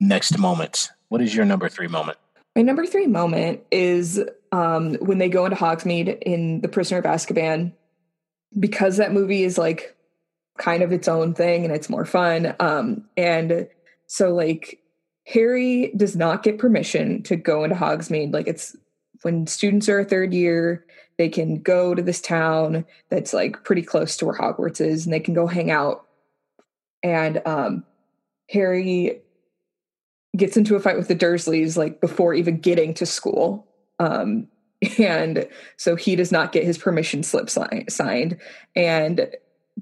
next 0.00 0.38
moment. 0.38 0.90
What 1.08 1.20
is 1.20 1.34
your 1.34 1.44
number 1.44 1.68
three 1.68 1.86
moment? 1.86 2.18
My 2.56 2.62
number 2.62 2.86
three 2.86 3.06
moment 3.06 3.60
is 3.70 4.20
um 4.52 4.94
when 4.94 5.18
they 5.18 5.28
go 5.28 5.44
into 5.44 5.56
hogsmeade 5.56 6.22
in 6.22 6.60
the 6.60 6.68
prisoner 6.68 6.98
of 6.98 7.04
azkaban. 7.04 7.72
Because 8.58 8.98
that 8.98 9.12
movie 9.12 9.42
is 9.42 9.58
like 9.58 9.93
kind 10.58 10.82
of 10.82 10.92
its 10.92 11.08
own 11.08 11.34
thing 11.34 11.64
and 11.64 11.74
it's 11.74 11.90
more 11.90 12.04
fun. 12.04 12.54
Um, 12.60 13.04
and 13.16 13.68
so 14.06 14.32
like 14.32 14.80
Harry 15.26 15.92
does 15.96 16.14
not 16.14 16.42
get 16.42 16.58
permission 16.58 17.22
to 17.24 17.36
go 17.36 17.64
into 17.64 17.76
Hogsmeade. 17.76 18.32
Like 18.32 18.46
it's 18.46 18.76
when 19.22 19.46
students 19.46 19.88
are 19.88 20.00
a 20.00 20.04
third 20.04 20.34
year, 20.34 20.84
they 21.16 21.28
can 21.28 21.60
go 21.60 21.94
to 21.94 22.02
this 22.02 22.20
town 22.20 22.84
that's 23.08 23.32
like 23.32 23.64
pretty 23.64 23.82
close 23.82 24.16
to 24.16 24.26
where 24.26 24.36
Hogwarts 24.36 24.80
is, 24.80 25.06
and 25.06 25.12
they 25.12 25.20
can 25.20 25.34
go 25.34 25.46
hang 25.46 25.70
out. 25.70 26.04
And 27.02 27.40
um, 27.46 27.84
Harry 28.50 29.20
gets 30.36 30.56
into 30.56 30.74
a 30.74 30.80
fight 30.80 30.96
with 30.96 31.08
the 31.08 31.16
Dursleys 31.16 31.76
like 31.76 32.00
before 32.00 32.34
even 32.34 32.58
getting 32.58 32.94
to 32.94 33.06
school. 33.06 33.66
Um, 33.98 34.48
and 34.98 35.48
so 35.76 35.96
he 35.96 36.16
does 36.16 36.32
not 36.32 36.52
get 36.52 36.64
his 36.64 36.78
permission 36.78 37.22
slip 37.22 37.48
si- 37.48 37.84
signed. 37.88 38.38
And 38.74 39.30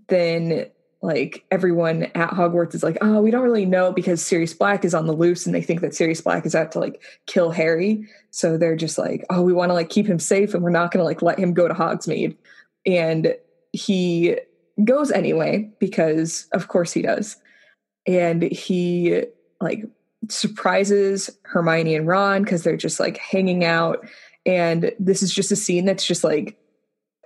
then 0.09 0.67
like 1.03 1.45
everyone 1.51 2.05
at 2.15 2.31
Hogwarts 2.31 2.75
is 2.75 2.85
like, 2.85 2.97
oh, 3.01 3.21
we 3.21 3.33
don't 3.33 3.43
really 3.43 3.67
know 3.67 3.93
because 3.93 4.25
Sirius 4.25 4.55
Black 4.55 4.85
is 4.85 4.95
on 4.95 5.07
the 5.07 5.13
loose 5.13 5.47
and 5.47 5.55
they 5.55 5.61
think 5.61 5.81
that 5.81 5.95
Sirius 5.95 6.21
Black 6.21 6.47
is 6.47 6.55
out 6.55 6.71
to 6.73 6.79
like 6.79 7.03
kill 7.27 7.51
Harry. 7.51 8.07
So 8.31 8.57
they're 8.57 8.77
just 8.77 8.99
like, 8.99 9.25
oh, 9.29 9.43
we 9.43 9.53
want 9.53 9.71
to 9.71 9.75
like 9.75 9.91
keep 9.91 10.07
him 10.07 10.21
safe 10.21 10.55
and 10.55 10.63
we're 10.63 10.71
not 10.71 10.93
going 10.93 11.01
to 11.01 11.05
like 11.05 11.21
let 11.21 11.41
him 11.41 11.55
go 11.55 11.67
to 11.67 11.75
Hogsmeade. 11.75 12.37
And 12.87 13.35
he 13.73 14.37
goes 14.85 15.11
anyway 15.11 15.69
because 15.81 16.47
of 16.53 16.69
course 16.69 16.93
he 16.93 17.03
does. 17.03 17.37
And 18.07 18.43
he 18.43 19.25
like 19.61 19.85
surprises 20.29 21.31
Hermione 21.43 21.97
and 21.97 22.07
Ron 22.07 22.45
because 22.45 22.63
they're 22.63 22.77
just 22.77 23.01
like 23.01 23.19
hanging 23.19 23.65
out. 23.65 24.07
And 24.47 24.93
this 25.01 25.21
is 25.23 25.35
just 25.35 25.51
a 25.51 25.57
scene 25.57 25.85
that's 25.85 26.07
just 26.07 26.23
like 26.23 26.57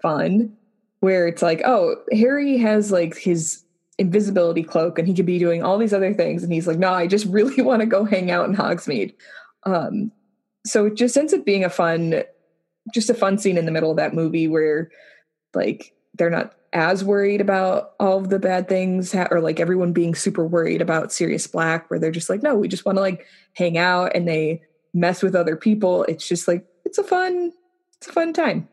fun 0.01 0.57
where 1.01 1.27
it's 1.27 1.43
like, 1.43 1.63
oh, 1.65 1.97
Harry 2.13 2.59
has 2.59 2.91
like 2.91 3.17
his 3.17 3.63
invisibility 3.99 4.63
cloak 4.63 4.99
and 4.99 5.09
he 5.09 5.15
could 5.15 5.27
be 5.27 5.39
doing 5.39 5.63
all 5.63 5.79
these 5.79 5.95
other 5.95 6.13
things. 6.13 6.43
And 6.43 6.53
he's 6.53 6.67
like, 6.67 6.79
no, 6.79 6.93
I 6.93 7.07
just 7.07 7.27
really 7.31 7.63
want 7.63 7.81
to 7.81 7.87
go 7.87 8.05
hang 8.05 8.31
out 8.31 8.49
in 8.49 8.57
Hogsmeade. 8.57 9.15
Um, 9.65 10.13
so 10.65 10.87
it 10.87 10.95
just 10.95 11.17
ends 11.17 11.33
up 11.33 11.45
being 11.45 11.65
a 11.65 11.71
fun, 11.71 12.23
just 12.93 13.11
a 13.11 13.15
fun 13.15 13.39
scene 13.39 13.59
in 13.59 13.67
the 13.67 13.73
middle 13.73 13.91
of 13.91 13.97
that 13.97 14.15
movie 14.15 14.49
where 14.49 14.91
like 15.55 15.95
they're 16.15 16.31
not 16.31 16.55
as 16.73 17.05
worried 17.05 17.41
about 17.41 17.93
all 17.99 18.19
of 18.19 18.29
the 18.29 18.39
bad 18.39 18.69
things 18.69 19.15
or 19.31 19.41
like 19.41 19.61
everyone 19.61 19.93
being 19.93 20.15
super 20.15 20.47
worried 20.47 20.83
about 20.83 21.13
Sirius 21.13 21.47
Black, 21.47 21.89
where 21.89 21.99
they're 21.99 22.11
just 22.11 22.29
like, 22.29 22.43
no, 22.43 22.55
we 22.55 22.69
just 22.69 22.85
want 22.85 22.97
to 22.97 23.03
like 23.03 23.27
hang 23.55 23.79
out 23.79 24.13
and 24.15 24.29
they 24.29 24.63
mess 24.93 25.23
with 25.23 25.35
other 25.35 25.57
people. 25.57 26.05
It's 26.05 26.27
just 26.27 26.47
like, 26.47 26.67
it's 26.85 26.99
a 26.99 27.05
fun, 27.05 27.53
it's 27.99 28.09
a 28.09 28.13
fun 28.13 28.33
time. 28.33 28.69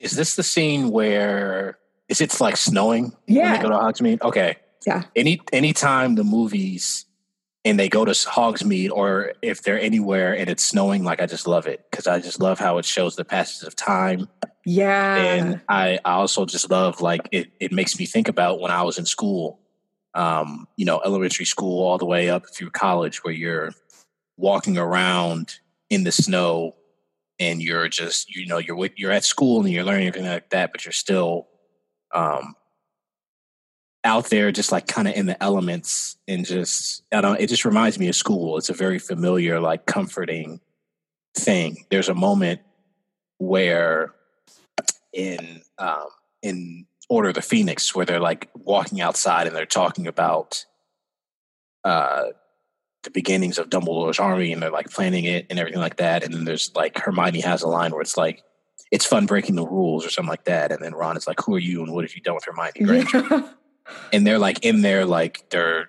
Is 0.00 0.12
this 0.12 0.34
the 0.34 0.42
scene 0.42 0.90
where 0.90 1.78
is 2.08 2.20
it 2.20 2.40
like 2.40 2.56
snowing 2.56 3.12
yeah. 3.26 3.52
when 3.52 3.52
they 3.52 3.68
go 3.68 3.68
to 3.68 3.76
Hogsmeade? 3.76 4.22
Okay. 4.22 4.56
Yeah. 4.86 5.04
Any 5.14 5.40
anytime 5.52 6.14
the 6.14 6.24
movies 6.24 7.04
and 7.64 7.78
they 7.78 7.88
go 7.88 8.04
to 8.06 8.12
Hogsmeade 8.12 8.90
or 8.90 9.34
if 9.42 9.62
they're 9.62 9.78
anywhere 9.78 10.34
and 10.36 10.48
it's 10.48 10.64
snowing, 10.64 11.04
like 11.04 11.20
I 11.20 11.26
just 11.26 11.46
love 11.46 11.66
it 11.66 11.86
because 11.90 12.06
I 12.06 12.18
just 12.18 12.40
love 12.40 12.58
how 12.58 12.78
it 12.78 12.86
shows 12.86 13.16
the 13.16 13.24
passage 13.24 13.66
of 13.66 13.76
time 13.76 14.28
Yeah. 14.64 15.16
And 15.16 15.60
I, 15.68 15.98
I 16.04 16.12
also 16.12 16.44
just 16.46 16.70
love 16.70 17.00
like 17.00 17.28
it 17.32 17.50
it 17.60 17.72
makes 17.72 17.98
me 17.98 18.06
think 18.06 18.28
about 18.28 18.60
when 18.60 18.70
I 18.70 18.82
was 18.82 18.98
in 18.98 19.06
school, 19.06 19.60
um, 20.14 20.66
you 20.76 20.84
know, 20.84 21.00
elementary 21.04 21.46
school 21.46 21.82
all 21.82 21.98
the 21.98 22.06
way 22.06 22.30
up 22.30 22.44
through 22.54 22.70
college 22.70 23.24
where 23.24 23.34
you're 23.34 23.72
walking 24.36 24.78
around 24.78 25.56
in 25.88 26.04
the 26.04 26.12
snow 26.12 26.74
and 27.40 27.62
you're 27.62 27.88
just 27.88 28.34
you 28.34 28.46
know 28.46 28.58
you're 28.58 28.88
you're 28.96 29.10
at 29.10 29.24
school 29.24 29.60
and 29.60 29.70
you're 29.70 29.82
learning 29.82 30.06
everything 30.06 30.30
like 30.30 30.50
that, 30.50 30.70
but 30.70 30.84
you're 30.84 30.92
still 30.92 31.48
um, 32.14 32.54
out 34.04 34.30
there, 34.30 34.52
just 34.52 34.70
like 34.70 34.86
kind 34.86 35.08
of 35.08 35.14
in 35.14 35.26
the 35.26 35.42
elements, 35.42 36.16
and 36.28 36.44
just 36.44 37.02
I 37.10 37.20
don't. 37.20 37.40
It 37.40 37.48
just 37.48 37.64
reminds 37.64 37.98
me 37.98 38.08
of 38.08 38.14
school. 38.14 38.58
It's 38.58 38.68
a 38.68 38.74
very 38.74 38.98
familiar, 38.98 39.58
like 39.58 39.86
comforting 39.86 40.60
thing. 41.34 41.84
There's 41.90 42.08
a 42.08 42.14
moment 42.14 42.60
where 43.38 44.14
in 45.12 45.62
um, 45.78 46.08
in 46.42 46.86
Order 47.08 47.30
of 47.30 47.34
the 47.34 47.42
Phoenix 47.42 47.94
where 47.94 48.06
they're 48.06 48.20
like 48.20 48.50
walking 48.54 49.00
outside 49.00 49.46
and 49.46 49.56
they're 49.56 49.66
talking 49.66 50.06
about 50.06 50.64
uh, 51.84 52.26
the 53.02 53.10
beginnings 53.10 53.58
of 53.58 53.70
Dumbledore's 53.70 54.18
army 54.18 54.52
and 54.52 54.62
they're 54.62 54.70
like 54.70 54.90
planning 54.90 55.24
it 55.24 55.46
and 55.48 55.58
everything 55.58 55.80
like 55.80 55.96
that. 55.96 56.22
And 56.22 56.34
then 56.34 56.44
there's 56.44 56.70
like 56.74 56.98
Hermione 56.98 57.40
has 57.40 57.62
a 57.62 57.68
line 57.68 57.92
where 57.92 58.02
it's 58.02 58.16
like, 58.16 58.42
it's 58.90 59.06
fun 59.06 59.26
breaking 59.26 59.54
the 59.54 59.66
rules 59.66 60.04
or 60.04 60.10
something 60.10 60.28
like 60.28 60.44
that. 60.44 60.72
And 60.72 60.82
then 60.82 60.94
Ron 60.94 61.16
is 61.16 61.26
like, 61.26 61.40
who 61.40 61.54
are 61.54 61.60
you 61.60 61.82
and 61.82 61.92
what 61.92 62.04
have 62.04 62.14
you 62.14 62.22
done 62.22 62.34
with 62.34 62.44
Hermione 62.44 62.84
Granger? 62.84 63.26
Yeah. 63.30 63.48
And 64.12 64.24
they're 64.24 64.38
like 64.38 64.64
in 64.64 64.82
there, 64.82 65.04
like 65.04 65.50
they're, 65.50 65.88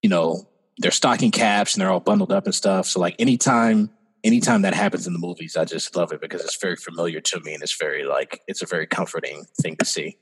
you 0.00 0.08
know, 0.08 0.48
they're 0.78 0.90
stocking 0.90 1.30
caps 1.30 1.74
and 1.74 1.82
they're 1.82 1.90
all 1.90 2.00
bundled 2.00 2.32
up 2.32 2.46
and 2.46 2.54
stuff. 2.54 2.86
So 2.86 2.98
like 2.98 3.14
anytime, 3.18 3.90
anytime 4.24 4.62
that 4.62 4.72
happens 4.72 5.06
in 5.06 5.12
the 5.12 5.18
movies, 5.18 5.54
I 5.54 5.66
just 5.66 5.94
love 5.94 6.12
it 6.12 6.22
because 6.22 6.42
it's 6.42 6.56
very 6.56 6.76
familiar 6.76 7.20
to 7.20 7.40
me 7.40 7.52
and 7.52 7.62
it's 7.62 7.76
very 7.76 8.04
like, 8.04 8.40
it's 8.46 8.62
a 8.62 8.66
very 8.66 8.86
comforting 8.86 9.44
thing 9.60 9.76
to 9.76 9.84
see. 9.84 10.16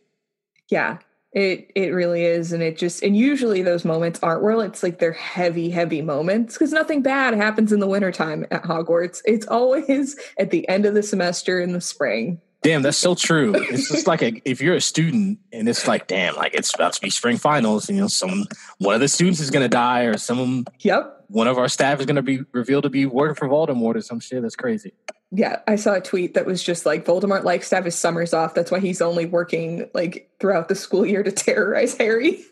Yeah. 0.69 0.99
It 1.33 1.71
it 1.75 1.89
really 1.89 2.25
is, 2.25 2.53
and 2.53 2.63
it 2.63 2.79
just 2.79 3.03
and 3.03 3.15
usually 3.15 3.61
those 3.63 3.85
moments 3.85 4.19
aren't 4.23 4.43
where 4.43 4.65
it's 4.65 4.83
like 4.83 4.99
they're 4.99 5.13
heavy, 5.13 5.69
heavy 5.69 6.01
moments 6.01 6.55
because 6.55 6.73
nothing 6.73 7.03
bad 7.03 7.35
happens 7.35 7.71
in 7.71 7.81
the 7.81 7.87
wintertime 7.87 8.47
at 8.51 8.63
Hogwarts. 8.63 9.21
It's 9.27 9.47
always 9.47 10.19
at 10.39 10.51
the 10.51 10.67
end 10.69 10.87
of 10.87 10.95
the 10.95 11.03
semester 11.03 11.61
in 11.61 11.73
the 11.73 11.83
spring. 11.83 12.41
Damn, 12.63 12.83
that's 12.83 12.99
so 12.99 13.15
true. 13.15 13.55
It's 13.55 13.89
just 13.89 14.07
like 14.07 14.23
a, 14.23 14.43
if 14.45 14.61
you're 14.61 14.75
a 14.75 14.81
student 14.81 15.39
and 15.53 15.69
it's 15.69 15.87
like, 15.87 16.09
damn, 16.09 16.35
like 16.35 16.55
it's 16.55 16.75
about 16.75 16.93
to 16.95 17.01
be 17.01 17.11
spring 17.11 17.37
finals, 17.37 17.89
and 17.89 17.97
you 17.97 18.03
know, 18.03 18.09
some 18.09 18.47
one 18.79 18.95
of 18.95 19.01
the 19.01 19.09
students 19.09 19.39
is 19.39 19.51
gonna 19.51 19.69
die, 19.69 20.05
or 20.05 20.19
some 20.19 20.67
yep, 20.81 21.25
one 21.29 21.47
of 21.47 21.57
our 21.57 21.69
staff 21.69 22.01
is 22.01 22.07
gonna 22.07 22.23
be 22.23 22.41
revealed 22.53 22.83
to 22.83 22.91
be 22.91 23.07
working 23.07 23.37
for 23.37 23.49
Voldemort 23.49 23.95
or 23.95 24.01
some 24.01 24.19
shit. 24.19 24.43
That's 24.43 24.57
crazy. 24.57 24.93
Yeah, 25.31 25.61
I 25.69 25.77
saw 25.77 25.95
a 25.95 26.01
tweet 26.01 26.35
that 26.35 26.47
was 26.47 26.63
just 26.63 26.87
like 26.87 27.05
Voldemort 27.05 27.45
likes 27.45 27.69
to 27.69 27.77
have 27.77 27.85
his 27.85 27.95
summers 27.95 28.33
off. 28.35 28.55
That's 28.55 28.71
why 28.71 28.81
he's 28.81 29.03
only 29.03 29.27
working 29.27 29.89
like 29.95 30.31
throughout 30.41 30.69
the 30.69 30.75
school 30.75 31.07
year 31.07 31.23
to 31.23 31.33
terrorize 31.33 31.97
Harry. 31.97 32.45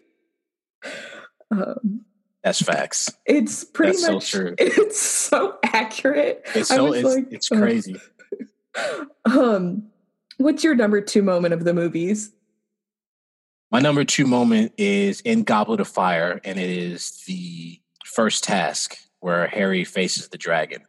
Um, 1.50 2.04
That's 2.44 2.60
facts. 2.60 3.10
It's 3.24 3.64
pretty 3.64 3.92
That's 3.92 4.08
much 4.10 4.24
so 4.24 4.38
true. 4.38 4.54
It's 4.58 5.00
so 5.00 5.58
accurate. 5.64 6.42
It's 6.54 6.68
so 6.68 6.92
it's, 6.92 7.04
like, 7.04 7.26
it's 7.30 7.48
crazy. 7.48 7.96
Uh, 8.76 9.04
um, 9.24 9.88
what's 10.38 10.64
your 10.64 10.74
number 10.74 11.00
two 11.00 11.22
moment 11.22 11.54
of 11.54 11.64
the 11.64 11.74
movies? 11.74 12.32
My 13.70 13.80
number 13.80 14.04
two 14.04 14.26
moment 14.26 14.72
is 14.76 15.20
in 15.22 15.42
Goblet 15.42 15.80
of 15.80 15.88
Fire, 15.88 16.40
and 16.44 16.58
it 16.58 16.70
is 16.70 17.22
the 17.26 17.80
first 18.04 18.44
task 18.44 18.96
where 19.20 19.46
Harry 19.48 19.84
faces 19.84 20.28
the 20.28 20.38
dragon 20.38 20.82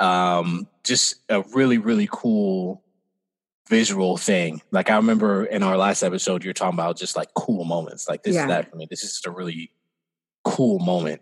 um, 0.00 0.66
just 0.82 1.16
a 1.28 1.42
really 1.54 1.78
really 1.78 2.08
cool 2.10 2.82
visual 3.68 4.16
thing. 4.16 4.62
Like 4.72 4.90
I 4.90 4.96
remember 4.96 5.44
in 5.44 5.62
our 5.62 5.76
last 5.76 6.02
episode, 6.02 6.42
you're 6.42 6.54
talking 6.54 6.78
about 6.78 6.96
just 6.96 7.16
like 7.16 7.28
cool 7.36 7.64
moments. 7.64 8.08
Like 8.08 8.24
this 8.24 8.34
yeah. 8.34 8.42
is 8.42 8.48
that 8.48 8.70
for 8.70 8.76
me. 8.76 8.86
This 8.90 9.04
is 9.04 9.10
just 9.10 9.26
a 9.26 9.30
really 9.30 9.70
cool 10.42 10.78
moment, 10.80 11.20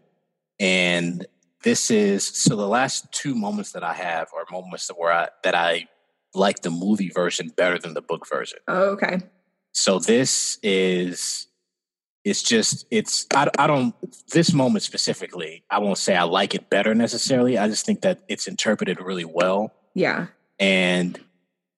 and 0.59 1.27
this 1.65 1.91
is 1.91 2.25
so 2.25 2.57
the 2.57 2.69
last 2.69 3.13
two 3.13 3.35
moments 3.35 3.73
that 3.73 3.83
I 3.83 3.93
have 3.93 4.29
are 4.35 4.47
moments 4.51 4.89
where 4.97 5.13
I 5.13 5.29
that 5.43 5.55
I 5.55 5.89
like 6.35 6.61
the 6.61 6.71
movie 6.71 7.11
version 7.11 7.51
better 7.57 7.79
than 7.79 7.95
the 7.95 8.03
book 8.03 8.27
version. 8.29 8.59
Oh, 8.69 8.91
okay. 8.91 9.21
So 9.73 9.99
this 9.99 10.59
is 10.63 11.49
it's 12.29 12.43
just 12.43 12.87
it's 12.91 13.27
I, 13.35 13.49
I 13.59 13.67
don't 13.67 13.95
this 14.33 14.53
moment 14.53 14.83
specifically 14.83 15.65
i 15.71 15.79
won't 15.79 15.99
say 15.99 16.15
i 16.17 16.25
like 16.25 16.55
it 16.55 16.69
better 16.71 16.95
necessarily 16.95 17.59
i 17.59 17.69
just 17.69 17.87
think 17.87 18.03
that 18.03 18.21
it's 18.29 18.47
interpreted 18.47 19.01
really 19.01 19.25
well 19.25 19.73
yeah 19.95 20.27
and 20.59 21.19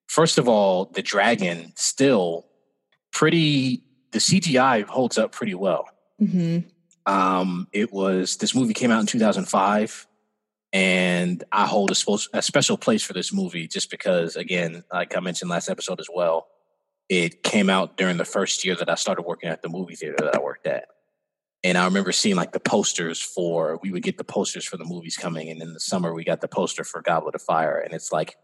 first 0.09 0.38
of 0.38 0.48
all 0.48 0.86
the 0.86 1.03
dragon 1.03 1.72
still 1.76 2.46
pretty 3.12 3.82
the 4.12 4.18
cgi 4.18 4.84
holds 4.84 5.18
up 5.18 5.32
pretty 5.32 5.55
well 5.55 5.88
mm-hmm. 6.20 6.61
um 7.12 7.68
it 7.72 7.92
was 7.92 8.36
this 8.38 8.55
movie 8.55 8.74
came 8.74 8.90
out 8.90 9.01
in 9.01 9.07
2005 9.07 10.07
and 10.73 11.43
i 11.53 11.66
hold 11.66 11.91
a, 11.91 12.18
a 12.33 12.43
special 12.43 12.77
place 12.77 13.03
for 13.03 13.12
this 13.12 13.33
movie 13.33 13.66
just 13.66 13.91
because 13.91 14.37
again 14.37 14.85
like 14.93 15.16
i 15.16 15.21
mentioned 15.21 15.51
last 15.51 15.68
episode 15.68 15.99
as 15.99 16.09
well 16.14 16.47
it 17.11 17.43
came 17.43 17.68
out 17.68 17.97
during 17.97 18.16
the 18.16 18.25
first 18.25 18.64
year 18.64 18.77
that 18.77 18.89
I 18.89 18.95
started 18.95 19.23
working 19.23 19.51
at 19.51 19.62
the 19.62 19.68
movie 19.68 19.97
theater 19.97 20.14
that 20.18 20.37
I 20.37 20.41
worked 20.41 20.68
at. 20.68 20.87
And 21.64 21.77
I 21.77 21.85
remember 21.85 22.12
seeing 22.12 22.37
like 22.37 22.53
the 22.53 22.61
posters 22.61 23.21
for, 23.21 23.81
we 23.83 23.91
would 23.91 24.05
get 24.05 24.16
the 24.16 24.25
posters 24.25 24.64
for 24.64 24.77
the 24.77 24.85
movies 24.85 25.16
coming. 25.16 25.51
And 25.51 25.61
in 25.61 25.75
the 25.75 25.81
summer, 25.81 26.14
we 26.14 26.25
got 26.25 26.41
the 26.41 26.49
poster 26.49 26.85
for 26.85 27.03
Goblet 27.03 27.35
of 27.35 27.43
Fire. 27.43 27.79
And 27.79 27.93
it's 27.93 28.12
like 28.12 28.37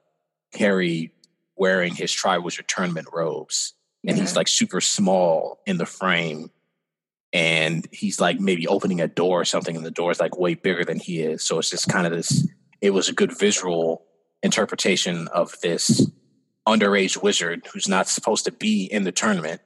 Harry 0.59 1.13
wearing 1.55 1.95
his 1.95 2.11
Triwizard 2.11 2.67
Tournament 2.67 3.07
robes. 3.13 3.73
And 4.05 4.17
yeah. 4.17 4.23
he's 4.23 4.31
mm-hmm. 4.31 4.39
like 4.39 4.49
super 4.49 4.81
small 4.81 5.61
in 5.65 5.79
the 5.79 5.87
frame. 5.87 6.51
And 7.37 7.87
he's 7.93 8.19
like 8.19 8.41
maybe 8.41 8.67
opening 8.67 9.03
a 9.03 9.07
door 9.07 9.43
or 9.43 9.45
something. 9.45 9.77
And 9.77 9.85
the 9.85 9.91
door 9.91 10.11
is 10.11 10.21
like 10.21 10.39
way 10.39 10.55
bigger 10.55 10.87
than 10.87 10.99
he 10.99 11.21
is. 11.21 11.45
So 11.45 11.59
it's 11.59 11.69
just 11.69 11.87
kind 11.87 12.07
of 12.07 12.13
this, 12.15 12.49
it 12.81 12.95
was 12.95 13.11
a 13.11 13.13
good 13.13 13.39
visual 13.39 14.07
interpretation 14.43 15.29
of 15.29 15.55
this 15.61 16.11
underage 16.67 17.23
wizard 17.23 17.67
who's 17.71 17.89
not 17.89 18.09
supposed 18.09 18.47
to 18.47 18.53
be 18.53 18.85
in 18.85 19.05
the 19.05 19.13
tournament, 19.13 19.61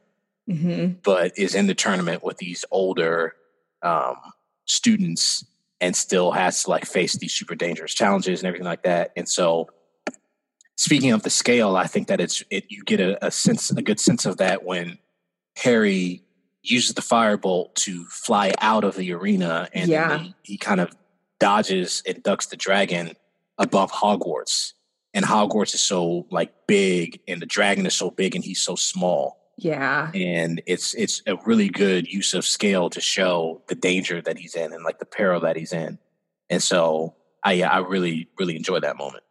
mm-hmm. 0.50 0.94
but 1.04 1.38
is 1.38 1.54
in 1.54 1.68
the 1.68 1.74
tournament 1.76 2.24
with 2.24 2.38
these 2.38 2.64
older 2.72 3.36
um, 3.84 4.16
students 4.64 5.44
and 5.80 5.94
still 5.94 6.32
has 6.32 6.64
to 6.64 6.70
like 6.70 6.84
face 6.84 7.16
these 7.18 7.32
super 7.32 7.54
dangerous 7.54 7.94
challenges 7.94 8.40
and 8.40 8.48
everything 8.48 8.66
like 8.66 8.82
that. 8.82 9.12
And 9.16 9.28
so, 9.28 9.68
speaking 10.74 11.12
of 11.12 11.22
the 11.22 11.30
scale, 11.30 11.76
I 11.76 11.86
think 11.86 12.08
that 12.08 12.20
it's 12.20 12.42
it 12.50 12.64
you 12.68 12.82
get 12.82 12.98
a, 12.98 13.24
a 13.24 13.30
sense 13.30 13.70
a 13.70 13.80
good 13.80 14.00
sense 14.00 14.26
of 14.26 14.38
that 14.38 14.64
when 14.64 14.98
Harry 15.56 16.24
uses 16.62 16.94
the 16.94 17.02
firebolt 17.02 17.74
to 17.74 18.04
fly 18.06 18.52
out 18.60 18.84
of 18.84 18.96
the 18.96 19.12
arena 19.12 19.68
and 19.72 19.88
yeah. 19.88 20.18
he, 20.18 20.34
he 20.42 20.58
kind 20.58 20.80
of 20.80 20.94
dodges 21.38 22.02
and 22.06 22.22
ducks 22.22 22.46
the 22.46 22.56
dragon 22.56 23.16
above 23.58 23.90
Hogwarts 23.90 24.74
and 25.12 25.24
Hogwarts 25.24 25.74
is 25.74 25.82
so 25.82 26.26
like 26.30 26.52
big 26.66 27.20
and 27.26 27.42
the 27.42 27.46
dragon 27.46 27.86
is 27.86 27.94
so 27.94 28.10
big 28.10 28.34
and 28.34 28.44
he's 28.44 28.60
so 28.60 28.76
small. 28.76 29.38
Yeah. 29.56 30.10
And 30.14 30.62
it's 30.66 30.94
it's 30.94 31.22
a 31.26 31.36
really 31.44 31.68
good 31.68 32.10
use 32.10 32.32
of 32.32 32.46
scale 32.46 32.88
to 32.90 33.00
show 33.00 33.62
the 33.68 33.74
danger 33.74 34.22
that 34.22 34.38
he's 34.38 34.54
in 34.54 34.72
and 34.72 34.84
like 34.84 34.98
the 34.98 35.06
peril 35.06 35.40
that 35.40 35.56
he's 35.56 35.72
in. 35.72 35.98
And 36.48 36.62
so 36.62 37.14
I 37.42 37.54
yeah, 37.54 37.70
I 37.70 37.78
really, 37.78 38.28
really 38.38 38.56
enjoy 38.56 38.80
that 38.80 38.96
moment. 38.96 39.24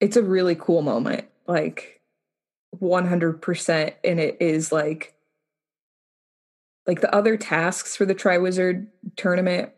It's 0.00 0.16
a 0.16 0.22
really 0.22 0.56
cool 0.56 0.82
moment. 0.82 1.28
Like 1.46 2.00
100% 2.80 3.94
and 4.04 4.20
it 4.20 4.36
is 4.40 4.72
like 4.72 5.14
like 6.86 7.00
the 7.00 7.14
other 7.14 7.36
tasks 7.36 7.96
for 7.96 8.04
the 8.04 8.14
Triwizard 8.14 8.86
tournament 9.16 9.70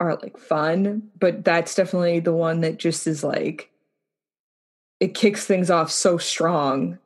are 0.00 0.16
like 0.16 0.38
fun, 0.38 1.10
but 1.18 1.44
that's 1.44 1.74
definitely 1.74 2.20
the 2.20 2.32
one 2.32 2.60
that 2.60 2.78
just 2.78 3.06
is 3.06 3.24
like 3.24 3.70
it 5.00 5.14
kicks 5.14 5.44
things 5.44 5.70
off 5.70 5.90
so 5.90 6.18
strong. 6.18 6.98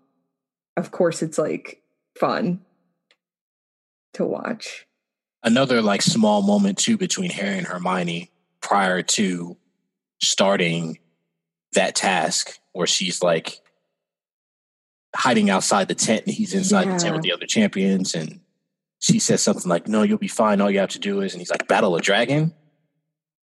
Of 0.77 0.91
course, 0.91 1.23
it's 1.23 1.39
like 1.39 1.83
fun 2.19 2.61
to 4.15 4.25
watch. 4.25 4.87
Another 5.43 5.81
like 5.81 6.03
small 6.03 6.43
moment 6.43 6.79
too 6.79 6.97
between 6.97 7.31
Harry 7.31 7.59
and 7.59 7.67
Hermione 7.67 8.31
prior 8.61 9.03
to 9.03 9.57
starting 10.21 10.99
that 11.73 11.95
task 11.95 12.59
where 12.73 12.87
she's 12.87 13.23
like 13.23 13.61
hiding 15.15 15.49
outside 15.49 15.89
the 15.89 15.95
tent 15.95 16.25
and 16.27 16.35
he's 16.35 16.55
inside 16.55 16.87
yeah. 16.87 16.95
the 16.95 16.99
tent 16.99 17.15
with 17.15 17.23
the 17.23 17.33
other 17.33 17.47
champions 17.47 18.15
and 18.15 18.41
she 18.99 19.19
says 19.19 19.43
something 19.43 19.69
like 19.69 19.89
no 19.89 20.03
you'll 20.03 20.19
be 20.19 20.29
fine 20.29 20.61
all 20.61 20.71
you 20.71 20.79
have 20.79 20.91
to 20.91 20.99
do 20.99 21.21
is 21.21 21.33
and 21.33 21.41
he's 21.41 21.51
like 21.51 21.69
battle 21.69 21.97
a 21.97 22.01
dragon 22.01 22.53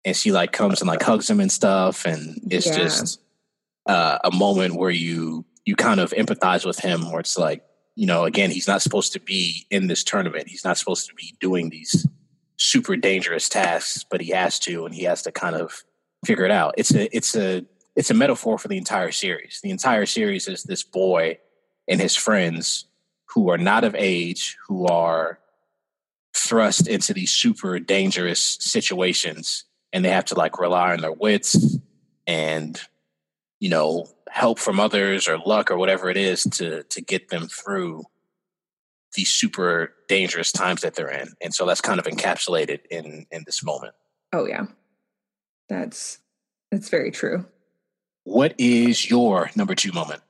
and 0.06 0.16
she 0.16 0.32
like 0.32 0.52
comes 0.52 0.82
and 0.82 0.88
like 0.88 1.02
hugs 1.02 1.30
him 1.30 1.40
and 1.40 1.52
stuff 1.52 2.06
and 2.06 2.40
it's 2.52 2.68
yeah. 2.68 2.78
just 2.78 3.20
uh, 3.86 4.18
a 4.24 4.32
moment 4.32 4.76
where 4.76 4.90
you 4.90 5.46
you 5.66 5.76
kind 5.76 6.00
of 6.00 6.12
empathize 6.12 6.66
with 6.66 6.80
him, 6.80 7.10
where 7.10 7.20
it's 7.20 7.38
like, 7.38 7.64
you 7.96 8.06
know, 8.06 8.26
again, 8.26 8.52
he's 8.52 8.68
not 8.68 8.82
supposed 8.82 9.14
to 9.14 9.20
be 9.20 9.66
in 9.70 9.88
this 9.88 10.04
tournament. 10.04 10.48
He's 10.48 10.66
not 10.66 10.78
supposed 10.78 11.08
to 11.08 11.16
be 11.16 11.36
doing 11.40 11.70
these 11.70 12.08
super 12.58 12.96
dangerous 12.96 13.48
tasks, 13.50 14.06
but 14.10 14.22
he 14.22 14.32
has 14.32 14.60
to, 14.60 14.86
and 14.86 14.94
he 14.94 15.04
has 15.04 15.22
to 15.24 15.32
kind 15.32 15.56
of 15.56 15.84
figure 16.26 16.46
it 16.46 16.52
out. 16.52 16.76
It's 16.78 16.94
a 16.94 17.16
it's 17.16 17.36
a 17.36 17.66
it's 17.96 18.10
a 18.10 18.16
metaphor 18.16 18.58
for 18.58 18.68
the 18.68 18.78
entire 18.78 19.12
series. 19.12 19.60
The 19.62 19.70
entire 19.70 20.06
series 20.06 20.48
is 20.48 20.64
this 20.64 20.84
boy 20.84 21.38
and 21.88 22.02
his 22.02 22.16
friends 22.16 22.86
who 23.34 23.50
are 23.50 23.58
not 23.58 23.84
of 23.84 23.96
age, 23.98 24.58
who 24.68 24.86
are 24.88 25.40
thrust 26.36 26.88
into 26.88 27.14
these 27.14 27.32
super 27.32 27.80
dangerous 27.80 28.58
situations 28.60 29.66
and 29.92 30.04
they 30.04 30.10
have 30.10 30.26
to 30.26 30.36
like 30.36 30.60
rely 30.60 30.94
on 30.94 31.02
their 31.02 31.12
wits 31.12 31.78
and 32.26 32.80
you 33.60 33.70
know 33.70 34.08
help 34.30 34.58
from 34.58 34.80
others 34.80 35.28
or 35.28 35.38
luck 35.38 35.70
or 35.70 35.78
whatever 35.78 36.10
it 36.10 36.18
is 36.18 36.44
to 36.44 36.84
to 36.84 37.02
get 37.02 37.30
them 37.30 37.48
through 37.48 38.04
these 39.14 39.30
super 39.30 39.94
dangerous 40.08 40.52
times 40.52 40.82
that 40.82 40.96
they're 40.96 41.12
in. 41.12 41.30
And 41.42 41.54
so 41.54 41.66
that's 41.66 41.82
kind 41.82 42.00
of 42.00 42.06
encapsulated 42.06 42.80
in 42.90 43.26
in 43.32 43.44
this 43.46 43.64
moment. 43.64 43.94
Oh 44.34 44.46
yeah. 44.46 44.66
That's 45.70 46.20
that's 46.72 46.90
very 46.90 47.12
true. 47.12 47.46
What 48.24 48.56
is 48.58 49.10
your 49.10 49.52
number 49.56 49.76
two 49.76 49.92
moment 49.92 50.22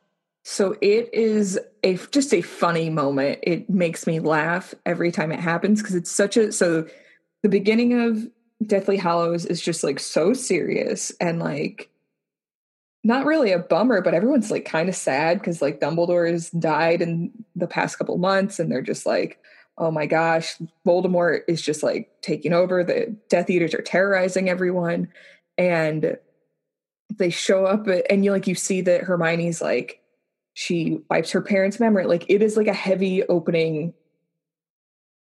so 0.43 0.75
it 0.81 1.13
is 1.13 1.57
a 1.83 1.95
just 2.11 2.33
a 2.33 2.41
funny 2.41 2.89
moment. 2.89 3.39
It 3.43 3.69
makes 3.69 4.05
me 4.05 4.19
laugh 4.19 4.73
every 4.85 5.11
time 5.11 5.31
it 5.31 5.39
happens 5.39 5.81
because 5.81 5.95
it's 5.95 6.11
such 6.11 6.35
a 6.35 6.51
so 6.51 6.85
the 7.43 7.49
beginning 7.49 8.01
of 8.01 8.27
Deathly 8.65 8.97
Hallows 8.97 9.45
is 9.45 9.61
just 9.61 9.83
like 9.83 9.99
so 9.99 10.33
serious 10.33 11.11
and 11.21 11.39
like 11.39 11.89
not 13.05 13.25
really 13.25 13.51
a 13.51 13.59
bummer, 13.59 14.01
but 14.01 14.13
everyone's 14.13 14.51
like 14.51 14.65
kind 14.65 14.89
of 14.89 14.95
sad 14.95 15.39
because 15.39 15.61
like 15.61 15.79
Dumbledore 15.79 16.29
has 16.29 16.49
died 16.51 17.01
in 17.01 17.31
the 17.55 17.67
past 17.67 17.97
couple 17.97 18.17
months 18.17 18.59
and 18.59 18.71
they're 18.71 18.81
just 18.81 19.05
like, 19.05 19.39
oh 19.77 19.91
my 19.91 20.05
gosh, 20.05 20.55
Voldemort 20.85 21.41
is 21.47 21.61
just 21.61 21.83
like 21.83 22.09
taking 22.21 22.53
over. 22.53 22.83
The 22.83 23.15
Death 23.29 23.49
Eaters 23.49 23.73
are 23.73 23.81
terrorizing 23.81 24.49
everyone. 24.49 25.09
And 25.57 26.17
they 27.13 27.29
show 27.29 27.65
up 27.65 27.87
and 27.87 28.23
you 28.23 28.31
like 28.31 28.47
you 28.47 28.55
see 28.55 28.81
that 28.81 29.03
Hermione's 29.03 29.61
like 29.61 29.99
she 30.53 30.99
wipes 31.09 31.31
her 31.31 31.41
parents' 31.41 31.79
memory. 31.79 32.05
Like 32.05 32.25
it 32.29 32.41
is 32.41 32.57
like 32.57 32.67
a 32.67 32.73
heavy 32.73 33.23
opening 33.23 33.93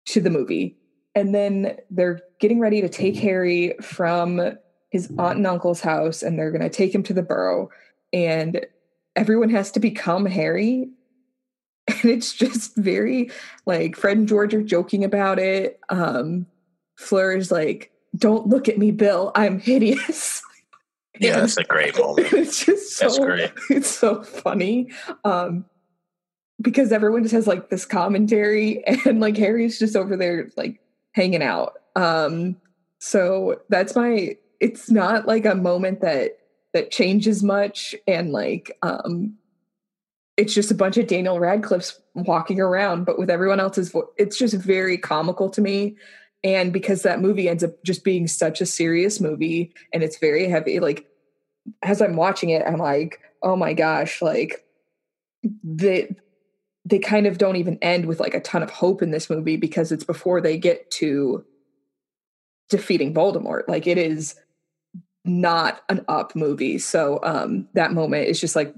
to 0.08 0.22
the 0.22 0.30
movie. 0.30 0.78
And 1.16 1.34
then 1.34 1.78
they're 1.90 2.22
getting 2.40 2.60
ready 2.60 2.82
to 2.82 2.90
take 2.90 3.16
Harry 3.18 3.74
from 3.82 4.58
his 4.90 5.12
aunt 5.18 5.38
and 5.38 5.48
uncle's 5.48 5.82
house 5.82 6.22
and 6.22 6.38
they're 6.38 6.52
going 6.52 6.62
to 6.62 6.70
take 6.70 6.94
him 6.94 7.04
to 7.04 7.14
the 7.14 7.24
burrow. 7.24 7.70
And 8.14 8.66
everyone 9.16 9.50
has 9.50 9.72
to 9.72 9.80
become 9.80 10.26
Harry. 10.26 10.90
And 11.88 12.12
it's 12.12 12.34
just 12.34 12.76
very 12.76 13.30
like 13.68 13.96
Fred 13.96 14.18
and 14.18 14.28
George 14.28 14.56
are 14.56 14.64
joking 14.64 15.04
about 15.04 15.38
it. 15.38 15.80
Um, 15.90 16.48
Fleur 16.96 17.36
is 17.36 17.52
like, 17.52 17.92
don't 18.18 18.48
look 18.48 18.68
at 18.68 18.80
me, 18.80 18.90
Bill. 18.90 19.32
I'm 19.36 19.60
hideous. 19.60 20.42
Yeah, 21.20 21.40
that's 21.40 21.58
a 21.58 21.64
great 21.64 21.98
moment. 21.98 22.28
It's 22.34 22.66
just 22.66 22.98
so 22.98 23.06
that's 23.06 23.20
great. 23.20 23.52
It's 23.70 23.90
so 23.90 24.24
funny. 24.24 24.92
Um 25.24 25.66
because 26.62 26.92
everyone 26.92 27.24
just 27.24 27.34
has 27.34 27.48
like 27.48 27.70
this 27.70 27.86
commentary 27.86 28.84
and 29.06 29.20
like 29.20 29.38
Harry's 29.38 29.78
just 29.80 29.96
over 29.96 30.16
there 30.18 30.50
like 30.58 30.80
hanging 31.14 31.44
out. 31.44 31.74
Um 31.96 32.58
so 33.00 33.62
that's 33.70 33.96
my 33.96 34.38
it's 34.60 34.90
not 34.90 35.28
like 35.28 35.46
a 35.46 35.56
moment 35.56 36.02
that 36.02 36.40
that 36.74 36.92
changes 36.92 37.44
much 37.44 37.96
and 38.08 38.32
like 38.32 38.78
um 38.82 39.36
it's 40.38 40.54
just 40.54 40.72
a 40.72 40.76
bunch 40.76 40.98
of 40.98 41.08
Daniel 41.08 41.40
Radcliffe's 41.40 42.00
walking 42.14 42.60
around 42.60 43.06
but 43.06 43.18
with 43.18 43.30
everyone 43.30 43.60
else's 43.60 43.90
voice 43.90 44.06
it's 44.18 44.38
just 44.38 44.56
very 44.56 44.98
comical 44.98 45.50
to 45.50 45.62
me 45.62 45.96
and 46.46 46.72
because 46.72 47.02
that 47.02 47.20
movie 47.20 47.50
ends 47.50 47.64
up 47.64 47.72
just 47.84 48.06
being 48.06 48.28
such 48.28 48.62
a 48.62 48.66
serious 48.66 49.20
movie 49.20 49.74
and 49.92 50.02
it's 50.04 50.20
very 50.20 50.48
heavy 50.48 50.80
like 50.80 51.06
as 51.82 52.02
i'm 52.02 52.16
watching 52.16 52.52
it 52.52 52.64
i'm 52.66 52.78
like 52.78 53.20
oh 53.44 53.58
my 53.58 53.74
gosh 53.74 54.22
like 54.22 54.64
they 55.64 56.16
they 56.86 57.00
kind 57.00 57.26
of 57.26 57.38
don't 57.38 57.56
even 57.56 57.80
end 57.82 58.06
with 58.06 58.20
like 58.20 58.36
a 58.36 58.40
ton 58.40 58.62
of 58.62 58.70
hope 58.70 59.02
in 59.02 59.12
this 59.12 59.30
movie 59.30 59.58
because 59.58 59.92
it's 59.92 60.04
before 60.04 60.40
they 60.40 60.58
get 60.58 60.90
to 60.92 61.44
defeating 62.70 63.14
voldemort. 63.14 63.68
Like 63.68 63.88
it 63.88 63.98
is 63.98 64.36
not 65.24 65.82
an 65.90 66.06
up 66.08 66.36
movie. 66.36 66.78
So 66.78 67.20
um 67.24 67.68
that 67.74 67.92
moment 67.92 68.28
is 68.28 68.40
just 68.40 68.56
like 68.56 68.74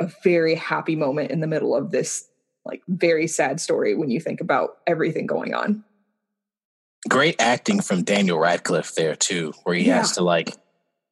a 0.00 0.10
very 0.22 0.54
happy 0.54 0.96
moment 0.96 1.30
in 1.30 1.40
the 1.40 1.46
middle 1.46 1.74
of 1.74 1.90
this 1.90 2.26
like 2.64 2.82
very 2.88 3.26
sad 3.26 3.58
story 3.58 3.94
when 3.94 4.10
you 4.10 4.20
think 4.20 4.40
about 4.40 4.76
everything 4.86 5.26
going 5.26 5.54
on 5.54 5.82
great 7.08 7.36
acting 7.40 7.80
from 7.80 8.02
Daniel 8.02 8.38
Radcliffe 8.38 8.94
there 8.94 9.16
too, 9.16 9.52
where 9.64 9.74
he 9.74 9.86
yeah. 9.86 9.98
has 9.98 10.12
to 10.12 10.22
like 10.22 10.54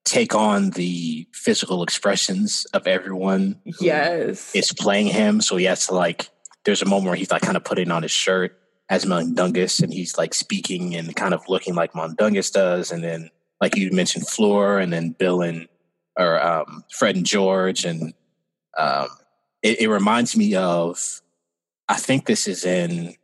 take 0.05 0.35
on 0.35 0.71
the 0.71 1.27
physical 1.33 1.83
expressions 1.83 2.67
of 2.73 2.87
everyone. 2.87 3.61
yes, 3.81 4.55
is 4.55 4.73
playing 4.73 5.07
him, 5.07 5.41
so 5.41 5.57
he 5.57 5.65
has 5.65 5.87
to 5.87 5.95
like. 5.95 6.31
There's 6.65 6.83
a 6.83 6.87
moment 6.87 7.07
where 7.07 7.17
he's 7.17 7.31
like 7.31 7.43
kind 7.43 7.57
of 7.57 7.65
putting 7.65 7.91
on 7.91 8.03
his 8.03 8.11
shirt 8.11 8.59
as 8.91 9.07
Mundungus, 9.07 9.81
and 9.81 9.93
he's 9.93 10.19
like 10.19 10.35
speaking 10.35 10.95
and 10.95 11.15
kind 11.15 11.35
of 11.35 11.49
looking 11.49 11.75
like 11.75 11.95
Mundungus 11.95 12.51
does, 12.51 12.91
and 12.91 13.03
then 13.03 13.31
like 13.61 13.77
you 13.77 13.91
mentioned, 13.91 14.29
Fleur, 14.29 14.79
and 14.79 14.93
then 14.93 15.11
Bill 15.11 15.43
and 15.43 15.69
or 16.19 16.43
um, 16.45 16.85
Fred 16.91 17.17
and 17.17 17.27
George, 17.27 17.85
and 17.85 18.13
um, 18.77 19.09
it, 19.63 19.81
it 19.83 19.89
reminds 19.89 20.37
me 20.37 20.55
of. 20.55 21.23
I 21.91 21.97
think 21.97 22.27
this 22.27 22.47
is 22.47 22.67
in 22.67 23.15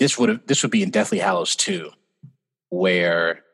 this 0.00 0.18
would 0.18 0.30
have 0.30 0.46
this 0.46 0.62
would 0.62 0.72
be 0.72 0.82
in 0.82 0.90
Deathly 0.90 1.18
Hallows 1.18 1.54
2, 1.54 1.90
where 2.70 3.44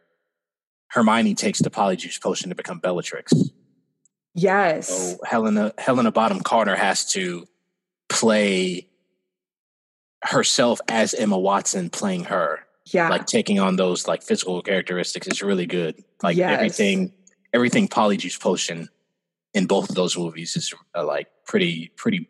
Hermione 0.88 1.34
takes 1.34 1.58
the 1.58 1.70
polyjuice 1.70 2.22
potion 2.22 2.48
to 2.48 2.54
become 2.54 2.78
Bellatrix. 2.78 3.34
Yes. 4.32 4.88
So 4.88 5.18
Helena 5.24 5.74
Helena 5.76 6.12
Bonham 6.12 6.40
Carter 6.40 6.76
has 6.76 7.04
to 7.12 7.46
play 8.08 8.88
herself 10.22 10.80
as 10.88 11.14
Emma 11.14 11.38
Watson 11.38 11.90
playing 11.90 12.24
her. 12.24 12.60
Yeah. 12.86 13.08
Like 13.08 13.26
taking 13.26 13.58
on 13.58 13.74
those 13.74 14.06
like 14.06 14.22
physical 14.22 14.62
characteristics 14.62 15.26
is 15.26 15.42
really 15.42 15.66
good. 15.66 16.02
Like 16.22 16.36
yes. 16.36 16.52
everything 16.54 17.12
everything 17.52 17.88
polyjuice 17.88 18.40
potion 18.40 18.88
in 19.52 19.66
both 19.66 19.88
of 19.88 19.96
those 19.96 20.16
movies 20.16 20.54
is 20.54 20.72
uh, 20.94 21.04
like 21.04 21.26
pretty 21.44 21.90
pretty 21.96 22.28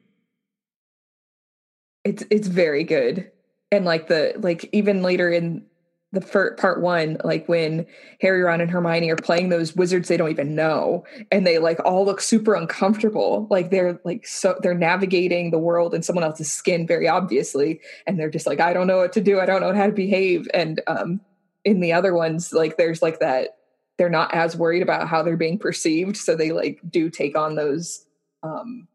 it's 2.04 2.22
it's 2.30 2.46
very 2.46 2.84
good 2.84 3.30
and 3.70 3.84
like 3.84 4.08
the 4.08 4.34
like 4.38 4.68
even 4.72 5.02
later 5.02 5.30
in 5.30 5.64
the 6.12 6.20
first 6.20 6.60
part 6.60 6.80
one, 6.80 7.18
like 7.24 7.48
when 7.48 7.84
Harry, 8.20 8.40
Ron, 8.40 8.60
and 8.60 8.70
Hermione 8.70 9.10
are 9.10 9.16
playing 9.16 9.48
those 9.48 9.74
wizards 9.74 10.08
they 10.08 10.16
don't 10.16 10.30
even 10.30 10.54
know, 10.54 11.04
and 11.30 11.46
they 11.46 11.58
like 11.58 11.78
all 11.84 12.04
look 12.04 12.20
super 12.20 12.54
uncomfortable. 12.54 13.46
Like 13.50 13.70
they're 13.70 14.00
like 14.04 14.26
so 14.26 14.58
they're 14.62 14.74
navigating 14.74 15.50
the 15.50 15.58
world 15.58 15.94
in 15.94 16.02
someone 16.02 16.24
else's 16.24 16.50
skin, 16.50 16.86
very 16.86 17.08
obviously, 17.08 17.80
and 18.06 18.18
they're 18.18 18.30
just 18.30 18.46
like, 18.46 18.60
I 18.60 18.72
don't 18.72 18.86
know 18.86 18.98
what 18.98 19.12
to 19.14 19.20
do, 19.20 19.40
I 19.40 19.46
don't 19.46 19.60
know 19.60 19.74
how 19.74 19.86
to 19.86 19.92
behave. 19.92 20.48
And 20.54 20.80
um, 20.86 21.20
in 21.64 21.80
the 21.80 21.92
other 21.92 22.14
ones, 22.14 22.52
like 22.52 22.76
there's 22.76 23.02
like 23.02 23.18
that 23.20 23.58
they're 23.98 24.08
not 24.08 24.32
as 24.34 24.56
worried 24.56 24.82
about 24.82 25.08
how 25.08 25.22
they're 25.22 25.36
being 25.36 25.58
perceived, 25.58 26.16
so 26.16 26.36
they 26.36 26.52
like 26.52 26.80
do 26.88 27.10
take 27.10 27.36
on 27.36 27.56
those 27.56 28.06
um, 28.42 28.86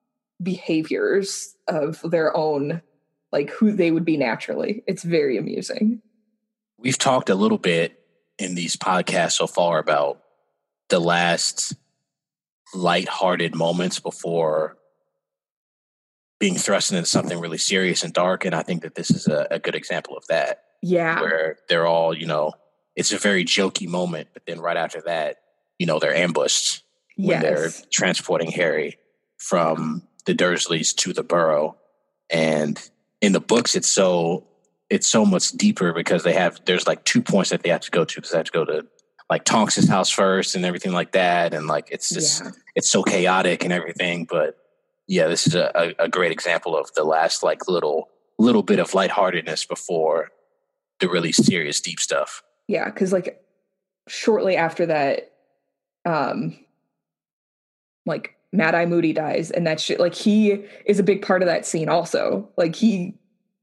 behaviors 0.42 1.56
of 1.68 2.00
their 2.10 2.36
own 2.36 2.82
like 3.32 3.50
who 3.52 3.72
they 3.72 3.92
would 3.92 4.06
be 4.06 4.18
naturally. 4.18 4.84
It's 4.88 5.04
very 5.04 5.38
amusing. 5.38 6.02
We've 6.78 6.98
talked 6.98 7.30
a 7.30 7.36
little 7.36 7.58
bit 7.58 8.00
in 8.38 8.56
these 8.56 8.76
podcasts 8.76 9.34
so 9.34 9.48
far 9.48 9.80
about 9.80 10.22
the 10.90 11.00
last 11.00 11.76
light-hearted 12.74 13.56
moments 13.56 14.00
before 14.00 14.78
being 16.40 16.56
thrust 16.56 16.92
into 16.92 17.06
something 17.06 17.40
really 17.40 17.58
serious 17.58 18.04
and 18.04 18.14
dark. 18.14 18.46
And 18.46 18.56
I 18.56 18.64
think 18.64 18.82
that 18.82 18.96
this 18.96 19.12
is 19.12 19.28
a, 19.28 19.48
a 19.52 19.60
good 19.60 19.76
example 19.76 20.18
of 20.18 20.26
that. 20.28 20.64
Yeah. 20.82 21.22
Where 21.22 21.58
they're 21.70 21.86
all, 21.86 22.18
you 22.18 22.26
know, 22.26 22.54
it's 22.96 23.14
a 23.14 23.18
very 23.18 23.46
jokey 23.46 23.88
moment, 23.88 24.30
but 24.34 24.46
then 24.48 24.60
right 24.60 24.76
after 24.76 25.02
that, 25.02 25.38
you 25.78 25.86
know, 25.86 26.00
they're 26.00 26.16
ambushed 26.16 26.84
when 27.16 27.42
yes. 27.42 27.44
they're 27.44 27.70
transporting 27.92 28.52
Harry 28.52 28.98
from 29.38 30.08
the 30.26 30.34
Dursleys 30.34 30.96
to 30.96 31.14
the 31.14 31.24
Burrow. 31.24 31.78
And 32.30 32.82
in 33.22 33.32
the 33.32 33.40
books 33.40 33.76
it's 33.76 33.90
so 33.90 34.46
it's 34.90 35.08
so 35.08 35.26
much 35.26 35.52
deeper 35.52 35.94
because 35.94 36.24
they 36.24 36.34
have 36.34 36.60
there's 36.66 36.86
like 36.86 37.04
two 37.06 37.22
points 37.22 37.50
that 37.52 37.64
they 37.64 37.70
have 37.70 37.82
to 37.82 37.92
go 37.92 38.04
to 38.04 38.16
because 38.16 38.32
they 38.32 38.38
have 38.38 38.46
to 38.46 38.52
go 38.52 38.66
to 38.66 38.86
like 39.30 39.46
Tonks's 39.46 39.88
house 39.88 40.10
first 40.10 40.56
and 40.56 40.66
everything 40.66 40.92
like 40.92 41.14
that 41.14 41.54
and 41.54 41.68
like 41.68 41.88
it's 41.90 42.10
just 42.10 42.44
yeah. 42.44 42.52
it's 42.76 42.90
so 42.90 43.02
chaotic 43.02 43.64
and 43.64 43.72
everything 43.72 44.26
but 44.30 44.58
yeah 45.08 45.28
this 45.28 45.48
is 45.48 45.56
a, 45.56 45.94
a 45.98 46.10
great 46.10 46.32
example 46.32 46.76
of 46.76 46.92
the 46.96 47.04
last 47.04 47.42
like 47.42 47.68
little 47.68 48.10
little 48.38 48.64
bit 48.64 48.80
of 48.80 48.94
lightheartedness 48.94 49.66
before 49.66 50.30
the 51.00 51.08
really 51.08 51.32
serious 51.32 51.80
deep 51.80 52.00
stuff 52.00 52.44
yeah 52.68 52.86
because 52.86 53.14
like 53.14 53.42
shortly 54.08 54.58
after 54.58 54.88
that 54.88 55.32
um 56.06 56.58
like 58.06 58.36
Mad 58.54 58.76
Eye 58.76 58.86
Moody 58.86 59.14
dies, 59.14 59.52
and 59.52 59.66
that 59.66 59.80
shit, 59.80 60.00
like 60.00 60.16
he 60.16 60.64
is 60.86 61.00
a 61.00 61.04
big 61.04 61.22
part 61.22 61.42
of 61.42 61.48
that 61.48 61.66
scene. 61.66 61.90
Also, 61.90 62.50
like 62.58 62.76
he 62.76 63.16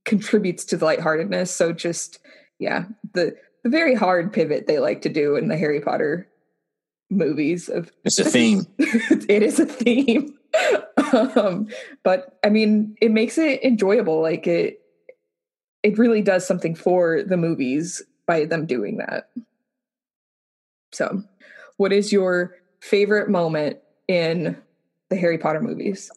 contributes 0.05 0.64
to 0.66 0.76
the 0.76 0.84
lightheartedness. 0.84 1.55
So 1.55 1.72
just 1.72 2.18
yeah, 2.59 2.86
the 3.12 3.36
the 3.64 3.70
very 3.70 3.95
hard 3.95 4.32
pivot 4.32 4.66
they 4.66 4.78
like 4.78 5.03
to 5.03 5.09
do 5.09 5.36
in 5.36 5.49
the 5.49 5.57
Harry 5.57 5.80
Potter 5.80 6.28
movies 7.11 7.68
of 7.68 7.91
it's 8.05 8.18
a 8.18 8.24
theme 8.30 8.66
it 8.78 9.43
is 9.43 9.59
a 9.59 9.66
theme 9.66 10.36
um, 11.36 11.66
but 12.03 12.39
i 12.45 12.51
mean 12.51 12.95
it 13.01 13.11
makes 13.11 13.39
it 13.39 13.62
enjoyable 13.64 14.20
like 14.20 14.47
it 14.47 14.80
it 15.82 15.97
really 15.97 16.20
does 16.20 16.47
something 16.47 16.74
for 16.74 17.22
the 17.22 17.36
movies 17.36 18.03
by 18.26 18.45
them 18.45 18.66
doing 18.66 18.99
that 18.99 19.30
so 20.93 21.22
what 21.78 21.93
is 21.93 22.12
your 22.12 22.55
favorite 22.80 23.30
moment 23.30 23.78
in 24.07 24.57
the 25.11 25.16
harry 25.16 25.38
potter 25.38 25.61
movies 25.61 26.11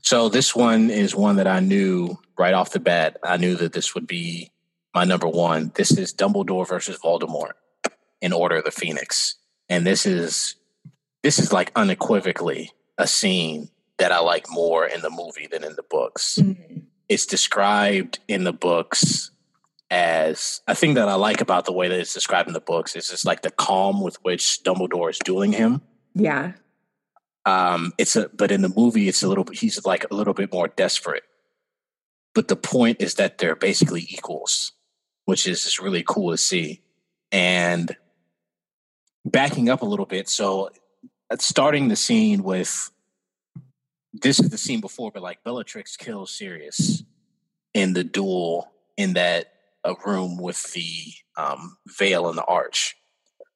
so 0.00 0.28
this 0.28 0.54
one 0.54 0.90
is 0.90 1.14
one 1.14 1.36
that 1.36 1.46
i 1.46 1.60
knew 1.60 2.16
right 2.38 2.54
off 2.54 2.70
the 2.70 2.80
bat 2.80 3.16
i 3.24 3.36
knew 3.36 3.54
that 3.54 3.72
this 3.72 3.94
would 3.94 4.06
be 4.06 4.50
my 4.94 5.04
number 5.04 5.28
one 5.28 5.72
this 5.74 5.96
is 5.96 6.14
dumbledore 6.14 6.66
versus 6.66 6.98
voldemort 6.98 7.52
in 8.20 8.32
order 8.32 8.56
of 8.56 8.64
the 8.64 8.70
phoenix 8.70 9.36
and 9.68 9.86
this 9.86 10.06
is 10.06 10.56
this 11.22 11.38
is 11.38 11.52
like 11.52 11.72
unequivocally 11.74 12.70
a 12.96 13.06
scene 13.06 13.68
that 13.98 14.12
I 14.12 14.20
like 14.20 14.46
more 14.48 14.86
in 14.86 15.00
the 15.02 15.10
movie 15.10 15.48
than 15.50 15.64
in 15.64 15.74
the 15.76 15.82
books. 15.82 16.38
Mm-hmm. 16.40 16.80
It's 17.08 17.26
described 17.26 18.20
in 18.28 18.44
the 18.44 18.52
books 18.52 19.30
as 19.90 20.60
a 20.66 20.74
thing 20.74 20.94
that 20.94 21.08
I 21.08 21.14
like 21.14 21.40
about 21.40 21.64
the 21.64 21.72
way 21.72 21.88
that 21.88 21.98
it's 21.98 22.14
described 22.14 22.48
in 22.48 22.54
the 22.54 22.60
books 22.60 22.94
is 22.94 23.08
just 23.08 23.24
like 23.24 23.42
the 23.42 23.50
calm 23.50 24.02
with 24.02 24.16
which 24.22 24.60
Dumbledore 24.62 25.10
is 25.10 25.18
dueling 25.18 25.52
him. 25.52 25.80
Yeah. 26.14 26.52
Um, 27.48 27.94
it's 27.96 28.14
a 28.14 28.28
but 28.28 28.50
in 28.50 28.60
the 28.60 28.68
movie 28.76 29.08
it's 29.08 29.22
a 29.22 29.28
little 29.28 29.46
he's 29.50 29.82
like 29.86 30.04
a 30.10 30.14
little 30.14 30.34
bit 30.34 30.52
more 30.52 30.68
desperate. 30.68 31.22
But 32.34 32.48
the 32.48 32.56
point 32.56 33.00
is 33.00 33.14
that 33.14 33.38
they're 33.38 33.56
basically 33.56 34.02
equals, 34.02 34.72
which 35.24 35.48
is 35.48 35.64
just 35.64 35.80
really 35.80 36.04
cool 36.06 36.30
to 36.30 36.36
see. 36.36 36.82
And 37.32 37.96
backing 39.24 39.70
up 39.70 39.80
a 39.80 39.86
little 39.86 40.04
bit, 40.04 40.28
so 40.28 40.68
uh, 41.30 41.36
starting 41.38 41.88
the 41.88 41.96
scene 41.96 42.42
with 42.42 42.90
this 44.12 44.40
is 44.40 44.50
the 44.50 44.58
scene 44.58 44.82
before, 44.82 45.10
but 45.10 45.22
like 45.22 45.42
Bellatrix 45.42 45.96
kills 45.96 46.30
Sirius 46.30 47.02
in 47.72 47.94
the 47.94 48.04
duel 48.04 48.70
in 48.98 49.14
that 49.14 49.52
a 49.84 49.94
room 50.04 50.36
with 50.36 50.70
the 50.74 51.14
um, 51.38 51.78
veil 51.98 52.28
and 52.28 52.36
the 52.36 52.44
arch. 52.44 52.94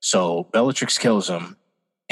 So 0.01 0.49
Bellatrix 0.53 0.97
kills 0.97 1.29
him, 1.29 1.59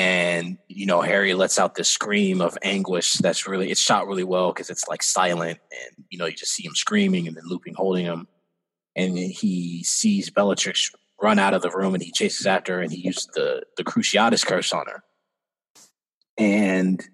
and 0.01 0.57
you 0.68 0.86
know 0.86 1.03
Harry 1.03 1.34
lets 1.34 1.59
out 1.59 1.74
this 1.74 1.90
scream 1.90 2.40
of 2.40 2.57
anguish. 2.62 3.14
That's 3.14 3.46
really 3.46 3.70
it's 3.70 3.80
shot 3.80 4.07
really 4.07 4.24
well 4.24 4.51
because 4.51 4.70
it's 4.70 4.88
like 4.88 5.03
silent, 5.03 5.59
and 5.70 6.07
you 6.09 6.16
know 6.16 6.24
you 6.24 6.32
just 6.32 6.53
see 6.53 6.64
him 6.64 6.74
screaming, 6.74 7.28
and 7.28 7.36
then 7.36 7.44
Lupin 7.46 7.74
holding 7.74 8.07
him, 8.07 8.26
and 8.96 9.18
he 9.18 9.84
sees 9.84 10.30
Bellatrix 10.30 10.90
run 11.20 11.38
out 11.38 11.53
of 11.53 11.61
the 11.61 11.70
room 11.70 11.92
and 11.92 12.03
he 12.03 12.11
chases 12.11 12.46
after 12.46 12.76
her 12.76 12.82
and 12.82 12.90
he 12.90 13.01
uses 13.01 13.26
the 13.34 13.62
the 13.76 13.84
Cruciatus 13.84 14.44
curse 14.46 14.72
on 14.72 14.86
her. 14.86 15.03
And 16.38 17.07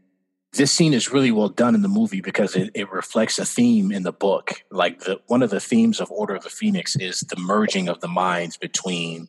this 0.52 0.70
scene 0.70 0.94
is 0.94 1.10
really 1.10 1.32
well 1.32 1.48
done 1.48 1.74
in 1.74 1.82
the 1.82 1.88
movie 1.88 2.20
because 2.20 2.54
it, 2.54 2.70
it 2.72 2.90
reflects 2.92 3.40
a 3.40 3.44
theme 3.44 3.90
in 3.90 4.04
the 4.04 4.12
book. 4.12 4.62
Like 4.70 5.00
the 5.00 5.20
one 5.26 5.42
of 5.42 5.50
the 5.50 5.58
themes 5.58 6.00
of 6.00 6.12
Order 6.12 6.36
of 6.36 6.44
the 6.44 6.50
Phoenix 6.50 6.94
is 6.94 7.20
the 7.20 7.40
merging 7.40 7.88
of 7.88 8.00
the 8.00 8.08
minds 8.08 8.56
between 8.56 9.26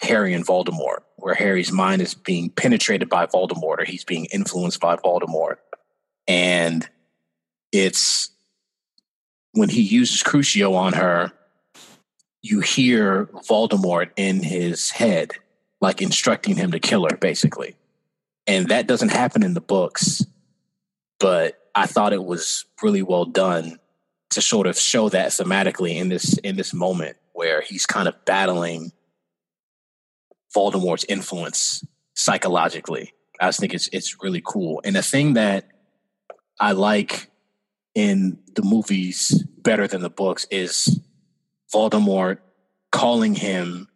Harry 0.00 0.34
and 0.34 0.46
Voldemort, 0.46 1.00
where 1.16 1.34
Harry's 1.34 1.72
mind 1.72 2.02
is 2.02 2.14
being 2.14 2.50
penetrated 2.50 3.08
by 3.08 3.26
Voldemort 3.26 3.78
or 3.78 3.84
he's 3.84 4.04
being 4.04 4.26
influenced 4.26 4.80
by 4.80 4.96
Voldemort. 4.96 5.56
And 6.28 6.88
it's 7.72 8.30
when 9.52 9.68
he 9.68 9.82
uses 9.82 10.22
Crucio 10.22 10.74
on 10.74 10.92
her, 10.92 11.32
you 12.42 12.60
hear 12.60 13.26
Voldemort 13.48 14.10
in 14.16 14.42
his 14.42 14.90
head, 14.90 15.32
like 15.80 16.02
instructing 16.02 16.56
him 16.56 16.70
to 16.72 16.78
kill 16.78 17.04
her, 17.08 17.16
basically. 17.16 17.74
And 18.46 18.68
that 18.68 18.86
doesn't 18.86 19.08
happen 19.10 19.42
in 19.42 19.54
the 19.54 19.60
books, 19.60 20.24
but 21.18 21.58
I 21.74 21.86
thought 21.86 22.12
it 22.12 22.24
was 22.24 22.64
really 22.82 23.02
well 23.02 23.24
done 23.24 23.78
to 24.30 24.42
sort 24.42 24.66
of 24.66 24.78
show 24.78 25.08
that 25.08 25.30
thematically 25.30 25.96
in 25.96 26.08
this 26.08 26.36
in 26.38 26.56
this 26.56 26.74
moment 26.74 27.16
where 27.32 27.60
he's 27.60 27.86
kind 27.86 28.08
of 28.08 28.24
battling 28.24 28.92
Voldemort's 30.56 31.04
influence 31.08 31.84
psychologically. 32.14 33.12
I 33.40 33.48
just 33.48 33.60
think 33.60 33.74
it's 33.74 33.88
it's 33.92 34.22
really 34.22 34.42
cool. 34.44 34.80
And 34.84 34.96
the 34.96 35.02
thing 35.02 35.34
that 35.34 35.68
I 36.58 36.72
like 36.72 37.30
in 37.94 38.38
the 38.54 38.62
movies 38.62 39.44
better 39.58 39.86
than 39.86 40.00
the 40.00 40.10
books 40.10 40.46
is 40.50 41.00
Voldemort 41.72 42.38
calling 42.92 43.34
him 43.34 43.88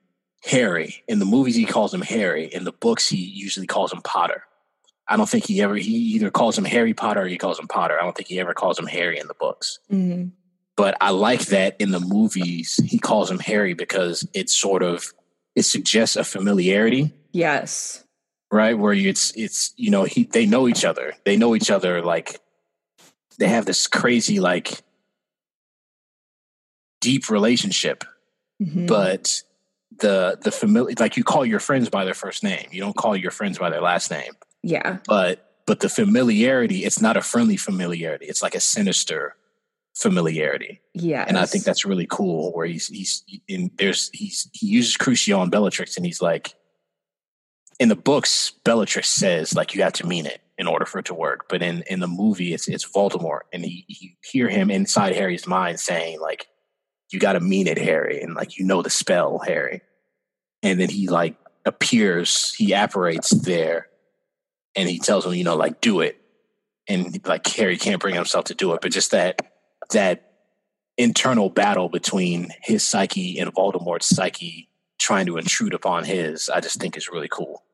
Harry. 0.45 1.03
In 1.09 1.19
the 1.19 1.25
movies, 1.25 1.55
he 1.55 1.65
calls 1.65 1.93
him 1.95 2.03
Harry. 2.03 2.47
In 2.47 2.65
the 2.65 2.73
books, 2.73 3.09
he 3.09 3.19
usually 3.19 3.67
calls 3.67 3.93
him 3.93 4.01
Potter. 4.03 4.45
I 5.09 5.17
don't 5.17 5.29
think 5.29 5.47
he 5.47 5.61
ever, 5.61 5.75
he 5.75 5.93
either 6.15 6.31
calls 6.31 6.57
him 6.57 6.65
Harry 6.65 6.95
Potter 6.95 7.23
or 7.23 7.27
he 7.27 7.37
calls 7.37 7.59
him 7.59 7.67
Potter. 7.67 7.99
I 7.99 8.05
don't 8.05 8.17
think 8.17 8.29
he 8.29 8.39
ever 8.41 8.55
calls 8.55 8.79
him 8.79 8.87
Harry 8.87 9.19
in 9.19 9.27
the 9.27 9.35
books. 9.35 9.79
Mm-hmm. 9.91 10.29
But 10.77 10.97
I 11.01 11.11
like 11.11 11.47
that 11.47 11.77
in 11.79 11.91
the 11.91 12.01
movies, 12.01 12.81
he 12.87 12.99
calls 12.99 13.31
him 13.31 13.39
Harry 13.39 13.75
because 13.75 14.27
it 14.35 14.49
sort 14.49 14.83
of, 14.83 15.13
it 15.55 15.63
suggests 15.63 16.17
a 16.17 16.25
familiarity. 16.25 17.13
Yes. 17.33 18.05
Right. 18.51 18.79
Where 18.79 18.93
it's, 18.93 19.33
it's, 19.37 19.73
you 19.77 19.91
know, 19.91 20.05
he, 20.05 20.25
they 20.25 20.47
know 20.47 20.69
each 20.69 20.85
other. 20.85 21.15
They 21.25 21.37
know 21.37 21.55
each 21.55 21.71
other. 21.71 22.03
Like 22.03 22.41
they 23.39 23.49
have 23.49 23.67
this 23.67 23.87
crazy, 23.87 24.41
like, 24.41 24.83
deep 27.01 27.31
relationship, 27.31 28.05
mm-hmm. 28.63 28.85
but 28.85 29.43
the 30.01 30.39
the 30.43 30.53
familiar 30.53 30.95
like 31.01 31.17
you 31.17 31.25
call 31.25 31.47
your 31.47 31.59
friends 31.59 31.89
by 31.89 32.05
their 32.05 32.13
first 32.13 32.45
name. 32.45 32.69
You 32.71 32.83
don't 32.83 32.95
call 32.95 33.17
your 33.17 33.31
friends 33.31 33.59
by 33.59 33.71
their 33.71 33.81
last 33.81 34.11
name. 34.11 34.33
Yeah. 34.63 34.99
But 35.07 35.51
but 35.67 35.81
the 35.81 35.89
familiarity, 35.89 36.85
it's 36.85 37.01
not 37.01 37.17
a 37.17 37.23
friendly 37.23 37.57
familiarity. 37.57 38.27
It's 38.27 38.43
like 38.43 38.55
a 38.55 38.61
sinister 38.61 39.35
familiarity. 40.01 40.81
Yeah. 40.95 41.25
And 41.27 41.39
I 41.39 41.47
think 41.47 41.65
that's 41.65 41.85
really 41.85 42.07
cool 42.09 42.53
where 42.53 42.67
he's 42.67 42.89
he's 42.89 43.23
in 43.47 43.71
there's 43.77 44.11
he's 44.13 44.49
he 44.53 44.67
uses 44.67 44.97
Crucio 44.97 45.43
and 45.43 45.51
Bellatrix 45.51 45.97
and 45.97 46.07
he's 46.07 46.23
like 46.23 46.55
in 47.79 47.89
the 47.89 47.97
books, 47.97 48.53
Bellatrix 48.65 49.09
says 49.09 49.55
like 49.55 49.75
you 49.75 49.83
have 49.83 49.95
to 49.95 50.07
mean 50.07 50.27
it 50.27 50.41
in 50.59 50.67
order 50.67 50.85
for 50.85 50.99
it 50.99 51.07
to 51.07 51.15
work. 51.15 51.49
But 51.49 51.63
in 51.63 51.83
in 51.89 52.01
the 52.01 52.07
movie, 52.07 52.53
it's 52.53 52.69
it's 52.69 52.87
Voldemort, 52.87 53.41
and 53.53 53.65
he 53.65 53.85
you 53.89 54.11
hear 54.23 54.49
him 54.49 54.71
inside 54.71 55.15
Harry's 55.15 55.47
mind 55.47 55.81
saying 55.81 56.21
like 56.21 56.47
you 57.11 57.19
got 57.19 57.33
to 57.33 57.41
mean 57.41 57.67
it, 57.67 57.79
Harry, 57.79 58.21
and 58.21 58.35
like 58.35 58.59
you 58.59 58.65
know 58.65 58.83
the 58.83 58.91
spell, 58.91 59.39
Harry. 59.39 59.81
And 60.63 60.79
then 60.79 60.91
he 60.91 61.09
like 61.09 61.37
appears, 61.65 62.55
he 62.55 62.75
apparates 62.75 63.31
there, 63.31 63.89
and 64.77 64.89
he 64.89 64.99
tells 64.99 65.25
him, 65.25 65.35
you 65.35 65.45
know, 65.45 65.57
like 65.57 65.81
do 65.81 66.01
it. 66.01 66.21
And 66.87 67.27
like 67.27 67.47
Harry 67.47 67.79
can't 67.79 68.01
bring 68.01 68.15
himself 68.15 68.47
to 68.47 68.55
do 68.55 68.75
it, 68.75 68.81
but 68.83 68.93
just 68.93 69.13
that 69.13 69.50
that 69.91 70.32
internal 70.97 71.51
battle 71.51 71.88
between 71.88 72.51
his 72.62 72.86
psyche 72.86 73.38
and 73.38 73.55
Voldemort's 73.55 74.09
psyche 74.09 74.68
trying 74.99 75.26
to 75.26 75.38
intrude 75.38 75.74
upon 75.74 76.05
his, 76.05 76.49
I 76.51 76.61
just 76.61 76.80
think 76.80 76.97
is 76.97 77.11
really 77.11 77.28
cool. 77.28 77.64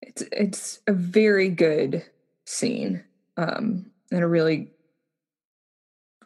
It's 0.00 0.22
it's 0.32 0.80
a 0.86 0.92
very 0.92 1.48
good 1.48 2.04
scene, 2.46 3.04
um, 3.36 3.90
and 4.12 4.22
a 4.22 4.26
really 4.26 4.70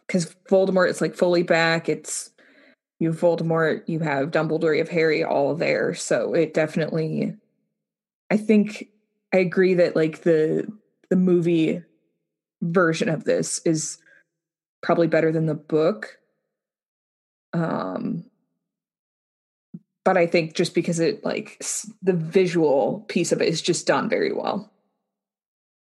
because 0.07 0.35
Voldemort 0.49 0.91
is 0.91 1.01
like 1.01 1.15
fully 1.15 1.43
back. 1.43 1.89
It's 1.89 2.31
you 2.99 3.11
have 3.11 3.21
Voldemort, 3.21 3.89
you 3.89 4.01
have 4.01 4.31
Dumbledore, 4.31 4.75
you 4.75 4.83
have 4.83 4.91
Harry 4.91 5.25
all 5.25 5.55
there. 5.55 5.95
So 5.95 6.35
it 6.35 6.55
definitely 6.55 7.35
I 8.31 8.37
think 8.37 8.89
I 9.35 9.39
agree 9.39 9.75
that 9.75 9.97
like 9.97 10.23
the 10.23 10.67
the 11.11 11.17
movie 11.17 11.83
version 12.63 13.09
of 13.09 13.25
this 13.25 13.61
is 13.67 13.99
probably 14.83 15.07
better 15.07 15.33
than 15.33 15.47
the 15.47 15.55
book. 15.55 16.19
Um 17.53 18.25
but 20.05 20.17
I 20.17 20.27
think 20.27 20.55
just 20.55 20.75
because 20.75 20.99
it 20.99 21.25
like 21.25 21.65
the 22.03 22.13
visual 22.13 23.05
piece 23.09 23.33
of 23.33 23.41
it 23.41 23.49
is 23.49 23.63
just 23.63 23.87
done 23.87 24.09
very 24.09 24.33
well. 24.33 24.73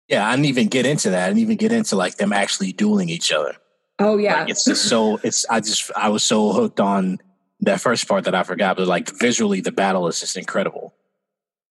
Yeah, 0.08 0.26
I 0.26 0.32
didn't 0.32 0.46
even 0.46 0.68
get 0.68 0.86
into 0.86 1.10
that. 1.10 1.24
I 1.24 1.28
didn't 1.28 1.40
even 1.40 1.58
get 1.58 1.72
into 1.72 1.96
like 1.96 2.16
them 2.16 2.32
actually 2.32 2.72
dueling 2.72 3.10
each 3.10 3.30
other. 3.30 3.54
Oh 3.98 4.16
yeah. 4.16 4.40
Like, 4.40 4.50
it's 4.50 4.64
just 4.64 4.88
so 4.88 5.20
it's 5.22 5.44
I 5.50 5.60
just 5.60 5.90
I 5.96 6.08
was 6.08 6.22
so 6.22 6.52
hooked 6.52 6.80
on 6.80 7.18
that 7.60 7.80
first 7.80 8.08
part 8.08 8.24
that 8.24 8.34
I 8.34 8.44
forgot, 8.44 8.76
but 8.76 8.86
like 8.86 9.10
visually 9.18 9.60
the 9.60 9.72
battle 9.72 10.06
is 10.08 10.20
just 10.20 10.36
incredible. 10.36 10.94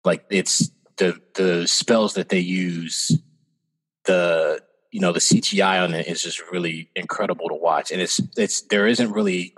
Like 0.03 0.25
it's 0.29 0.69
the 0.97 1.19
the 1.35 1.67
spells 1.67 2.15
that 2.15 2.29
they 2.29 2.39
use, 2.39 3.17
the 4.05 4.61
you 4.95 5.01
know, 5.01 5.11
the 5.11 5.19
CGI 5.19 5.83
on 5.83 5.93
it 5.93 6.07
is 6.07 6.23
just 6.23 6.41
really 6.53 6.89
incredible 6.95 7.49
to 7.49 7.53
watch. 7.53 7.91
And 7.91 8.01
it's 8.01 8.21
it's 8.37 8.61
there 8.61 8.87
isn't 8.87 9.11
really 9.11 9.53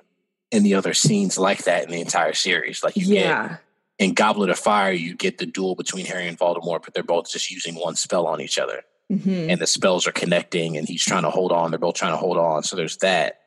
any 0.52 0.74
other 0.74 0.96
scenes 0.96 1.38
like 1.38 1.66
that 1.66 1.84
in 1.84 1.92
the 1.92 2.02
entire 2.02 2.34
series. 2.34 2.84
Like 2.84 2.98
you 2.98 3.06
yeah. 3.06 3.50
get 3.50 3.60
in 4.00 4.14
Goblet 4.16 4.50
of 4.50 4.58
Fire, 4.58 4.92
you 4.92 5.14
get 5.14 5.38
the 5.38 5.46
duel 5.46 5.76
between 5.76 6.08
Harry 6.08 6.28
and 6.28 6.40
Voldemort, 6.40 6.84
but 6.84 6.96
they're 6.96 7.04
both 7.04 7.30
just 7.30 7.52
using 7.52 7.76
one 7.76 7.96
spell 7.96 8.26
on 8.26 8.42
each 8.42 8.58
other 8.58 8.82
mm-hmm. 9.12 9.52
and 9.52 9.62
the 9.62 9.68
spells 9.68 10.08
are 10.08 10.12
connecting 10.12 10.76
and 10.76 10.88
he's 10.88 11.04
trying 11.04 11.22
to 11.22 11.30
hold 11.30 11.52
on. 11.52 11.70
They're 11.70 11.78
both 11.78 11.94
trying 11.94 12.14
to 12.14 12.18
hold 12.18 12.38
on. 12.38 12.64
So 12.64 12.76
there's 12.76 12.98
that. 12.98 13.40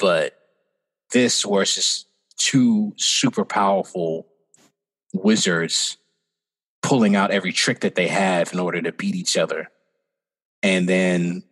But 0.00 0.36
this, 1.12 1.46
where 1.46 1.62
it's 1.62 1.76
just 1.76 2.08
two 2.38 2.92
super 2.96 3.44
powerful 3.44 4.26
wizards 5.14 5.96
pulling 6.82 7.14
out 7.14 7.30
every 7.30 7.52
trick 7.52 7.82
that 7.82 7.94
they 7.94 8.08
have 8.08 8.52
in 8.52 8.58
order 8.58 8.82
to 8.82 8.90
beat 8.90 9.14
each 9.14 9.36
other. 9.36 9.70
And 10.62 10.88
then 10.88 11.42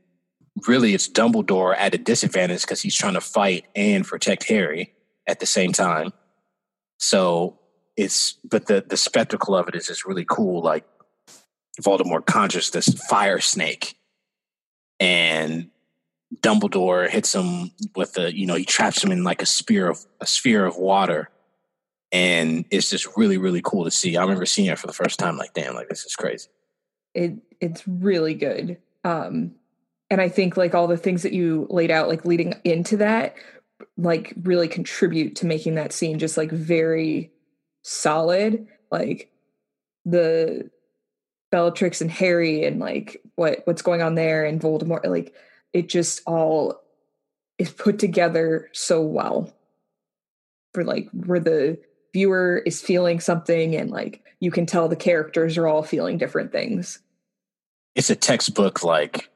really 0.67 0.95
it's 0.95 1.09
Dumbledore 1.09 1.77
at 1.77 1.95
a 1.95 1.99
disadvantage 1.99 2.63
because 2.63 2.83
he's 2.83 2.97
trying 2.97 3.15
to 3.15 3.21
fight 3.21 3.67
and 3.75 4.05
protect 4.05 4.45
Harry 4.49 4.95
at 5.27 5.41
the 5.41 5.47
same 5.47 5.73
time. 5.73 6.13
So 6.99 7.59
it's 7.97 8.33
but 8.45 8.67
the 8.67 8.85
the 8.87 8.97
spectacle 8.97 9.55
of 9.55 9.69
it 9.69 9.75
is 9.75 9.87
just 9.87 10.07
really 10.07 10.25
cool. 10.25 10.63
Like 10.63 10.87
Voldemort 11.81 12.27
conjures 12.27 12.71
this 12.71 12.89
fire 12.89 13.41
snake 13.41 13.97
and 14.99 15.71
Dumbledore 16.41 17.09
hits 17.09 17.35
him 17.35 17.71
with 17.95 18.19
a, 18.19 18.35
you 18.35 18.47
know, 18.47 18.55
he 18.55 18.65
traps 18.65 19.03
him 19.03 19.13
in 19.13 19.25
like 19.25 19.43
a 19.43 19.47
sphere 19.47 19.89
of 19.89 20.05
a 20.21 20.27
sphere 20.27 20.65
of 20.65 20.77
water. 20.77 21.31
And 22.13 22.65
it's 22.71 22.91
just 22.91 23.09
really, 23.17 23.37
really 23.37 23.63
cool 23.63 23.85
to 23.85 23.91
see. 23.91 24.17
I 24.17 24.23
remember 24.23 24.47
seeing 24.47 24.69
it 24.69 24.79
for 24.79 24.87
the 24.87 24.93
first 24.93 25.19
time, 25.19 25.37
like, 25.37 25.55
damn, 25.55 25.75
like 25.75 25.89
this 25.89 26.05
is 26.05 26.15
crazy. 26.15 26.49
It 27.15 27.35
it's 27.61 27.87
really 27.87 28.35
good. 28.35 28.79
Um 29.07 29.53
and 30.11 30.21
I 30.21 30.29
think 30.29 30.57
like 30.57 30.75
all 30.75 30.87
the 30.87 30.97
things 30.97 31.23
that 31.23 31.33
you 31.33 31.67
laid 31.71 31.91
out, 31.91 32.09
like 32.09 32.25
leading 32.25 32.55
into 32.65 32.99
that, 32.99 33.35
like 33.97 34.35
really 34.43 34.69
contribute 34.69 35.37
to 35.37 35.47
making 35.47 35.75
that 35.75 35.93
scene 35.93 36.19
just 36.19 36.37
like 36.37 36.51
very 36.51 37.33
solid. 37.83 38.67
Like 38.91 39.31
the 40.05 40.71
Bellatrix 41.51 42.01
and 42.01 42.11
Harry 42.11 42.65
and 42.65 42.79
like 42.79 43.21
what 43.35 43.63
what's 43.65 43.83
going 43.83 44.03
on 44.03 44.15
there 44.15 44.45
and 44.45 44.61
Voldemort, 44.61 45.05
like 45.07 45.35
it 45.73 45.89
just 45.89 46.23
all 46.27 46.81
is 47.59 47.71
put 47.71 47.99
together 47.99 48.69
so 48.73 49.03
well 49.03 49.53
for 50.73 50.85
like 50.85 51.09
where 51.13 51.41
the 51.41 51.79
viewer 52.13 52.63
is 52.65 52.81
feeling 52.81 53.19
something 53.19 53.75
and 53.75 53.91
like 53.91 54.23
you 54.41 54.51
can 54.51 54.67
tell 54.67 54.89
the 54.89 54.97
characters 54.97 55.57
are 55.57 55.67
all 55.67 55.83
feeling 55.83 56.19
different 56.19 56.53
things. 56.53 57.01
It's 57.97 58.11
a 58.11 58.17
textbook 58.17 58.85
like 58.85 59.31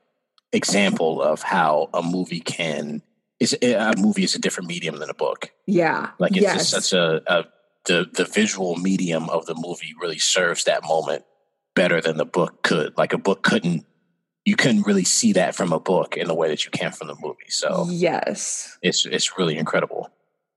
example 0.52 1.20
of 1.22 1.42
how 1.42 1.88
a 1.92 2.02
movie 2.02 2.40
can 2.40 3.02
is 3.40 3.56
a 3.62 3.94
movie 3.96 4.22
is 4.22 4.34
a 4.34 4.38
different 4.38 4.68
medium 4.68 4.98
than 4.98 5.11
a 5.11 5.14
book. 5.14 5.50
Yeah. 5.66 6.11
Like 6.18 6.32
it's 6.32 6.42
yes. 6.42 6.70
just 6.70 6.70
such 6.70 6.92
a, 6.92 7.22
a 7.26 7.44
the 7.86 8.06
the 8.12 8.24
visual 8.24 8.76
medium 8.76 9.28
of 9.30 9.46
the 9.46 9.54
movie 9.56 9.94
really 10.00 10.18
serves 10.18 10.64
that 10.64 10.84
moment 10.84 11.24
better 11.74 12.00
than 12.00 12.18
the 12.18 12.26
book 12.26 12.62
could. 12.62 12.96
Like 12.98 13.12
a 13.12 13.18
book 13.18 13.42
couldn't 13.42 13.86
you 14.44 14.56
couldn't 14.56 14.86
really 14.86 15.04
see 15.04 15.32
that 15.32 15.54
from 15.54 15.72
a 15.72 15.80
book 15.80 16.16
in 16.16 16.28
the 16.28 16.34
way 16.34 16.48
that 16.48 16.64
you 16.64 16.70
can 16.70 16.92
from 16.92 17.08
the 17.08 17.16
movie. 17.20 17.48
So 17.48 17.86
yes, 17.88 18.78
it's 18.82 19.06
it's 19.06 19.38
really 19.38 19.56
incredible. 19.56 20.11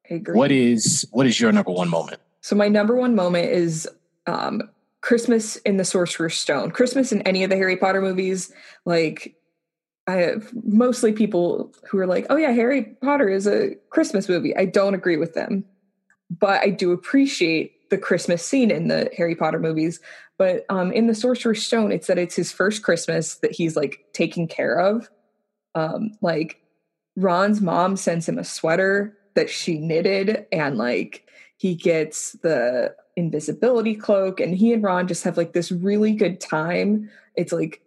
I 0.10 0.16
agree. 0.16 0.36
What 0.36 0.52
is 0.52 1.08
what 1.12 1.26
is 1.26 1.40
your 1.40 1.52
number 1.52 1.72
one 1.72 1.90
moment? 1.90 2.22
So 2.42 2.56
my 2.56 2.68
number 2.68 2.96
one 2.96 3.16
moment 3.16 3.50
is 3.50 3.88
um, 4.28 4.70
Christmas 5.04 5.58
in 5.58 5.76
the 5.76 5.84
Sorcerer's 5.84 6.38
Stone. 6.38 6.72
Christmas 6.72 7.12
in 7.12 7.22
any 7.24 7.44
of 7.44 7.50
the 7.50 7.58
Harry 7.58 7.76
Potter 7.76 8.02
movies, 8.02 8.54
like 8.86 9.36
I 10.08 10.36
mostly 10.64 11.12
people 11.12 11.74
who 11.90 12.00
are 12.00 12.08
like, 12.08 12.26
"Oh 12.30 12.38
yeah, 12.38 12.52
Harry 12.52 12.96
Potter 13.02 13.28
is 13.28 13.46
a 13.46 13.76
Christmas 13.90 14.30
movie." 14.30 14.56
I 14.56 14.64
don't 14.64 14.94
agree 14.94 15.18
with 15.18 15.34
them, 15.34 15.66
but 16.30 16.62
I 16.62 16.70
do 16.70 16.94
appreciate 16.94 17.90
the 17.90 17.98
Christmas 17.98 18.46
scene 18.46 18.72
in 18.72 18.88
the 18.88 19.10
Harry 19.18 19.36
Potter 19.36 19.60
movies. 19.60 20.00
But 20.38 20.66
um, 20.70 20.94
in 20.94 21.08
the 21.08 21.16
Sorcerer's 21.16 21.64
Stone, 21.64 21.92
it's 21.92 22.08
that 22.08 22.18
it's 22.18 22.36
his 22.36 22.54
first 22.54 22.82
Christmas 22.82 23.36
that 23.36 23.52
he's 23.52 23.76
like 23.76 24.06
taking 24.14 24.48
care 24.48 24.80
of. 24.80 25.10
Um, 25.76 26.12
like 26.22 26.62
Ron's 27.18 27.60
mom 27.60 27.98
sends 27.98 28.30
him 28.30 28.38
a 28.38 28.46
sweater 28.46 29.18
that 29.36 29.50
she 29.50 29.80
knitted, 29.80 30.46
and 30.54 30.78
like 30.78 31.28
he 31.58 31.76
gets 31.76 32.34
the 32.42 32.96
invisibility 33.16 33.96
cloak, 33.96 34.40
and 34.40 34.56
he 34.56 34.74
and 34.74 34.84
Ron 34.84 35.08
just 35.08 35.24
have 35.24 35.38
like 35.38 35.54
this 35.54 35.72
really 35.72 36.14
good 36.14 36.40
time. 36.40 37.10
It's 37.36 37.54
like 37.54 37.82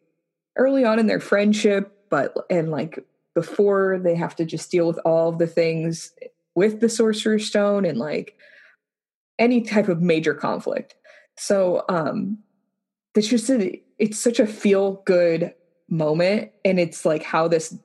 early 0.56 0.84
on 0.84 0.98
in 0.98 1.06
their 1.06 1.20
friendship, 1.20 1.96
but 2.10 2.34
and 2.50 2.70
like 2.70 3.04
before 3.34 3.98
they 4.02 4.14
have 4.14 4.34
to 4.36 4.44
just 4.44 4.70
deal 4.70 4.86
with 4.86 4.98
all 5.04 5.30
the 5.30 5.46
things 5.46 6.12
with 6.54 6.80
the 6.80 6.88
Sorcerer's 6.88 7.46
Stone 7.46 7.84
and 7.84 7.98
like 7.98 8.36
any 9.38 9.60
type 9.60 9.88
of 9.88 10.00
major 10.00 10.34
conflict. 10.34 10.94
So 11.36 11.84
um 11.88 12.38
it's 13.14 13.28
just 13.28 13.48
a, 13.50 13.80
it's 13.98 14.18
such 14.18 14.40
a 14.40 14.46
feel 14.46 15.02
good 15.06 15.54
moment 15.88 16.50
and 16.64 16.80
it's 16.80 17.04
like 17.04 17.22
how 17.22 17.46
this 17.48 17.76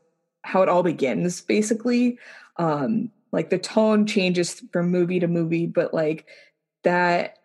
how 0.43 0.63
it 0.63 0.69
all 0.69 0.83
begins 0.83 1.41
basically. 1.41 2.17
Um 2.57 3.11
like 3.33 3.49
the 3.49 3.59
tone 3.59 4.05
changes 4.05 4.61
from 4.71 4.89
movie 4.89 5.19
to 5.19 5.27
movie 5.27 5.65
but 5.65 5.93
like 5.93 6.25
that 6.83 7.37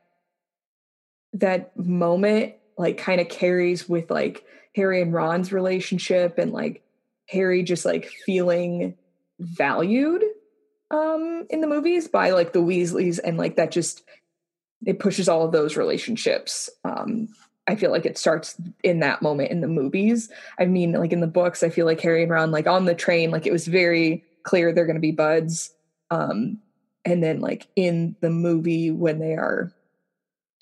that 1.34 1.76
moment 1.76 2.54
like 2.78 2.98
kind 2.98 3.20
of 3.20 3.28
carries 3.28 3.88
with 3.88 4.10
like 4.10 4.44
Harry 4.74 5.00
and 5.02 5.12
Ron's 5.12 5.52
relationship 5.52 6.38
and 6.38 6.52
like 6.52 6.82
Harry 7.28 7.62
just 7.62 7.84
like 7.84 8.06
feeling 8.24 8.96
valued 9.38 10.22
um 10.90 11.46
in 11.50 11.60
the 11.60 11.66
movies 11.66 12.08
by 12.08 12.30
like 12.30 12.52
the 12.52 12.62
Weasleys 12.62 13.18
and 13.22 13.36
like 13.36 13.56
that 13.56 13.70
just 13.70 14.02
it 14.84 14.98
pushes 14.98 15.28
all 15.28 15.44
of 15.44 15.52
those 15.52 15.76
relationships. 15.76 16.68
Um, 16.84 17.28
I 17.66 17.74
feel 17.74 17.90
like 17.90 18.06
it 18.06 18.18
starts 18.18 18.54
in 18.84 19.00
that 19.00 19.22
moment 19.22 19.50
in 19.50 19.60
the 19.60 19.68
movies. 19.68 20.30
I 20.58 20.66
mean, 20.66 20.92
like 20.92 21.12
in 21.12 21.20
the 21.20 21.26
books, 21.26 21.62
I 21.62 21.70
feel 21.70 21.86
like 21.86 22.00
Harry 22.00 22.22
and 22.22 22.30
Ron, 22.30 22.50
like 22.50 22.66
on 22.66 22.84
the 22.84 22.94
train, 22.94 23.30
like 23.30 23.46
it 23.46 23.52
was 23.52 23.66
very 23.66 24.24
clear 24.44 24.72
they're 24.72 24.86
going 24.86 24.96
to 24.96 25.00
be 25.00 25.12
buds. 25.12 25.72
Um, 26.10 26.58
and 27.06 27.22
then 27.22 27.40
like 27.40 27.68
in 27.76 28.16
the 28.20 28.28
movie 28.28 28.90
when 28.90 29.18
they 29.20 29.34
are, 29.34 29.72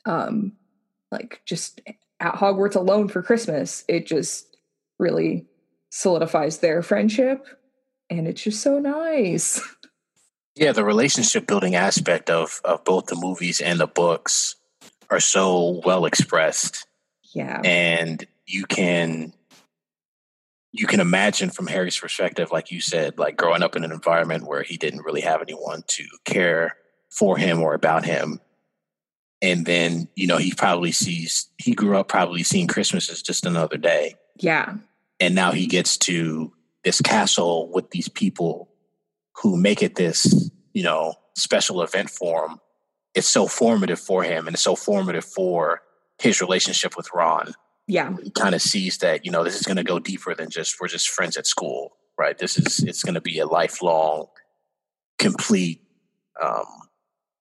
um, 0.05 0.53
like 1.11 1.41
just 1.45 1.81
at 2.21 2.35
Hogwarts 2.35 2.77
alone 2.77 3.09
for 3.09 3.23
Christmas, 3.23 3.85
it 3.89 4.07
just 4.07 4.57
really 4.99 5.47
solidifies 5.91 6.59
their 6.59 6.83
friendship, 6.83 7.47
and 8.11 8.29
it's 8.29 8.43
just 8.43 8.63
so 8.63 8.79
nice. 8.79 9.61
Yeah, 10.57 10.71
the 10.71 10.85
relationship 10.85 11.49
building 11.49 11.75
aspect 11.75 12.31
of 12.31 12.61
of 12.65 12.85
both 12.85 13.07
the 13.07 13.17
movies 13.17 13.61
and 13.61 13.81
the 13.81 13.89
books 13.89 14.55
are 15.11 15.19
so 15.19 15.83
well 15.85 16.07
expressed. 16.07 16.87
Yeah. 17.35 17.61
And 17.65 18.25
you 18.47 18.65
can 18.65 19.33
you 20.77 20.89
can 20.89 20.99
imagine 20.99 21.51
from 21.51 21.68
Harry's 21.68 21.97
perspective, 21.97 22.51
like 22.51 22.72
you 22.72 22.81
said, 22.81 23.16
like 23.16 23.37
growing 23.37 23.62
up 23.62 23.77
in 23.77 23.85
an 23.85 23.93
environment 23.93 24.45
where 24.45 24.64
he 24.64 24.77
didn't 24.77 25.05
really 25.05 25.20
have 25.20 25.41
anyone 25.41 25.85
to 25.87 26.05
care 26.25 26.77
for 27.11 27.39
him 27.39 27.62
or 27.62 27.75
about 27.75 28.05
him. 28.05 28.41
And 29.41 29.66
then, 29.66 30.09
you 30.16 30.27
know, 30.27 30.37
he 30.37 30.53
probably 30.53 30.91
sees, 30.91 31.49
he 31.59 31.75
grew 31.75 31.97
up 31.97 32.09
probably 32.09 32.43
seeing 32.43 32.66
Christmas 32.66 33.09
as 33.09 33.22
just 33.22 33.47
another 33.47 33.77
day. 33.77 34.16
Yeah. 34.41 34.75
And 35.20 35.37
now 35.37 35.53
he 35.53 35.68
gets 35.68 35.97
to 35.99 36.53
this 36.83 37.01
castle 37.01 37.70
with 37.72 37.91
these 37.91 38.09
people 38.09 38.68
who 39.37 39.57
make 39.57 39.81
it 39.81 39.95
this, 39.95 40.51
you 40.72 40.83
know, 40.83 41.14
special 41.37 41.83
event 41.83 42.11
for 42.11 42.49
him, 42.49 42.59
it's 43.14 43.29
so 43.29 43.47
formative 43.47 44.01
for 44.01 44.25
him 44.25 44.49
and 44.49 44.55
it's 44.55 44.64
so 44.64 44.75
formative 44.75 45.25
for 45.25 45.83
his 46.20 46.41
relationship 46.41 46.97
with 46.97 47.09
Ron. 47.14 47.55
Yeah. 47.87 48.14
He 48.22 48.30
kind 48.30 48.55
of 48.55 48.62
sees 48.62 48.99
that, 48.99 49.24
you 49.24 49.30
know, 49.30 49.45
this 49.45 49.57
is 49.57 49.62
going 49.62 49.76
to 49.76 49.85
go 49.85 49.99
deeper 49.99 50.35
than 50.35 50.51
just 50.51 50.80
we're 50.80 50.89
just 50.89 51.11
friends 51.11 51.37
at 51.37 51.47
school, 51.47 51.97
right? 52.18 52.37
This 52.37 52.59
is 52.59 52.82
it's 52.82 53.03
going 53.03 53.14
to 53.14 53.20
be 53.20 53.39
a 53.39 53.47
lifelong 53.47 54.26
complete 55.18 55.80
um 56.43 56.64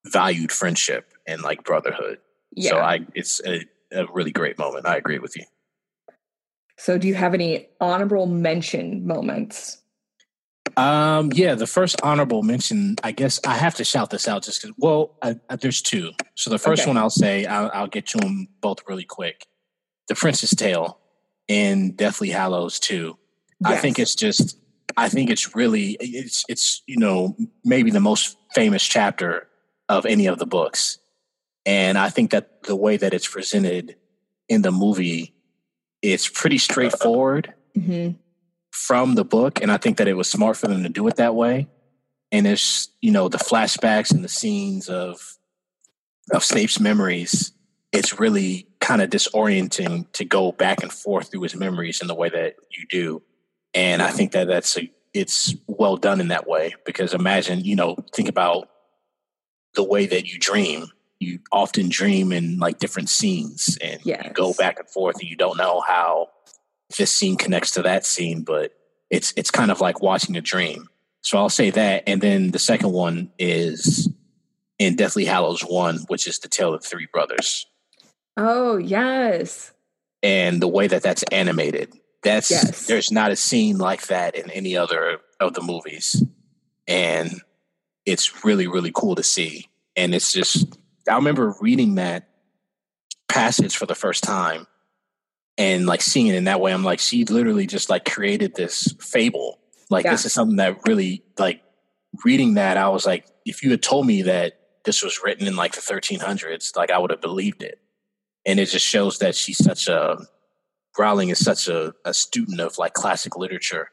valued 0.06 0.52
friendship 0.52 1.14
and 1.26 1.42
like 1.42 1.64
brotherhood. 1.64 2.20
Yeah. 2.56 2.72
So 2.72 2.78
I 2.80 3.00
it's 3.16 3.42
a, 3.46 3.66
a 3.92 4.06
really 4.12 4.32
great 4.32 4.58
moment. 4.58 4.86
I 4.86 4.98
agree 4.98 5.20
with 5.20 5.36
you. 5.38 5.46
So 6.78 6.98
do 6.98 7.08
you 7.08 7.16
have 7.16 7.34
any 7.34 7.68
honorable 7.80 8.26
mention 8.26 9.08
moments? 9.08 9.78
Um, 10.76 11.32
yeah, 11.34 11.54
the 11.56 11.68
first 11.68 12.02
honorable 12.02 12.42
mention, 12.42 12.96
I 13.04 13.12
guess 13.12 13.40
I 13.46 13.56
have 13.56 13.76
to 13.76 13.84
shout 13.84 14.10
this 14.10 14.28
out 14.28 14.44
just 14.44 14.62
because, 14.62 14.76
well, 14.80 15.16
I, 15.22 15.36
I, 15.50 15.56
there's 15.56 15.82
two. 15.82 16.12
So 16.36 16.50
the 16.50 16.58
first 16.58 16.82
okay. 16.82 16.90
one 16.90 16.98
I'll 16.98 17.12
say, 17.12 17.46
I'll, 17.46 17.70
I'll, 17.74 17.88
get 17.88 18.08
to 18.08 18.18
them 18.18 18.48
both 18.60 18.80
really 18.88 19.04
quick. 19.04 19.46
The 20.08 20.16
Prince's 20.16 20.52
Tale 20.52 21.00
in 21.48 21.96
Deathly 21.96 22.30
Hallows 22.30 22.80
2. 22.80 23.18
Yes. 23.62 23.72
I 23.72 23.78
think 23.78 24.00
it's 24.00 24.16
just, 24.16 24.58
I 24.98 25.10
think 25.10 25.30
it's 25.30 25.56
really, 25.56 25.98
it's, 26.00 26.44
it's, 26.50 26.84
you 26.88 26.98
know, 26.98 27.36
maybe 27.64 27.92
the 27.92 28.00
most 28.00 28.38
famous 28.54 28.84
chapter 28.84 29.48
of 29.90 30.06
any 30.06 30.28
of 30.28 30.40
the 30.40 30.46
books. 30.46 31.00
And 31.66 31.98
I 31.98 32.10
think 32.10 32.32
that 32.32 32.64
the 32.64 32.76
way 32.76 32.98
that 32.98 33.14
it's 33.14 33.28
presented 33.28 33.96
in 34.50 34.62
the 34.62 34.72
movie, 34.72 35.34
it's 36.02 36.28
pretty 36.28 36.58
straightforward. 36.58 37.54
Mm-hmm 37.78 38.18
from 38.74 39.14
the 39.14 39.24
book, 39.24 39.62
and 39.62 39.72
I 39.72 39.78
think 39.78 39.98
that 39.98 40.08
it 40.08 40.16
was 40.16 40.28
smart 40.28 40.58
for 40.58 40.68
them 40.68 40.82
to 40.84 40.90
do 40.90 41.08
it 41.08 41.18
that 41.18 41.36
way. 41.36 41.68
And 42.32 42.48
it's 42.48 42.90
you 43.02 43.12
know 43.12 43.30
the 43.30 43.38
flashbacks 43.38 44.12
and 44.12 44.24
the 44.24 44.30
scenes 44.30 44.90
of 44.90 45.38
of 46.32 46.44
Snape's 46.44 46.80
memories. 46.80 47.53
It's 47.94 48.20
really 48.20 48.68
kind 48.82 49.02
of 49.02 49.10
disorienting 49.10 50.12
to 50.14 50.26
go 50.26 50.52
back 50.52 50.82
and 50.84 50.92
forth 50.92 51.32
through 51.32 51.44
his 51.44 51.56
memories 51.56 52.02
in 52.02 52.08
the 52.08 52.16
way 52.16 52.30
that 52.30 52.56
you 52.72 52.86
do, 52.90 53.22
and 53.74 54.02
I 54.02 54.10
think 54.12 54.32
that 54.34 54.48
that's 54.48 54.78
a 54.78 54.92
it's 55.14 55.54
well 55.68 55.96
done 55.96 56.20
in 56.20 56.30
that 56.30 56.48
way 56.48 56.74
because 56.86 57.14
imagine 57.14 57.64
you 57.64 57.76
know 57.76 57.96
think 58.16 58.28
about 58.28 58.68
the 59.76 59.84
way 59.84 60.08
that 60.08 60.26
you 60.26 60.40
dream 60.40 60.88
you 61.20 61.40
often 61.52 61.90
dream 61.90 62.32
in 62.32 62.58
like 62.60 62.80
different 62.80 63.10
scenes 63.10 63.78
and 63.82 64.02
Yes. 64.04 64.24
you 64.26 64.32
go 64.32 64.54
back 64.54 64.80
and 64.80 64.90
forth 64.90 65.20
and 65.20 65.30
you 65.30 65.36
don't 65.36 65.58
know 65.58 65.82
how 65.88 66.28
this 66.98 67.16
scene 67.16 67.38
connects 67.38 67.72
to 67.72 67.82
that 67.84 68.06
scene, 68.06 68.44
but 68.44 68.74
it's 69.10 69.34
it's 69.36 69.50
kind 69.52 69.72
of 69.72 69.82
like 69.82 70.02
watching 70.02 70.36
a 70.36 70.42
dream. 70.42 70.90
So 71.22 71.38
I'll 71.38 71.50
say 71.50 71.70
that. 71.72 72.04
And 72.08 72.22
then 72.22 72.52
the 72.52 72.60
second 72.60 72.92
one 72.92 73.32
is 73.40 74.10
in 74.80 74.96
Deathly 74.96 75.26
Hallows 75.26 75.62
One, 75.62 76.00
which 76.08 76.28
is 76.28 76.40
the 76.40 76.50
tale 76.50 76.74
of 76.74 76.84
three 76.84 77.08
brothers. 77.12 77.66
Oh, 78.38 78.78
yes. 78.78 79.74
And 80.22 80.62
the 80.62 80.68
way 80.68 80.88
that 80.88 81.04
that's 81.04 81.24
animated, 81.32 81.94
that's 82.24 82.50
Yes. 82.50 82.88
there's 82.88 83.12
not 83.12 83.32
a 83.32 83.36
scene 83.36 83.78
like 83.78 84.08
that 84.08 84.36
in 84.36 84.50
any 84.52 84.76
other 84.78 85.20
of 85.40 85.54
the 85.54 85.62
movies. 85.62 86.24
And 86.88 87.42
it's 88.06 88.44
really, 88.46 88.68
really 88.68 88.92
cool 88.94 89.16
to 89.16 89.24
see. 89.24 89.68
And 89.96 90.16
it's 90.16 90.32
just 90.32 90.78
I 91.10 91.16
remember 91.16 91.54
reading 91.62 91.96
that 91.96 92.30
passage 93.28 93.76
for 93.76 93.86
the 93.86 93.96
first 93.96 94.24
time 94.24 94.68
and 95.58 95.86
like 95.86 96.02
seeing 96.02 96.28
it 96.28 96.36
in 96.36 96.46
that 96.46 96.62
way. 96.62 96.74
I'm 96.74 96.84
like, 96.84 97.00
she 97.00 97.26
literally 97.26 97.68
just 97.68 97.90
like 97.90 98.06
created 98.10 98.56
this 98.56 98.94
fable. 99.00 99.60
Like 99.90 100.06
Yeah. 100.06 100.12
this 100.12 100.26
is 100.26 100.34
something 100.34 100.58
that 100.58 100.80
really 100.88 101.24
like 101.38 101.62
reading 102.24 102.54
that, 102.56 102.78
I 102.78 102.88
was 102.90 103.06
like, 103.06 103.26
if 103.46 103.64
you 103.64 103.72
had 103.72 103.82
told 103.84 104.08
me 104.08 104.22
that 104.24 104.60
this 104.86 105.04
was 105.04 105.20
written 105.24 105.46
in 105.48 105.56
like 105.58 105.74
the 105.74 105.82
1300s, 105.82 106.76
like 106.76 106.92
I 106.92 106.98
would 106.98 107.12
have 107.12 107.22
believed 107.22 107.62
it. 107.64 107.80
And 108.46 108.60
it 108.60 108.66
just 108.66 108.86
shows 108.86 109.20
that 109.20 109.36
she's 109.36 109.64
such 109.64 109.88
a 109.88 110.18
Rowling 110.98 111.30
is 111.30 111.44
such 111.44 111.68
a, 111.68 111.94
a 112.06 112.14
student 112.14 112.60
of 112.60 112.78
like 112.78 112.94
classic 112.94 113.36
literature 113.36 113.90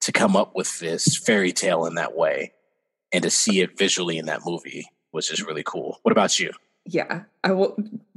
to 0.00 0.12
come 0.12 0.34
up 0.36 0.54
with 0.54 0.78
this 0.78 1.16
fairy 1.16 1.52
tale 1.52 1.84
in 1.84 1.94
that 1.96 2.16
way 2.16 2.52
and 3.12 3.22
to 3.22 3.30
see 3.30 3.60
it 3.60 3.76
visually 3.76 4.16
in 4.16 4.26
that 4.26 4.40
movie 4.44 4.88
was 5.12 5.28
just 5.28 5.46
really 5.46 5.62
cool. 5.62 5.98
What 6.02 6.12
about 6.12 6.38
you? 6.38 6.52
Yeah. 6.86 7.24
I 7.44 7.52
will 7.52 7.76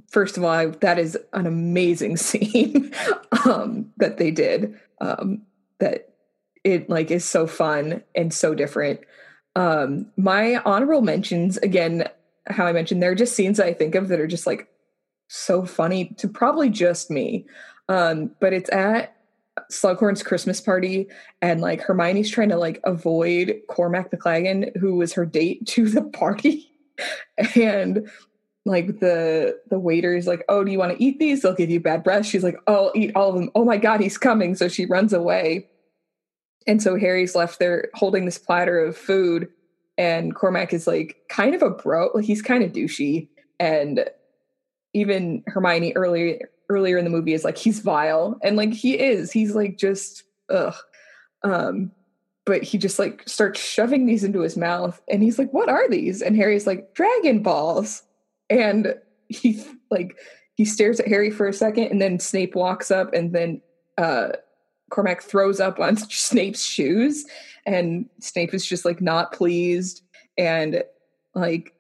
first 0.10 0.38
of 0.38 0.44
all, 0.44 0.50
I, 0.50 0.68
that 0.68 1.00
is 1.00 1.18
an 1.34 1.46
amazing 1.46 2.18
scene 2.18 2.94
um 3.46 3.92
that 3.98 4.18
they 4.18 4.32
did. 4.32 4.80
Um 5.02 5.42
that 5.80 6.14
it 6.64 6.90
like 6.90 7.12
is 7.12 7.26
so 7.26 7.48
fun 7.48 8.04
and 8.16 8.34
so 8.34 8.56
different. 8.56 9.02
Um 9.58 10.10
my 10.16 10.58
honorable 10.58 11.02
mentions 11.02 11.58
again 11.58 12.08
how 12.48 12.66
I 12.66 12.72
mentioned 12.72 13.04
they're 13.04 13.16
just 13.16 13.36
scenes 13.36 13.60
I 13.60 13.74
think 13.74 13.96
of 13.96 14.08
that 14.08 14.20
are 14.20 14.28
just 14.28 14.48
like 14.48 14.70
so 15.32 15.66
funny 15.66 16.14
to 16.18 16.28
probably 16.28 16.70
just 16.70 17.10
me. 17.10 17.46
Um 17.88 18.32
but 18.42 18.52
it's 18.52 18.72
at 18.72 19.16
Slughorn's 19.72 20.24
Christmas 20.24 20.60
party 20.60 21.08
and 21.42 21.62
like 21.62 21.82
Hermione's 21.82 22.30
trying 22.30 22.50
to 22.50 22.58
like 22.58 22.82
avoid 22.84 23.62
Cormac 23.70 24.12
McLaggen 24.12 24.76
who 24.78 24.96
was 24.96 25.14
her 25.14 25.26
date 25.26 25.66
to 25.68 25.88
the 25.88 26.04
party. 26.04 26.70
And 27.56 28.10
like 28.66 29.00
the 29.00 29.58
the 29.70 29.80
waiter 29.80 30.16
is 30.16 30.28
like 30.28 30.44
oh 30.50 30.64
do 30.66 30.72
you 30.72 30.78
want 30.78 30.98
to 30.98 31.04
eat 31.04 31.18
these? 31.18 31.42
They'll 31.42 31.56
give 31.56 31.70
you 31.70 31.80
bad 31.80 32.04
breath. 32.04 32.26
She's 32.26 32.44
like 32.44 32.58
oh 32.68 32.88
i'll 32.88 32.92
eat 32.94 33.16
all 33.16 33.30
of 33.30 33.36
them. 33.36 33.50
Oh 33.56 33.64
my 33.64 33.78
god 33.78 34.02
he's 34.02 34.18
coming. 34.18 34.54
So 34.56 34.68
she 34.68 34.86
runs 34.86 35.14
away. 35.14 35.70
And 36.68 36.84
so 36.84 36.98
harry's 36.98 37.36
left 37.36 37.58
there 37.58 37.90
holding 37.94 38.26
this 38.26 38.38
platter 38.38 38.80
of 38.84 38.98
food 38.98 39.48
and 39.98 40.36
cormac 40.36 40.74
is 40.74 40.88
like 40.88 41.16
kind 41.30 41.56
of 41.56 41.62
a 41.62 41.70
bro 41.70 42.10
like 42.14 42.26
he's 42.26 42.42
kind 42.42 42.64
of 42.64 42.74
douchey. 42.74 43.30
And 43.60 44.06
even 44.94 45.44
hermione 45.48 45.94
earlier 45.96 46.50
earlier 46.72 46.98
in 46.98 47.04
the 47.04 47.12
movie 47.12 47.34
is 47.34 47.44
like 47.44 47.58
he's 47.58 47.80
vile. 47.80 48.40
And 48.44 48.56
like 48.56 48.74
he 48.74 48.98
is. 48.98 49.32
He's 49.32 49.54
like 49.54 49.78
just 49.78 50.24
ugh. 50.50 50.76
Um 51.44 51.92
but 52.46 52.64
he 52.64 52.78
just 52.78 52.98
like 52.98 53.24
starts 53.28 53.60
shoving 53.60 54.06
these 54.06 54.24
into 54.24 54.40
his 54.40 54.58
mouth 54.58 55.00
and 55.10 55.22
he's 55.22 55.38
like 55.38 55.52
what 55.52 55.70
are 55.70 55.90
these? 55.90 56.22
And 56.22 56.36
harry's 56.36 56.66
like 56.66 56.94
dragon 56.94 57.44
balls. 57.44 58.04
And 58.50 58.96
he 59.28 59.64
like 59.90 60.18
he 60.56 60.66
stares 60.66 61.00
at 61.00 61.08
harry 61.08 61.32
for 61.32 61.48
a 61.48 61.54
second 61.54 61.86
and 61.86 62.02
then 62.02 62.20
snape 62.20 62.56
walks 62.56 62.92
up 62.92 63.14
and 63.14 63.34
then 63.34 63.62
uh 63.98 64.30
cormac 64.90 65.22
throws 65.22 65.60
up 65.60 65.80
on 65.80 65.96
snape's 66.10 66.64
shoes 66.64 67.26
and 67.66 68.10
snape 68.20 68.54
is 68.54 68.66
just 68.66 68.86
like 68.86 69.02
not 69.02 69.34
pleased. 69.34 70.04
And 70.38 70.84
like 71.36 71.74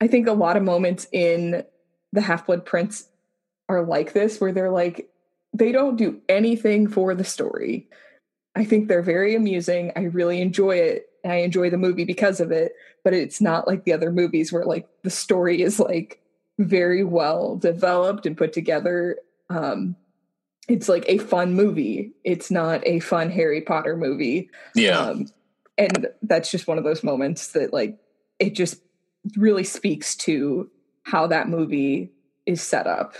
i 0.00 0.06
think 0.06 0.26
a 0.26 0.32
lot 0.32 0.56
of 0.56 0.62
moments 0.62 1.06
in 1.12 1.64
the 2.12 2.20
half-blood 2.20 2.64
prince 2.64 3.08
are 3.68 3.84
like 3.84 4.12
this 4.12 4.40
where 4.40 4.52
they're 4.52 4.70
like 4.70 5.08
they 5.54 5.72
don't 5.72 5.96
do 5.96 6.20
anything 6.28 6.88
for 6.88 7.14
the 7.14 7.24
story 7.24 7.88
I 8.54 8.64
think 8.64 8.88
they're 8.88 9.02
very 9.02 9.34
amusing. 9.34 9.92
I 9.96 10.02
really 10.02 10.40
enjoy 10.40 10.76
it. 10.76 11.06
I 11.24 11.36
enjoy 11.36 11.70
the 11.70 11.78
movie 11.78 12.04
because 12.04 12.40
of 12.40 12.50
it, 12.50 12.72
but 13.04 13.14
it's 13.14 13.40
not 13.40 13.66
like 13.66 13.84
the 13.84 13.92
other 13.92 14.10
movies 14.10 14.52
where 14.52 14.64
like 14.64 14.88
the 15.02 15.10
story 15.10 15.62
is 15.62 15.80
like 15.80 16.20
very 16.58 17.04
well 17.04 17.56
developed 17.56 18.26
and 18.26 18.36
put 18.36 18.52
together. 18.52 19.18
Um 19.48 19.96
it's 20.68 20.88
like 20.88 21.04
a 21.08 21.18
fun 21.18 21.54
movie. 21.54 22.12
It's 22.24 22.50
not 22.50 22.86
a 22.86 23.00
fun 23.00 23.30
Harry 23.30 23.62
Potter 23.62 23.96
movie. 23.96 24.50
Yeah. 24.74 24.98
Um 24.98 25.26
and 25.78 26.08
that's 26.22 26.50
just 26.50 26.66
one 26.66 26.78
of 26.78 26.84
those 26.84 27.02
moments 27.02 27.48
that 27.52 27.72
like 27.72 27.98
it 28.38 28.54
just 28.54 28.82
really 29.36 29.64
speaks 29.64 30.14
to 30.16 30.68
how 31.04 31.26
that 31.26 31.48
movie 31.48 32.10
is 32.46 32.62
set 32.62 32.86
up. 32.86 33.14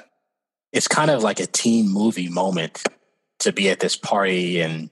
it's 0.73 0.89
kind 0.89 1.11
of 1.11 1.23
like 1.23 1.39
a 1.41 1.47
teen 1.47 1.89
movie 1.89 2.29
moment 2.29 2.83
to 3.41 3.53
be 3.53 3.69
at 3.71 3.81
this 3.81 3.97
party 3.97 4.61
and 4.61 4.89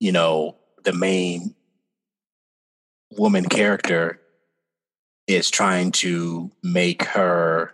you 0.00 0.10
know 0.12 0.56
the 0.84 0.92
main 0.92 1.54
woman 3.18 3.44
character 3.44 4.20
is 5.26 5.50
trying 5.50 5.92
to 5.92 6.50
make 6.62 7.02
her 7.04 7.72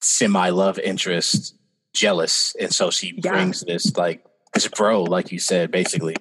semi 0.00 0.50
love 0.50 0.78
interest 0.78 1.54
jealous 1.94 2.54
and 2.60 2.72
so 2.74 2.90
she 2.90 3.14
Yeah. 3.22 3.32
brings 3.32 3.60
this 3.60 3.96
like 3.96 4.24
this 4.54 4.66
bro 4.68 5.02
like 5.04 5.32
you 5.32 5.38
said 5.38 5.70
basically 5.70 6.16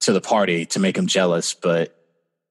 to 0.00 0.12
the 0.12 0.20
party 0.20 0.66
to 0.66 0.78
make 0.78 0.96
him 0.96 1.06
jealous 1.06 1.54
but 1.54 1.95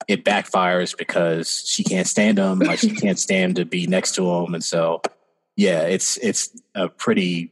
it 0.07 0.23
backfires 0.23 0.95
because 0.97 1.67
she 1.67 1.83
can't 1.83 2.07
stand 2.07 2.37
him 2.37 2.59
like 2.59 2.79
she 2.79 2.89
can't 2.95 3.19
stand 3.19 3.55
to 3.55 3.65
be 3.65 3.87
next 3.87 4.15
to 4.15 4.29
him 4.29 4.53
and 4.53 4.63
so 4.63 5.01
yeah 5.55 5.81
it's 5.83 6.17
it's 6.17 6.49
a 6.75 6.87
pretty 6.89 7.51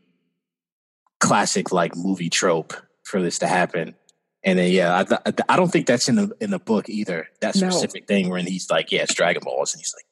classic 1.20 1.72
like 1.72 1.96
movie 1.96 2.30
trope 2.30 2.74
for 3.04 3.22
this 3.22 3.40
to 3.40 3.48
happen 3.48 3.96
and 4.44 4.60
then 4.60 4.72
yeah 4.72 4.98
i, 5.00 5.04
th- 5.04 5.40
I 5.48 5.56
don't 5.56 5.72
think 5.72 5.88
that's 5.88 6.10
in 6.10 6.16
the 6.16 6.32
in 6.42 6.50
the 6.52 6.60
book 6.60 6.90
either 6.90 7.28
that 7.42 7.56
No. 7.56 7.70
specific 7.70 8.08
thing 8.08 8.30
when 8.30 8.46
he's 8.46 8.70
like 8.70 8.92
yeah 8.92 9.04
it's 9.04 9.14
dragon 9.14 9.42
balls 9.44 9.74
and 9.74 9.80
he's 9.80 9.94
like 9.98 10.06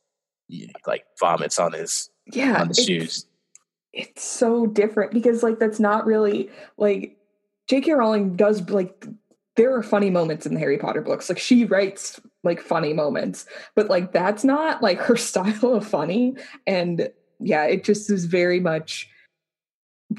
he, 0.48 0.72
like 0.88 1.06
vomits 1.20 1.60
on 1.60 1.74
his 1.74 2.10
Yeah. 2.28 2.62
on 2.62 2.68
the 2.68 2.72
it's- 2.72 2.86
shoes 2.86 3.26
it's 3.94 4.24
so 4.24 4.68
different 4.68 5.12
because 5.12 5.44
like 5.44 5.60
that's 5.60 5.80
not 5.80 6.06
really 6.06 6.50
like 6.78 7.18
J.K. 7.68 7.92
Rowling 7.92 8.38
does 8.38 8.70
like 8.70 9.06
there 9.58 9.76
are 9.76 9.84
funny 9.84 10.10
moments 10.10 10.46
in 10.46 10.54
the 10.54 10.60
Harry 10.62 10.78
Potter 10.78 11.02
books. 11.02 11.28
Like 11.30 11.38
she 11.39 11.66
writes 11.66 12.18
like 12.44 12.62
funny 12.62 12.94
moments, 12.94 13.46
but 13.76 13.89
like 13.89 14.12
that's 14.12 14.44
not 14.44 14.82
like 14.82 15.00
her 15.00 15.16
style 15.18 15.74
of 15.74 15.88
funny. 15.88 16.36
And 16.66 17.10
yeah, 17.39 17.66
it 17.66 17.84
just 17.84 18.10
is 18.10 18.26
very 18.26 18.60
much 18.60 19.10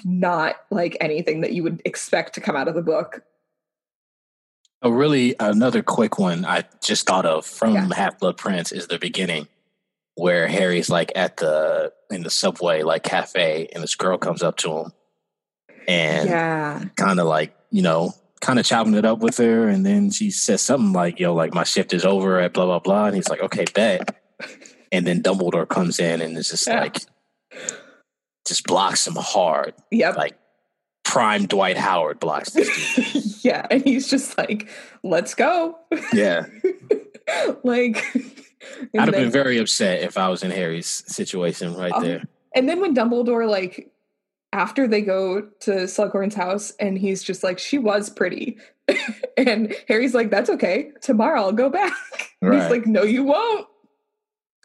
not 0.04 0.56
like 0.70 0.96
anything 1.00 1.42
that 1.42 1.52
you 1.52 1.62
would 1.62 1.82
expect 1.84 2.34
to 2.34 2.40
come 2.40 2.56
out 2.56 2.68
of 2.68 2.74
the 2.74 2.82
book. 2.82 3.22
Oh, 4.84 4.90
really? 4.90 5.36
Another 5.38 5.82
quick 5.82 6.18
one 6.18 6.44
I 6.44 6.64
just 6.82 7.06
thought 7.06 7.26
of 7.26 7.46
from 7.46 7.74
Yeah. 7.74 7.88
Half 7.94 8.18
Blood 8.18 8.36
Prince 8.36 8.72
is 8.72 8.88
the 8.88 8.98
beginning 8.98 9.46
where 10.14 10.48
Harry's 10.48 10.90
like 10.90 11.12
at 11.14 11.36
the 11.36 11.92
in 12.10 12.22
the 12.22 12.30
subway 12.30 12.82
like 12.82 13.02
cafe, 13.02 13.68
and 13.72 13.82
this 13.82 13.94
girl 13.94 14.18
comes 14.18 14.42
up 14.42 14.56
to 14.58 14.70
him 14.70 14.92
and 15.88 16.28
yeah. 16.28 16.84
kind 16.96 17.20
of 17.20 17.26
like 17.26 17.56
you 17.70 17.82
know 17.82 18.14
kind 18.42 18.58
of 18.58 18.66
chopping 18.66 18.94
it 18.94 19.04
up 19.06 19.20
with 19.20 19.38
her, 19.38 19.68
and 19.68 19.86
then 19.86 20.10
she 20.10 20.30
says 20.30 20.60
something 20.60 20.92
like 20.92 21.18
"Yo, 21.18 21.32
like 21.34 21.54
my 21.54 21.64
shift 21.64 21.94
is 21.94 22.04
over 22.04 22.38
at 22.40 22.52
blah 22.52 22.66
blah 22.66 22.80
blah," 22.80 23.06
and 23.06 23.16
he's 23.16 23.28
like, 23.30 23.40
"Okay, 23.40 23.64
bet." 23.74 24.16
And 24.92 25.06
then 25.06 25.22
Dumbledore 25.22 25.66
comes 25.66 25.98
in 25.98 26.20
and 26.20 26.36
is 26.36 26.50
just 26.50 26.66
Yeah. 26.66 26.80
like 26.80 26.98
just 28.46 28.66
blocks 28.66 29.06
him 29.06 29.14
hard, 29.16 29.72
Yep. 29.90 30.16
like 30.16 30.36
prime 31.04 31.46
Dwight 31.46 31.76
Howard 31.78 32.18
blocks 32.20 32.50
this 32.50 33.44
yeah. 33.44 33.66
And 33.70 33.82
he's 33.84 34.08
just 34.08 34.36
like, 34.36 34.68
let's 35.02 35.34
go. 35.34 35.78
yeah. 36.12 36.46
like 37.64 38.04
I'd 38.14 39.00
have 39.00 39.10
then- 39.12 39.22
been 39.24 39.30
very 39.30 39.58
upset 39.58 40.02
if 40.02 40.18
I 40.18 40.28
was 40.28 40.42
in 40.42 40.50
Harry's 40.50 41.04
situation 41.06 41.74
right 41.74 41.92
Oh, 41.94 42.02
there. 42.02 42.24
And 42.54 42.68
then 42.68 42.80
when 42.80 42.94
Dumbledore, 42.94 43.48
like, 43.48 43.91
after 44.52 44.86
they 44.86 45.00
go 45.00 45.40
to 45.60 45.70
Slughorn's 45.86 46.34
house, 46.34 46.72
and 46.78 46.98
he's 46.98 47.22
just 47.22 47.42
like, 47.42 47.58
she 47.58 47.78
was 47.78 48.10
pretty. 48.10 48.58
and 49.36 49.74
Harry's 49.88 50.14
like, 50.14 50.30
that's 50.30 50.50
okay. 50.50 50.90
Tomorrow 51.00 51.40
I'll 51.40 51.52
go 51.52 51.70
back. 51.70 51.92
And 52.42 52.54
He's 52.54 52.70
like, 52.70 52.86
no, 52.86 53.02
you 53.02 53.24
won't. 53.24 53.66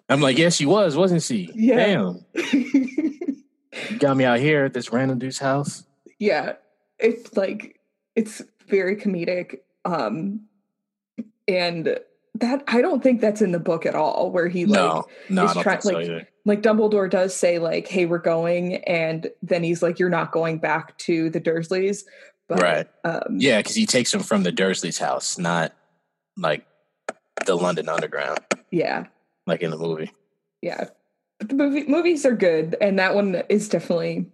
I'm 0.10 0.20
like, 0.22 0.38
yeah, 0.38 0.50
she 0.50 0.66
was, 0.66 0.96
wasn't 0.96 1.22
she? 1.24 1.50
Yeah. 1.54 1.76
Damn. 1.78 2.26
Got 4.00 4.18
me 4.18 4.24
out 4.26 4.40
here 4.40 4.66
at 4.66 4.74
this 4.74 4.92
random 4.92 5.20
dude's 5.20 5.40
house. 5.40 5.84
yeah. 6.20 6.54
It's 7.00 7.38
like, 7.38 7.80
it's 8.16 8.42
very 8.68 8.96
comedic. 8.96 9.58
Um, 9.86 10.48
and 11.48 12.00
that, 12.36 12.64
I 12.68 12.82
don't 12.82 13.04
think 13.04 13.22
that's 13.22 13.42
in 13.42 13.52
the 13.52 13.60
book 13.60 13.86
at 13.86 13.94
all, 13.94 14.32
where 14.32 14.48
he, 14.48 14.66
like, 14.66 14.80
no, 14.80 15.06
no, 15.30 15.42
I 15.44 15.46
is 15.46 15.54
don't 15.54 15.64
try- 15.64 15.72
think 15.74 15.84
so 15.84 15.92
like, 15.94 16.06
either. 16.06 16.28
Like 16.48 16.62
Dumbledore 16.62 17.10
does 17.10 17.36
say 17.36 17.60
like, 17.60 17.88
"Hey, 17.88 18.06
we're 18.06 18.20
going," 18.20 18.76
and 18.86 19.30
then 19.44 19.64
he's 19.64 19.84
like, 19.84 20.00
"You're 20.00 20.10
not 20.10 20.32
going 20.32 20.60
back 20.60 20.98
to 21.00 21.30
the 21.30 21.42
Dursleys." 21.42 22.06
But, 22.48 22.62
right. 22.62 22.88
Um, 23.04 23.36
yeah, 23.38 23.58
because 23.58 23.76
he 23.76 23.86
takes 23.86 24.14
them 24.14 24.24
from 24.24 24.44
the 24.44 24.52
Dursleys' 24.54 24.98
house, 24.98 25.38
not 25.38 25.74
like 26.38 26.66
the 27.46 27.56
London 27.56 27.90
Underground. 27.90 28.40
Yeah. 28.72 29.08
Like 29.46 29.62
in 29.62 29.72
the 29.72 29.78
movie. 29.78 30.14
Yeah, 30.62 30.86
but 31.38 31.50
the 31.50 31.56
movie 31.56 31.86
movies 31.86 32.26
are 32.26 32.36
good, 32.36 32.78
and 32.80 32.98
that 32.98 33.14
one 33.14 33.44
is 33.50 33.68
definitely 33.68 34.32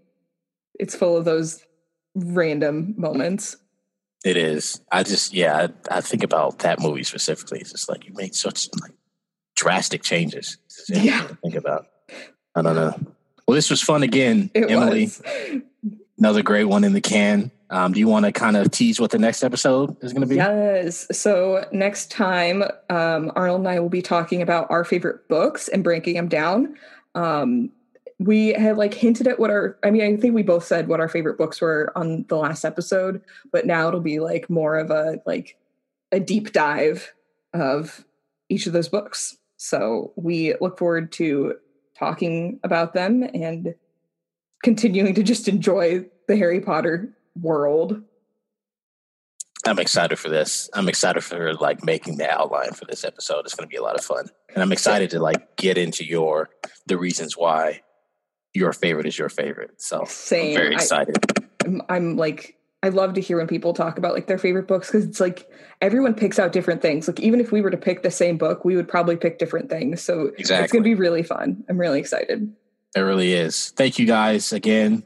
it's 0.80 0.96
full 0.96 1.18
of 1.18 1.26
those 1.26 1.64
random 2.16 2.94
moments. 2.96 3.58
It 4.24 4.38
is. 4.38 4.80
I 4.92 5.04
just 5.04 5.34
yeah, 5.34 5.68
I, 5.90 5.98
I 5.98 6.02
think 6.02 6.24
about 6.24 6.60
that 6.60 6.80
movie 6.80 7.04
specifically. 7.04 7.60
It's 7.60 7.72
just 7.72 7.90
like 7.90 8.06
you 8.06 8.14
made 8.14 8.36
such 8.36 8.70
like 8.82 8.94
drastic 9.56 10.04
changes. 10.04 10.58
Yeah. 10.90 11.28
think 11.44 11.56
about. 11.56 11.88
I 12.56 12.62
don't 12.62 12.76
know. 12.76 12.94
Well, 13.48 13.56
this 13.56 13.70
was 13.70 13.82
fun 13.82 14.04
again, 14.04 14.50
it 14.56 14.70
Emily. 14.70 15.06
Was. 15.06 15.22
Another 16.18 16.44
great 16.44 16.66
one 16.66 16.84
in 16.84 16.94
the 16.94 17.02
can. 17.02 17.52
Um, 17.70 17.92
do 17.92 18.00
you 18.00 18.08
want 18.08 18.26
to 18.26 18.32
kind 18.32 18.56
of 18.56 18.70
tease 18.70 19.00
what 19.00 19.10
the 19.10 19.18
next 19.18 19.44
episode 19.44 19.98
is 20.04 20.14
going 20.14 20.22
to 20.22 20.28
be? 20.28 20.36
Yes. 20.36 21.08
So 21.12 21.66
next 21.72 22.12
time, 22.12 22.64
um, 22.90 23.32
Arnold 23.36 23.62
and 23.62 23.68
I 23.68 23.80
will 23.80 23.90
be 23.90 24.04
talking 24.04 24.42
about 24.42 24.70
our 24.70 24.86
favorite 24.86 25.28
books 25.28 25.68
and 25.70 25.84
breaking 25.84 26.14
them 26.14 26.28
down. 26.28 26.76
Um, 27.16 27.72
we 28.20 28.50
had 28.50 28.78
like 28.78 28.94
hinted 28.94 29.28
at 29.28 29.40
what 29.40 29.50
our 29.50 29.78
i 29.84 29.90
mean 29.90 30.02
i 30.02 30.16
think 30.16 30.34
we 30.34 30.44
both 30.44 30.64
said 30.64 30.88
what 30.88 31.00
our 31.00 31.10
favorite 31.10 31.38
books 31.38 31.60
were 31.60 31.92
on 31.96 32.26
the 32.30 32.38
last 32.38 32.64
episode 32.64 33.22
but 33.52 33.66
now 33.66 33.88
it'll 33.88 34.00
be 34.00 34.20
like 34.20 34.50
more 34.50 34.78
of 34.78 34.92
a 34.92 35.20
like 35.26 35.58
a 36.12 36.20
deep 36.20 36.52
dive 36.52 37.14
of 37.54 38.06
each 38.50 38.68
of 38.68 38.74
those 38.74 38.88
books 38.88 39.38
so 39.58 40.14
we 40.16 40.54
look 40.62 40.78
forward 40.78 41.12
to 41.12 41.56
talking 42.04 42.60
about 42.64 42.94
them 42.94 43.24
and 43.34 43.76
continuing 44.64 45.14
to 45.14 45.24
just 45.24 45.48
enjoy 45.48 46.06
the 46.28 46.36
harry 46.36 46.60
potter 46.60 47.16
world 47.42 48.02
i'm 49.66 49.80
excited 49.80 50.18
for 50.18 50.30
this 50.30 50.70
i'm 50.74 50.90
excited 50.90 51.22
for 51.22 51.54
like 51.56 51.84
making 51.84 52.18
the 52.18 52.30
outline 52.30 52.72
for 52.72 52.86
this 52.86 53.04
episode 53.04 53.42
it's 53.46 53.56
going 53.56 53.68
to 53.68 53.72
be 53.72 53.78
a 53.78 53.82
lot 53.82 53.96
of 53.96 54.04
fun 54.04 54.26
and 54.54 54.62
i'm 54.62 54.72
excited 54.72 55.10
to 55.10 55.20
like 55.20 55.56
get 55.56 55.78
into 55.78 56.06
your 56.06 56.50
the 56.88 56.98
reasons 56.98 57.38
why 57.38 57.82
your 58.54 58.74
favorite 58.74 59.06
is 59.06 59.18
your 59.18 59.30
favorite. 59.30 59.82
So 59.82 60.04
Same. 60.06 60.50
I'm 60.50 60.56
very 60.56 60.74
excited. 60.74 61.18
I, 61.32 61.66
I'm, 61.66 61.82
I'm 61.90 62.18
like 62.18 62.56
I 62.84 62.90
love 62.90 63.14
to 63.14 63.22
hear 63.22 63.38
when 63.38 63.48
people 63.48 63.74
talk 63.74 63.98
about 63.98 64.14
like 64.14 64.28
their 64.28 64.38
favorite 64.38 64.68
books 64.68 64.88
because 64.88 65.06
it's 65.06 65.20
like 65.20 65.50
everyone 65.82 66.14
picks 66.14 66.38
out 66.38 66.52
different 66.52 66.82
things. 66.82 67.08
Like 67.08 67.20
even 67.22 67.40
if 67.40 67.52
we 67.52 67.62
were 67.62 67.72
to 67.72 67.78
pick 67.78 68.04
the 68.04 68.12
same 68.12 68.38
book, 68.38 68.66
we 68.66 68.76
would 68.76 68.90
probably 68.90 69.16
pick 69.16 69.40
different 69.40 69.70
things. 69.70 70.02
So 70.02 70.32
exactly. 70.38 70.64
it's 70.64 70.74
going 70.74 70.84
to 70.84 70.88
be 70.90 70.96
really 70.96 71.24
fun. 71.24 71.64
I'm 71.70 71.80
really 71.80 72.00
excited. 72.00 72.54
It 72.96 73.00
really 73.00 73.34
is. 73.34 73.72
Thank 73.72 73.98
you 73.98 74.06
guys 74.06 74.52
again. 74.52 75.04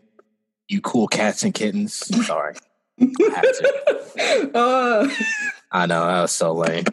You 0.67 0.81
cool 0.81 1.07
cats 1.07 1.43
and 1.43 1.53
kittens. 1.53 1.93
Sorry. 2.25 2.55
I, 2.99 4.49
uh, 4.53 5.07
I 5.71 5.85
know 5.85 6.05
that 6.05 6.21
was 6.21 6.31
so 6.31 6.53
lame 6.53 6.85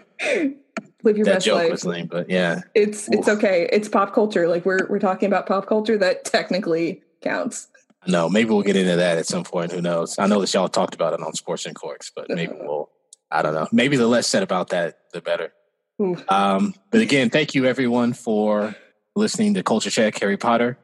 live 1.05 1.17
your 1.17 1.25
that 1.27 1.35
best 1.35 1.47
joke 1.47 1.57
life. 1.57 1.71
was 1.71 1.85
lame, 1.85 2.07
but 2.07 2.29
yeah, 2.29 2.63
it's 2.75 3.09
Oof. 3.09 3.15
it's 3.15 3.29
okay. 3.29 3.69
It's 3.71 3.89
pop 3.89 4.13
culture. 4.15 4.49
Like 4.49 4.65
we're 4.65 4.87
we're 4.89 4.99
talking 4.99 5.27
about 5.27 5.47
pop 5.47 5.67
culture 5.67 5.97
that 5.99 6.25
technically 6.25 7.03
counts. 7.21 7.69
No, 8.07 8.29
maybe 8.29 8.51
we'll 8.51 8.63
get 8.63 8.77
into 8.77 8.97
that 8.97 9.19
at 9.19 9.27
some 9.27 9.45
point. 9.45 9.73
Who 9.73 9.81
knows? 9.81 10.19
I 10.19 10.27
know 10.27 10.41
that 10.41 10.53
y'all 10.53 10.69
talked 10.69 10.95
about 10.95 11.15
it 11.15 11.23
on 11.23 11.33
Sports 11.35 11.67
and 11.67 11.75
Corks, 11.75 12.11
but 12.15 12.29
maybe 12.29 12.53
we'll. 12.59 12.91
I 13.31 13.43
don't 13.43 13.55
know. 13.55 13.67
Maybe 13.73 13.97
the 13.97 14.07
less 14.07 14.27
said 14.27 14.43
about 14.43 14.69
that, 14.69 14.99
the 15.13 15.21
better. 15.21 15.53
Um, 16.29 16.75
but 16.91 17.01
again, 17.01 17.31
thank 17.31 17.55
you 17.55 17.67
everyone 17.67 18.13
for 18.13 18.77
listening 19.17 19.55
to 19.55 19.63
Culture 19.63 19.91
Check 19.91 20.19
Harry 20.19 20.37
Potter. 20.37 20.79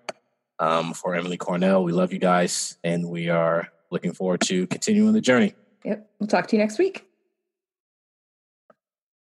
Um, 0.58 0.92
for 0.92 1.14
Emily 1.14 1.36
Cornell, 1.36 1.84
we 1.84 1.92
love 1.92 2.12
you 2.12 2.18
guys, 2.18 2.76
and 2.84 3.08
we 3.08 3.28
are 3.28 3.68
looking 3.90 4.12
forward 4.12 4.42
to 4.42 4.66
continuing 4.66 5.12
the 5.12 5.20
journey. 5.20 5.54
Yep. 5.84 6.10
We'll 6.18 6.26
talk 6.26 6.48
to 6.48 6.56
you 6.56 6.60
next 6.60 6.78
week. 6.78 7.06